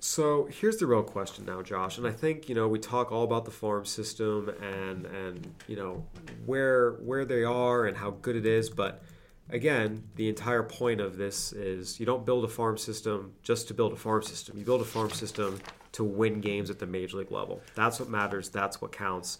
So 0.00 0.48
here's 0.50 0.76
the 0.76 0.86
real 0.86 1.02
question 1.02 1.46
now, 1.46 1.62
Josh, 1.62 1.96
and 1.96 2.06
I 2.06 2.10
think 2.10 2.48
you 2.48 2.54
know 2.54 2.68
we 2.68 2.78
talk 2.78 3.10
all 3.10 3.24
about 3.24 3.46
the 3.46 3.50
farm 3.50 3.86
system 3.86 4.50
and 4.60 5.06
and 5.06 5.54
you 5.66 5.76
know 5.76 6.04
where 6.44 6.92
where 6.96 7.24
they 7.24 7.42
are 7.42 7.86
and 7.86 7.96
how 7.96 8.10
good 8.10 8.36
it 8.36 8.44
is, 8.44 8.68
but 8.68 9.02
again, 9.48 10.02
the 10.16 10.28
entire 10.28 10.62
point 10.62 11.00
of 11.00 11.16
this 11.16 11.52
is 11.52 11.98
you 11.98 12.06
don't 12.06 12.26
build 12.26 12.44
a 12.44 12.48
farm 12.48 12.76
system 12.76 13.32
just 13.42 13.68
to 13.68 13.74
build 13.74 13.92
a 13.92 13.96
farm 13.96 14.22
system. 14.22 14.58
You 14.58 14.64
build 14.64 14.82
a 14.82 14.86
farm 14.86 15.10
system 15.10 15.58
to 15.94 16.04
win 16.04 16.40
games 16.40 16.70
at 16.70 16.78
the 16.78 16.86
major 16.86 17.18
league 17.18 17.32
level. 17.32 17.62
That's 17.74 17.98
what 17.98 18.08
matters. 18.08 18.48
That's 18.48 18.80
what 18.80 18.92
counts. 18.92 19.38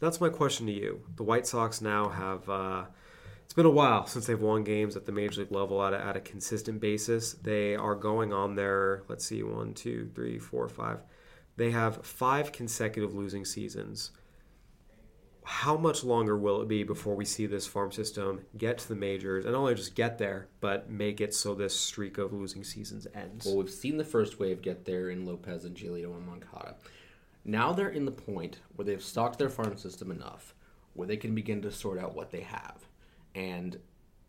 That's 0.00 0.20
my 0.20 0.28
question 0.28 0.66
to 0.66 0.72
you. 0.72 1.02
The 1.16 1.22
White 1.22 1.46
Sox 1.46 1.80
now 1.80 2.08
have. 2.08 2.48
Uh, 2.48 2.84
it's 3.44 3.52
been 3.52 3.66
a 3.66 3.70
while 3.70 4.06
since 4.06 4.26
they've 4.26 4.40
won 4.40 4.64
games 4.64 4.96
at 4.96 5.04
the 5.04 5.12
major 5.12 5.42
league 5.42 5.52
level 5.52 5.82
at 5.84 5.92
a, 5.92 6.00
at 6.00 6.16
a 6.16 6.20
consistent 6.20 6.80
basis. 6.80 7.34
They 7.34 7.76
are 7.76 7.94
going 7.94 8.32
on 8.32 8.54
their, 8.54 9.02
let's 9.08 9.26
see, 9.26 9.42
one, 9.42 9.74
two, 9.74 10.10
three, 10.14 10.38
four, 10.38 10.68
five. 10.68 11.00
They 11.56 11.70
have 11.70 12.04
five 12.04 12.52
consecutive 12.52 13.14
losing 13.14 13.44
seasons. 13.44 14.10
How 15.44 15.76
much 15.76 16.02
longer 16.02 16.36
will 16.36 16.62
it 16.62 16.68
be 16.68 16.84
before 16.84 17.14
we 17.14 17.24
see 17.24 17.46
this 17.46 17.66
farm 17.66 17.92
system 17.92 18.44
get 18.56 18.78
to 18.78 18.88
the 18.88 18.94
majors 18.94 19.44
and 19.44 19.52
not 19.52 19.60
only 19.60 19.74
just 19.74 19.94
get 19.94 20.18
there, 20.18 20.48
but 20.60 20.90
make 20.90 21.20
it 21.20 21.34
so 21.34 21.54
this 21.54 21.78
streak 21.78 22.18
of 22.18 22.32
losing 22.32 22.64
seasons 22.64 23.06
ends? 23.14 23.46
Well, 23.46 23.56
we've 23.56 23.70
seen 23.70 23.96
the 23.96 24.04
first 24.04 24.38
wave 24.40 24.62
get 24.62 24.84
there 24.84 25.10
in 25.10 25.26
Lopez 25.26 25.64
and 25.64 25.76
Giolito 25.76 26.16
and 26.16 26.26
Moncada. 26.26 26.76
Now 27.44 27.72
they're 27.72 27.90
in 27.90 28.06
the 28.06 28.10
point 28.10 28.58
where 28.74 28.86
they've 28.86 29.02
stocked 29.02 29.38
their 29.38 29.50
farm 29.50 29.76
system 29.76 30.10
enough 30.10 30.54
where 30.94 31.06
they 31.08 31.16
can 31.16 31.34
begin 31.34 31.60
to 31.62 31.70
sort 31.70 31.98
out 31.98 32.14
what 32.14 32.30
they 32.30 32.40
have 32.40 32.86
and 33.34 33.78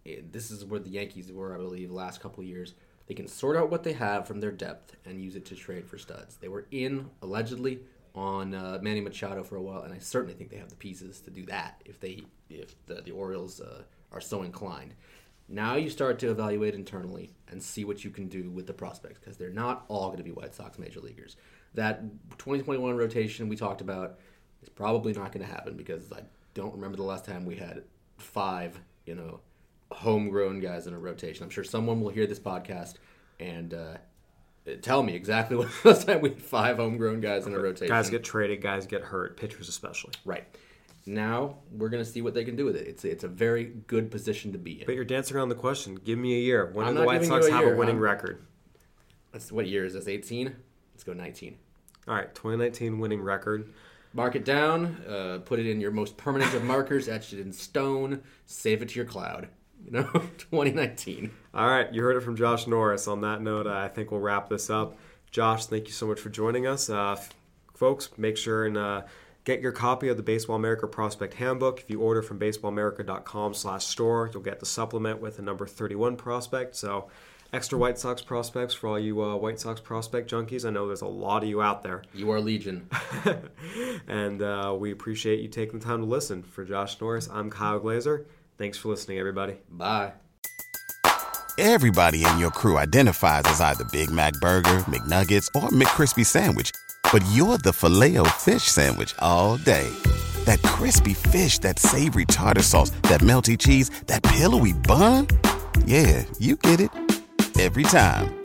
it, 0.04 0.32
this 0.32 0.52
is 0.52 0.64
where 0.64 0.80
the 0.80 0.90
Yankees 0.90 1.32
were, 1.32 1.54
I 1.54 1.58
believe, 1.58 1.92
last 1.92 2.22
couple 2.22 2.44
years. 2.44 2.74
They 3.08 3.14
can 3.14 3.28
sort 3.28 3.58
out 3.58 3.70
what 3.70 3.84
they 3.84 3.94
have 3.94 4.28
from 4.28 4.40
their 4.40 4.52
depth 4.52 4.96
and 5.06 5.22
use 5.22 5.36
it 5.36 5.46
to 5.48 5.56
trade 5.56 5.88
for 5.88 5.98
studs. 5.98 6.38
They 6.38 6.48
were 6.48 6.66
in 6.72 7.10
allegedly 7.22 7.82
on 8.16 8.56
uh, 8.56 8.80
Manny 8.82 9.02
Machado 9.02 9.44
for 9.44 9.58
a 9.58 9.62
while, 9.62 9.84
and 9.84 9.94
I 9.94 10.00
certainly 10.00 10.34
think 10.34 10.50
they 10.50 10.58
have 10.58 10.70
the 10.70 10.76
pieces 10.76 11.20
to 11.22 11.32
do 11.32 11.46
that 11.46 11.82
if 11.86 12.00
they 12.00 12.24
if 12.50 12.74
the, 12.88 13.02
the 13.02 13.12
Orioles 13.12 13.62
uh, 13.62 13.84
are 14.12 14.22
so 14.22 14.42
inclined. 14.42 14.94
Now 15.48 15.76
you 15.76 15.90
start 15.92 16.18
to 16.20 16.32
evaluate 16.32 16.74
internally 16.74 17.36
and 17.50 17.62
see 17.62 17.86
what 17.86 18.04
you 18.04 18.10
can 18.10 18.28
do 18.28 18.50
with 18.50 18.66
the 18.66 18.74
prospects 18.74 19.20
because 19.20 19.38
they're 19.38 19.52
not 19.52 19.86
all 19.90 20.08
going 20.08 20.18
to 20.18 20.24
be 20.24 20.32
White 20.32 20.56
Sox 20.56 20.80
major 20.80 21.02
leaguers. 21.02 21.36
That 21.76 22.02
2021 22.40 22.96
rotation 22.96 23.48
we 23.48 23.56
talked 23.56 23.82
about 23.82 24.18
is 24.64 24.70
probably 24.70 25.14
not 25.14 25.32
going 25.32 25.46
to 25.46 25.52
happen 25.52 25.78
because 25.78 26.12
I 26.12 26.22
don't 26.56 26.74
remember 26.74 26.98
the 26.98 27.04
last 27.04 27.26
time 27.26 27.46
we 27.46 27.58
had 27.58 27.84
five 28.18 28.80
you 29.06 29.16
know, 29.16 29.40
homegrown 29.92 30.60
guys 30.60 30.88
in 30.88 30.94
a 30.94 31.00
rotation. 31.00 31.44
I'm 31.44 31.50
sure 31.50 31.64
someone 31.64 32.02
will 32.02 32.10
hear 32.10 32.28
this 32.28 32.40
podcast 32.40 32.96
and 33.40 33.74
uh, 33.74 33.98
tell 34.82 35.04
me 35.04 35.14
exactly 35.14 35.58
what 35.58 35.70
last 35.84 36.08
time 36.08 36.22
we 36.22 36.30
had 36.30 36.42
five 36.42 36.78
homegrown 36.78 37.22
guys 37.22 37.46
in 37.48 37.54
a 37.54 37.60
rotation. 37.60 37.88
Guys 37.88 38.10
get 38.10 38.24
traded, 38.24 38.62
guys 38.62 38.86
get 38.86 39.02
hurt, 39.02 39.38
pitchers 39.38 39.70
especially. 39.70 40.14
Right. 40.24 40.46
Now 41.06 41.58
we're 41.72 41.90
gonna 41.90 42.06
see 42.06 42.22
what 42.22 42.34
they 42.34 42.44
can 42.44 42.56
do 42.56 42.66
with 42.66 42.76
it. 42.76 42.88
It's 42.88 43.06
it's 43.06 43.24
a 43.24 43.28
very 43.28 43.66
good 43.66 44.10
position 44.10 44.52
to 44.54 44.58
be 44.58 44.82
in. 44.82 44.86
But 44.86 44.96
you're 44.96 45.06
dancing 45.06 45.38
around 45.38 45.50
the 45.50 45.56
question. 45.56 45.96
Give 45.96 46.18
me 46.18 46.36
a 46.36 46.40
year. 46.40 46.72
When 46.74 46.88
do 46.88 46.94
the 46.96 47.06
White 47.06 47.24
Sox 47.24 47.48
a 47.48 47.52
have 47.52 47.66
a 47.66 47.76
winning 47.76 47.98
I'm, 47.98 48.02
record? 48.02 48.44
That's 49.32 49.52
what 49.52 49.68
year 49.68 49.86
is 49.86 49.94
this? 49.94 50.08
18. 50.08 50.56
Let's 50.94 51.04
go 51.04 51.14
19. 51.14 51.58
All 52.08 52.16
right, 52.16 52.34
2019 52.34 53.00
winning 53.00 53.22
record. 53.22 53.72
Mark 54.14 54.36
it 54.36 54.46
down, 54.46 55.04
uh, 55.08 55.40
put 55.44 55.60
it 55.60 55.68
in 55.68 55.82
your 55.82 55.92
most 55.92 56.16
permanent 56.16 56.54
of 56.54 56.64
markers, 56.64 57.10
etch 57.10 57.34
it 57.34 57.40
in 57.40 57.52
stone, 57.52 58.22
save 58.46 58.82
it 58.82 58.90
to 58.90 58.96
your 58.96 59.06
cloud. 59.06 59.50
You 59.86 59.92
know, 59.92 60.04
2019. 60.38 61.32
All 61.54 61.68
right, 61.68 61.94
you 61.94 62.02
heard 62.02 62.18
it 62.18 62.22
from 62.22 62.36
Josh 62.36 62.66
Norris. 62.68 63.08
On 63.08 63.22
that 63.22 63.42
note, 63.42 63.68
I 63.68 63.88
think 63.88 64.12
we'll 64.12 64.20
wrap 64.20 64.50
this 64.50 64.70
up. 64.70 64.98
Josh, 65.32 65.68
thank 65.68 65.88
you 65.88 65.94
so 65.94 66.08
much 66.08 66.20
for 66.20 66.30
joining 66.30 66.66
us. 66.66 66.90
Uh, 66.90 67.22
folks, 67.76 68.10
make 68.18 68.38
sure 68.38 68.66
and 68.66 68.78
uh, 68.78 69.04
get 69.44 69.62
your 69.62 69.72
copy 69.72 70.08
of 70.08 70.18
the 70.18 70.24
Baseball 70.24 70.56
America 70.56 70.88
Prospect 70.88 71.36
Handbook. 71.36 71.82
If 71.82 71.90
you 71.90 72.02
order 72.02 72.22
from 72.22 72.40
baseballamerica.com 72.40 73.54
slash 73.54 73.86
store, 73.86 74.30
you'll 74.34 74.44
get 74.44 74.60
the 74.60 74.66
supplement 74.66 75.22
with 75.22 75.38
the 75.38 75.44
number 75.44 75.68
31 75.68 76.16
prospect. 76.16 76.76
So 76.76 77.10
extra 77.54 77.78
White 77.78 78.00
Sox 78.00 78.22
prospects 78.22 78.74
for 78.74 78.88
all 78.88 79.00
you 79.00 79.22
uh, 79.22 79.36
White 79.36 79.60
Sox 79.60 79.80
prospect 79.80 80.32
junkies. 80.32 80.66
I 80.66 80.72
know 80.72 80.88
there's 80.88 81.02
a 81.02 81.08
lot 81.08 81.44
of 81.44 81.50
you 81.50 81.62
out 81.62 81.84
there. 81.84 82.02
You 82.14 82.32
are 82.32 82.42
legion. 82.42 82.90
and 84.08 84.42
uh, 84.42 84.76
we 84.78 84.92
appreciate 84.92 85.42
you 85.42 85.48
taking 85.48 85.80
the 85.80 85.86
time 85.86 86.00
to 86.00 86.08
listen. 86.08 86.44
For 86.44 86.66
Josh 86.66 87.00
Norris, 87.00 87.30
I'm 87.32 87.50
Kyle 87.50 87.80
Glaser. 87.80 88.26
Thanks 88.58 88.78
for 88.78 88.90
listening, 88.90 89.20
everybody. 89.20 89.58
Bye. 89.70 90.14
Everybody 91.58 92.26
in 92.26 92.38
your 92.38 92.52
crew 92.52 92.78
identifies 92.78 93.44
as 93.46 93.62
either 93.62 93.86
Big 93.86 94.12
Mac 94.12 94.34
Burger, 94.42 94.84
McNuggets, 94.90 95.48
or 95.56 95.70
McCrispy 95.70 96.26
Sandwich. 96.26 96.72
But 97.14 97.24
you're 97.32 97.58
the 97.58 97.72
filet 97.72 98.18
fish 98.32 98.64
Sandwich 98.64 99.16
all 99.20 99.56
day. 99.58 99.90
That 100.44 100.62
crispy 100.64 101.14
fish, 101.14 101.60
that 101.60 101.80
savory 101.80 102.26
tartar 102.26 102.62
sauce, 102.62 102.90
that 103.04 103.22
melty 103.22 103.58
cheese, 103.58 103.90
that 104.08 104.22
pillowy 104.24 104.74
bun. 104.74 105.28
Yeah, 105.86 106.26
you 106.40 106.58
get 106.58 106.82
it 106.82 106.92
every 107.58 107.84
time. 107.84 108.45